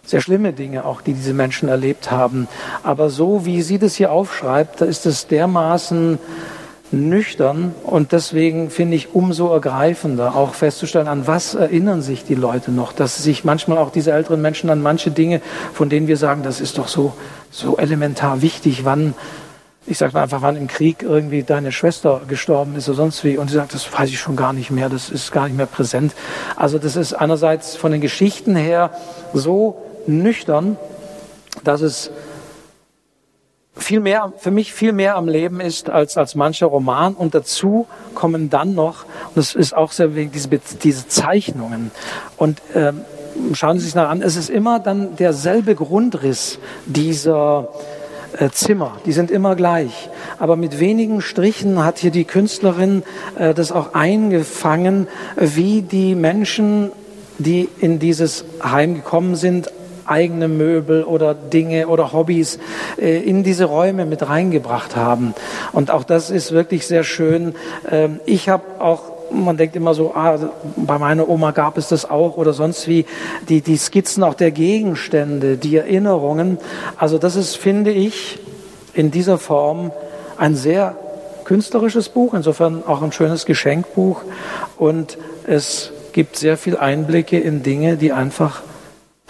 sehr 0.03 0.19
schlimme 0.19 0.51
Dinge 0.51 0.83
auch, 0.83 1.01
die 1.01 1.13
diese 1.13 1.33
Menschen 1.33 1.69
erlebt 1.69 2.11
haben. 2.11 2.47
Aber 2.83 3.09
so 3.09 3.45
wie 3.45 3.61
sie 3.61 3.79
das 3.79 3.95
hier 3.95 4.11
aufschreibt, 4.11 4.81
da 4.81 4.85
ist 4.85 5.05
es 5.05 5.27
dermaßen 5.27 6.19
nüchtern 6.91 7.73
und 7.83 8.11
deswegen 8.11 8.69
finde 8.69 8.95
ich 8.95 9.15
umso 9.15 9.51
ergreifender 9.53 10.35
auch 10.35 10.53
festzustellen, 10.53 11.07
an 11.07 11.27
was 11.27 11.55
erinnern 11.55 12.01
sich 12.01 12.25
die 12.25 12.35
Leute 12.35 12.71
noch, 12.71 12.91
dass 12.93 13.23
sich 13.23 13.43
manchmal 13.43 13.77
auch 13.77 13.91
diese 13.91 14.11
älteren 14.11 14.41
Menschen 14.41 14.69
an 14.69 14.81
manche 14.81 15.11
Dinge, 15.11 15.41
von 15.73 15.89
denen 15.89 16.07
wir 16.07 16.17
sagen, 16.17 16.43
das 16.43 16.59
ist 16.59 16.77
doch 16.77 16.87
so, 16.87 17.13
so 17.49 17.77
elementar 17.77 18.41
wichtig, 18.41 18.83
wann, 18.83 19.13
ich 19.85 19.97
sage 19.97 20.13
mal 20.13 20.23
einfach, 20.23 20.41
wann 20.41 20.57
im 20.57 20.67
Krieg 20.67 21.01
irgendwie 21.01 21.43
deine 21.43 21.71
Schwester 21.71 22.21
gestorben 22.27 22.75
ist 22.75 22.89
oder 22.89 22.97
sonst 22.97 23.23
wie 23.23 23.37
und 23.37 23.49
sie 23.49 23.55
sagt, 23.55 23.73
das 23.73 23.91
weiß 23.91 24.09
ich 24.09 24.19
schon 24.19 24.35
gar 24.35 24.53
nicht 24.53 24.71
mehr, 24.71 24.89
das 24.89 25.09
ist 25.09 25.31
gar 25.31 25.45
nicht 25.45 25.57
mehr 25.57 25.65
präsent. 25.65 26.13
Also 26.55 26.77
das 26.77 26.95
ist 26.95 27.13
einerseits 27.13 27.75
von 27.75 27.91
den 27.91 28.01
Geschichten 28.01 28.55
her 28.55 28.91
so 29.33 29.81
nüchtern, 30.07 30.77
dass 31.63 31.81
es 31.81 32.11
viel 33.75 33.99
mehr, 33.99 34.33
für 34.37 34.51
mich 34.51 34.73
viel 34.73 34.91
mehr 34.91 35.15
am 35.15 35.27
Leben 35.27 35.59
ist 35.59 35.89
als, 35.89 36.17
als 36.17 36.35
mancher 36.35 36.67
Roman. 36.67 37.13
Und 37.13 37.33
dazu 37.33 37.87
kommen 38.13 38.49
dann 38.49 38.75
noch, 38.75 39.05
und 39.27 39.37
das 39.37 39.55
ist 39.55 39.75
auch 39.75 39.91
sehr 39.91 40.15
wichtig, 40.15 40.49
diese, 40.49 40.75
diese 40.77 41.07
Zeichnungen. 41.07 41.91
Und 42.37 42.61
ähm, 42.75 43.01
schauen 43.53 43.79
Sie 43.79 43.85
sich 43.85 43.95
nach 43.95 44.09
an, 44.09 44.21
es 44.21 44.35
ist 44.35 44.49
immer 44.49 44.79
dann 44.79 45.15
derselbe 45.15 45.75
Grundriss 45.75 46.59
dieser 46.85 47.69
äh, 48.37 48.49
Zimmer. 48.49 48.97
Die 49.05 49.13
sind 49.13 49.31
immer 49.31 49.55
gleich. 49.55 50.09
Aber 50.39 50.55
mit 50.55 50.79
wenigen 50.79 51.21
Strichen 51.21 51.83
hat 51.83 51.99
hier 51.99 52.11
die 52.11 52.25
Künstlerin 52.25 53.03
äh, 53.37 53.53
das 53.53 53.71
auch 53.71 53.93
eingefangen, 53.93 55.07
wie 55.37 55.81
die 55.81 56.15
Menschen, 56.15 56.91
die 57.37 57.69
in 57.79 57.99
dieses 57.99 58.45
Heim 58.63 58.95
gekommen 58.95 59.35
sind, 59.35 59.71
eigene 60.05 60.47
Möbel 60.47 61.03
oder 61.03 61.33
Dinge 61.33 61.87
oder 61.87 62.13
Hobbys 62.13 62.59
äh, 62.97 63.19
in 63.19 63.43
diese 63.43 63.65
Räume 63.65 64.05
mit 64.05 64.27
reingebracht 64.27 64.95
haben. 64.95 65.33
Und 65.71 65.91
auch 65.91 66.03
das 66.03 66.29
ist 66.29 66.51
wirklich 66.51 66.87
sehr 66.87 67.03
schön. 67.03 67.55
Ähm, 67.89 68.19
ich 68.25 68.49
habe 68.49 68.63
auch 68.79 69.11
man 69.33 69.55
denkt 69.55 69.77
immer 69.77 69.93
so, 69.93 70.13
ah, 70.13 70.37
bei 70.75 70.97
meiner 70.97 71.29
Oma 71.29 71.51
gab 71.51 71.77
es 71.77 71.87
das 71.87 72.09
auch 72.09 72.35
oder 72.35 72.51
sonst 72.51 72.87
wie, 72.89 73.05
die, 73.47 73.61
die 73.61 73.77
Skizzen 73.77 74.23
auch 74.23 74.33
der 74.33 74.51
Gegenstände, 74.51 75.55
die 75.55 75.77
Erinnerungen. 75.77 76.57
Also 76.97 77.17
das 77.17 77.37
ist, 77.37 77.55
finde 77.55 77.91
ich, 77.91 78.39
in 78.93 79.09
dieser 79.09 79.37
Form 79.37 79.91
ein 80.37 80.55
sehr 80.55 80.97
künstlerisches 81.45 82.09
Buch, 82.09 82.33
insofern 82.33 82.83
auch 82.85 83.01
ein 83.01 83.11
schönes 83.11 83.45
Geschenkbuch 83.45 84.21
und 84.77 85.17
es 85.45 85.91
gibt 86.13 86.35
sehr 86.35 86.57
viel 86.57 86.77
Einblicke 86.77 87.39
in 87.39 87.63
Dinge, 87.63 87.97
die 87.97 88.11
einfach 88.11 88.63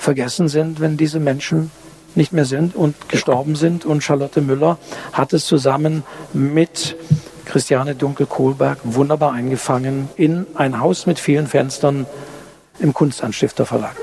vergessen 0.01 0.47
sind, 0.47 0.79
wenn 0.79 0.97
diese 0.97 1.19
Menschen 1.19 1.71
nicht 2.15 2.33
mehr 2.33 2.45
sind 2.45 2.75
und 2.75 3.09
gestorben 3.09 3.55
sind. 3.55 3.85
Und 3.85 4.03
Charlotte 4.03 4.41
Müller 4.41 4.77
hat 5.13 5.31
es 5.33 5.45
zusammen 5.45 6.03
mit 6.33 6.97
Christiane 7.45 7.95
Dunkel-Kohlberg 7.95 8.79
wunderbar 8.83 9.33
eingefangen 9.33 10.09
in 10.15 10.47
ein 10.55 10.79
Haus 10.79 11.05
mit 11.05 11.19
vielen 11.19 11.47
Fenstern 11.47 12.05
im 12.79 12.93
Kunstanstifter 12.93 13.65
Verlag. 13.65 13.95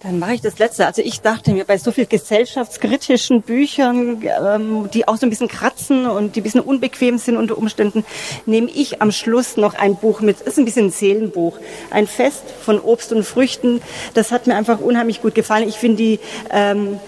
Dann 0.00 0.20
mache 0.20 0.34
ich 0.34 0.40
das 0.40 0.60
Letzte. 0.60 0.86
Also 0.86 1.02
ich 1.02 1.22
dachte 1.22 1.50
mir, 1.50 1.64
bei 1.64 1.76
so 1.76 1.90
viel 1.90 2.06
gesellschaftskritischen 2.06 3.42
Büchern, 3.42 4.22
ähm, 4.22 4.88
die 4.94 5.08
auch 5.08 5.16
so 5.16 5.26
ein 5.26 5.30
bisschen 5.30 5.48
kratzen 5.48 6.06
und 6.06 6.36
die 6.36 6.40
ein 6.40 6.44
bisschen 6.44 6.60
unbequem 6.60 7.18
sind 7.18 7.36
unter 7.36 7.58
Umständen, 7.58 8.04
nehme 8.46 8.70
ich 8.70 9.02
am 9.02 9.10
Schluss 9.10 9.56
noch 9.56 9.74
ein 9.74 9.96
Buch 9.96 10.20
mit. 10.20 10.38
Das 10.38 10.46
ist 10.46 10.58
ein 10.58 10.64
bisschen 10.64 10.86
ein 10.86 10.90
Seelenbuch. 10.92 11.58
Ein 11.90 12.06
Fest 12.06 12.44
von 12.60 12.78
Obst 12.78 13.12
und 13.12 13.24
Früchten. 13.24 13.82
Das 14.14 14.30
hat 14.30 14.46
mir 14.46 14.54
einfach 14.54 14.78
unheimlich 14.78 15.20
gut 15.20 15.34
gefallen. 15.34 15.68
Ich 15.68 15.76
finde 15.76 15.96
die... 15.96 16.20
Ähm, 16.50 17.00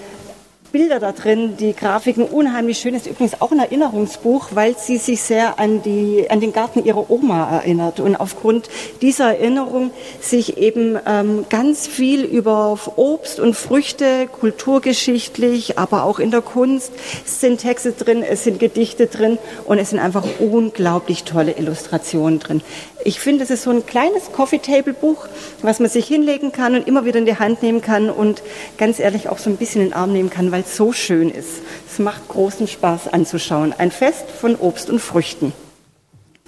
Bilder 0.73 1.01
da 1.01 1.12
drin, 1.12 1.57
die 1.59 1.75
Grafiken 1.75 2.25
unheimlich 2.25 2.79
schön. 2.79 2.95
Ist 2.95 3.07
übrigens 3.07 3.41
auch 3.41 3.51
ein 3.51 3.59
Erinnerungsbuch, 3.59 4.51
weil 4.53 4.77
sie 4.79 4.99
sich 4.99 5.21
sehr 5.21 5.59
an, 5.59 5.83
die, 5.83 6.27
an 6.31 6.41
den 6.41 6.53
Garten 6.53 6.85
ihrer 6.85 7.11
Oma 7.11 7.51
erinnert 7.51 8.01
und 8.01 8.16
aufgrund 8.16 8.68
dieser 9.03 9.37
Erinnerung 9.37 9.91
sich 10.21 10.59
eben 10.59 10.99
ähm, 11.07 11.47
ganz 11.49 11.87
viel 11.87 12.23
über 12.23 12.79
Obst 12.97 13.41
und 13.41 13.55
Früchte, 13.55 14.29
kulturgeschichtlich, 14.29 15.79
aber 15.79 16.05
auch 16.05 16.18
in 16.18 16.31
der 16.31 16.43
Kunst, 16.43 16.93
es 17.25 17.41
sind 17.41 17.61
Texte 17.61 17.93
drin, 17.93 18.23
es 18.23 18.45
sind 18.45 18.61
Gedichte 18.61 19.07
drin 19.07 19.39
und 19.66 19.79
es 19.79 19.91
sind 19.91 19.99
einfach 19.99 20.25
unglaublich 20.39 21.25
tolle 21.25 21.53
Illustrationen 21.53 22.39
drin. 22.39 22.62
Ich 23.05 23.21
finde, 23.21 23.45
es 23.45 23.51
ist 23.51 23.63
so 23.63 23.71
ein 23.71 23.87
kleines 23.87 24.33
Coffee-Table-Buch, 24.33 25.27
was 25.63 25.81
man 25.81 25.89
sich 25.89 26.07
hinlegen 26.07 26.53
kann 26.53 26.75
und 26.75 26.87
immer 26.87 27.05
wieder 27.05 27.19
in 27.19 27.27
die 27.27 27.39
Hand 27.39 27.63
nehmen 27.63 27.81
kann 27.81 28.11
und 28.11 28.43
ganz 28.79 28.99
ehrlich 28.99 29.29
auch 29.29 29.39
so 29.39 29.49
ein 29.49 29.57
bisschen 29.57 29.83
in 29.83 29.89
den 29.89 29.95
Arm 29.95 30.13
nehmen 30.13 30.31
kann, 30.31 30.53
weil 30.53 30.63
es 30.63 30.77
so 30.77 30.93
schön 30.93 31.31
ist. 31.31 31.63
Es 31.91 31.99
macht 31.99 32.29
großen 32.29 32.67
Spaß 32.67 33.09
anzuschauen. 33.09 33.75
Ein 33.77 33.91
Fest 33.91 34.31
von 34.31 34.57
Obst 34.57 34.91
und 34.91 34.99
Früchten. 34.99 35.53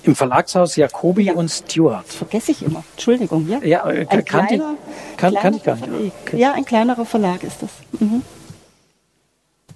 Im 0.04 0.16
Verlagshaus 0.16 0.76
Jacobi 0.76 1.24
ja. 1.24 1.34
und 1.34 1.48
Stewart. 1.48 2.04
Das 2.06 2.16
vergesse 2.16 2.52
ich 2.52 2.62
immer. 2.62 2.82
Entschuldigung. 2.92 3.48
Ja, 3.48 3.60
ja 3.62 3.88
äh, 3.88 4.00
ein 4.00 4.24
kann, 4.24 4.46
kleiner, 4.46 4.74
kann, 5.16 5.34
kann 5.34 5.54
ich 5.54 5.62
gar 5.62 5.76
nicht. 5.76 6.12
Ja, 6.32 6.52
ein 6.52 6.64
kleinerer 6.64 7.04
Verlag 7.04 7.44
ist 7.44 7.62
das. 7.62 7.70
Mhm. 8.00 8.22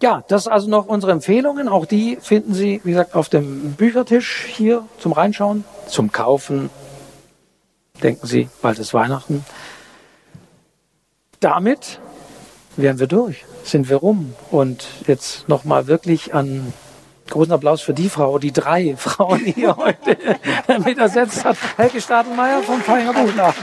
Ja, 0.03 0.23
das 0.29 0.47
also 0.47 0.69
noch 0.69 0.87
unsere 0.87 1.13
Empfehlungen. 1.13 1.69
Auch 1.69 1.87
die 1.87 2.19
finden 2.21 2.55
Sie, 2.55 2.81
wie 2.85 2.91
gesagt, 2.91 3.15
auf 3.15 3.29
dem 3.29 3.73
Büchertisch 3.73 4.47
hier 4.49 4.85
zum 4.99 5.13
Reinschauen, 5.13 5.65
zum 5.89 6.13
Kaufen. 6.13 6.71
Denken 8.03 8.27
Sie, 8.27 8.49
bald 8.61 8.79
ist 8.79 8.93
Weihnachten. 8.93 9.45
Damit 11.41 12.01
wären 12.77 12.99
wir 12.99 13.07
durch, 13.07 13.45
sind 13.65 13.89
wir 13.89 13.97
rum. 13.97 14.35
Und 14.51 14.87
jetzt 15.07 15.49
nochmal 15.49 15.87
wirklich 15.87 16.35
an 16.35 16.73
großen 17.31 17.53
Applaus 17.53 17.81
für 17.81 17.95
die 17.95 18.09
Frau, 18.09 18.39
die 18.39 18.53
drei 18.53 18.95
Frauen 18.99 19.41
hier 19.41 19.77
heute 19.77 20.17
mit 20.85 20.99
ersetzt 20.99 21.45
hat. 21.45 21.57
Helge 21.77 22.01
Stadelmeier 22.01 22.63
vom 22.63 22.81
Feinger 22.81 23.13
Buchladen. 23.13 23.63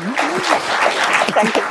Danke. 1.34 1.62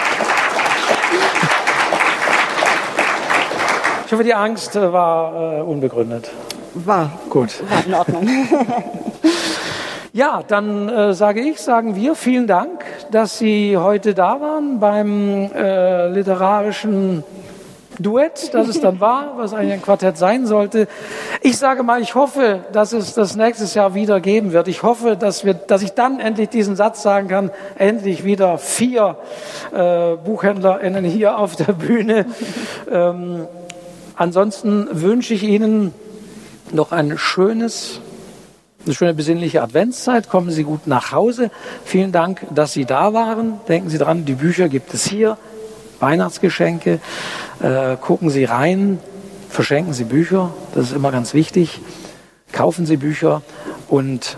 Ich 4.12 4.14
hoffe, 4.14 4.24
die 4.24 4.34
Angst 4.34 4.74
war 4.74 5.60
äh, 5.60 5.62
unbegründet. 5.62 6.30
War. 6.74 7.12
Gut. 7.30 7.62
War 7.70 7.86
in 7.86 7.94
Ordnung. 7.94 8.28
ja, 10.12 10.42
dann 10.46 10.86
äh, 10.90 11.14
sage 11.14 11.40
ich, 11.40 11.58
sagen 11.58 11.96
wir 11.96 12.14
vielen 12.14 12.46
Dank, 12.46 12.84
dass 13.10 13.38
Sie 13.38 13.74
heute 13.78 14.12
da 14.12 14.38
waren 14.38 14.80
beim 14.80 15.50
äh, 15.54 16.08
literarischen 16.08 17.24
Duett, 17.98 18.52
das 18.52 18.68
es 18.68 18.82
dann 18.82 19.00
war, 19.00 19.32
was 19.38 19.54
eigentlich 19.54 19.72
ein 19.72 19.82
Quartett 19.82 20.18
sein 20.18 20.44
sollte. 20.44 20.88
Ich 21.40 21.56
sage 21.56 21.82
mal, 21.82 22.02
ich 22.02 22.14
hoffe, 22.14 22.66
dass 22.72 22.92
es 22.92 23.14
das 23.14 23.34
nächstes 23.34 23.72
Jahr 23.72 23.94
wieder 23.94 24.20
geben 24.20 24.52
wird. 24.52 24.68
Ich 24.68 24.82
hoffe, 24.82 25.16
dass, 25.16 25.46
wir, 25.46 25.54
dass 25.54 25.80
ich 25.80 25.92
dann 25.92 26.20
endlich 26.20 26.50
diesen 26.50 26.76
Satz 26.76 27.00
sagen 27.00 27.28
kann, 27.28 27.50
endlich 27.78 28.24
wieder 28.24 28.58
vier 28.58 29.16
äh, 29.74 30.16
BuchhändlerInnen 30.16 31.06
hier 31.06 31.38
auf 31.38 31.56
der 31.56 31.72
Bühne. 31.72 32.26
Ähm, 32.90 33.46
Ansonsten 34.22 34.86
wünsche 35.02 35.34
ich 35.34 35.42
Ihnen 35.42 35.92
noch 36.70 36.92
ein 36.92 37.18
schönes, 37.18 37.98
eine 38.84 38.94
schöne 38.94 39.14
besinnliche 39.14 39.62
Adventszeit. 39.62 40.28
Kommen 40.28 40.52
Sie 40.52 40.62
gut 40.62 40.86
nach 40.86 41.10
Hause. 41.10 41.50
Vielen 41.84 42.12
Dank, 42.12 42.46
dass 42.54 42.72
Sie 42.72 42.84
da 42.84 43.14
waren. 43.14 43.54
Denken 43.66 43.90
Sie 43.90 43.98
dran, 43.98 44.24
die 44.24 44.34
Bücher 44.34 44.68
gibt 44.68 44.94
es 44.94 45.04
hier. 45.04 45.38
Weihnachtsgeschenke. 45.98 47.00
Äh, 47.60 47.96
gucken 47.96 48.30
Sie 48.30 48.44
rein. 48.44 49.00
Verschenken 49.48 49.92
Sie 49.92 50.04
Bücher. 50.04 50.54
Das 50.72 50.84
ist 50.84 50.92
immer 50.92 51.10
ganz 51.10 51.34
wichtig. 51.34 51.80
Kaufen 52.52 52.86
Sie 52.86 52.98
Bücher 52.98 53.42
und 53.88 54.36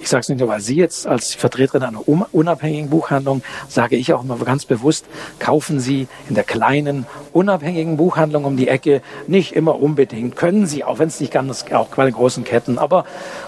ich 0.00 0.08
sage 0.08 0.20
es 0.20 0.28
nicht 0.28 0.38
nur, 0.38 0.48
weil 0.48 0.60
Sie 0.60 0.76
jetzt 0.76 1.06
als 1.06 1.34
Vertreterin 1.34 1.82
einer 1.82 2.02
unabhängigen 2.06 2.88
Buchhandlung, 2.88 3.42
sage 3.68 3.96
ich 3.96 4.12
auch 4.12 4.22
immer 4.22 4.36
ganz 4.36 4.64
bewusst, 4.64 5.06
kaufen 5.38 5.80
Sie 5.80 6.08
in 6.28 6.34
der 6.34 6.44
kleinen, 6.44 7.06
unabhängigen 7.32 7.96
Buchhandlung 7.96 8.44
um 8.44 8.56
die 8.56 8.68
Ecke 8.68 9.02
nicht 9.26 9.54
immer 9.54 9.80
unbedingt. 9.80 10.36
Können 10.36 10.66
Sie, 10.66 10.84
auch 10.84 10.98
wenn 10.98 11.08
es 11.08 11.20
nicht 11.20 11.32
ganz, 11.32 11.64
auch 11.72 11.88
bei 11.88 12.04
den 12.04 12.14
großen 12.14 12.44
Ketten, 12.44 12.78
aber 12.78 13.04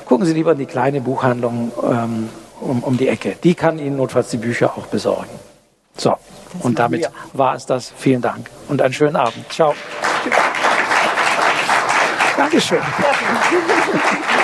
gucken 0.07 0.27
Sie 0.27 0.33
lieber 0.33 0.53
in 0.53 0.59
die 0.59 0.67
kleine 0.67 1.01
Buchhandlung 1.01 1.73
ähm, 1.83 2.29
um, 2.61 2.83
um 2.83 2.97
die 2.97 3.09
Ecke. 3.09 3.37
Die 3.43 3.55
kann 3.55 3.79
Ihnen 3.79 3.97
notfalls 3.97 4.29
die 4.29 4.37
Bücher 4.37 4.77
auch 4.77 4.87
besorgen. 4.87 5.31
So, 5.97 6.17
und 6.61 6.79
damit 6.79 7.11
war 7.33 7.55
es 7.55 7.67
das. 7.67 7.93
Vielen 7.97 8.23
Dank 8.23 8.51
und 8.69 8.83
einen 8.83 8.95
schönen 8.95 9.17
Abend. 9.17 9.51
Ciao. 9.53 9.75
Dankeschön. 12.37 12.81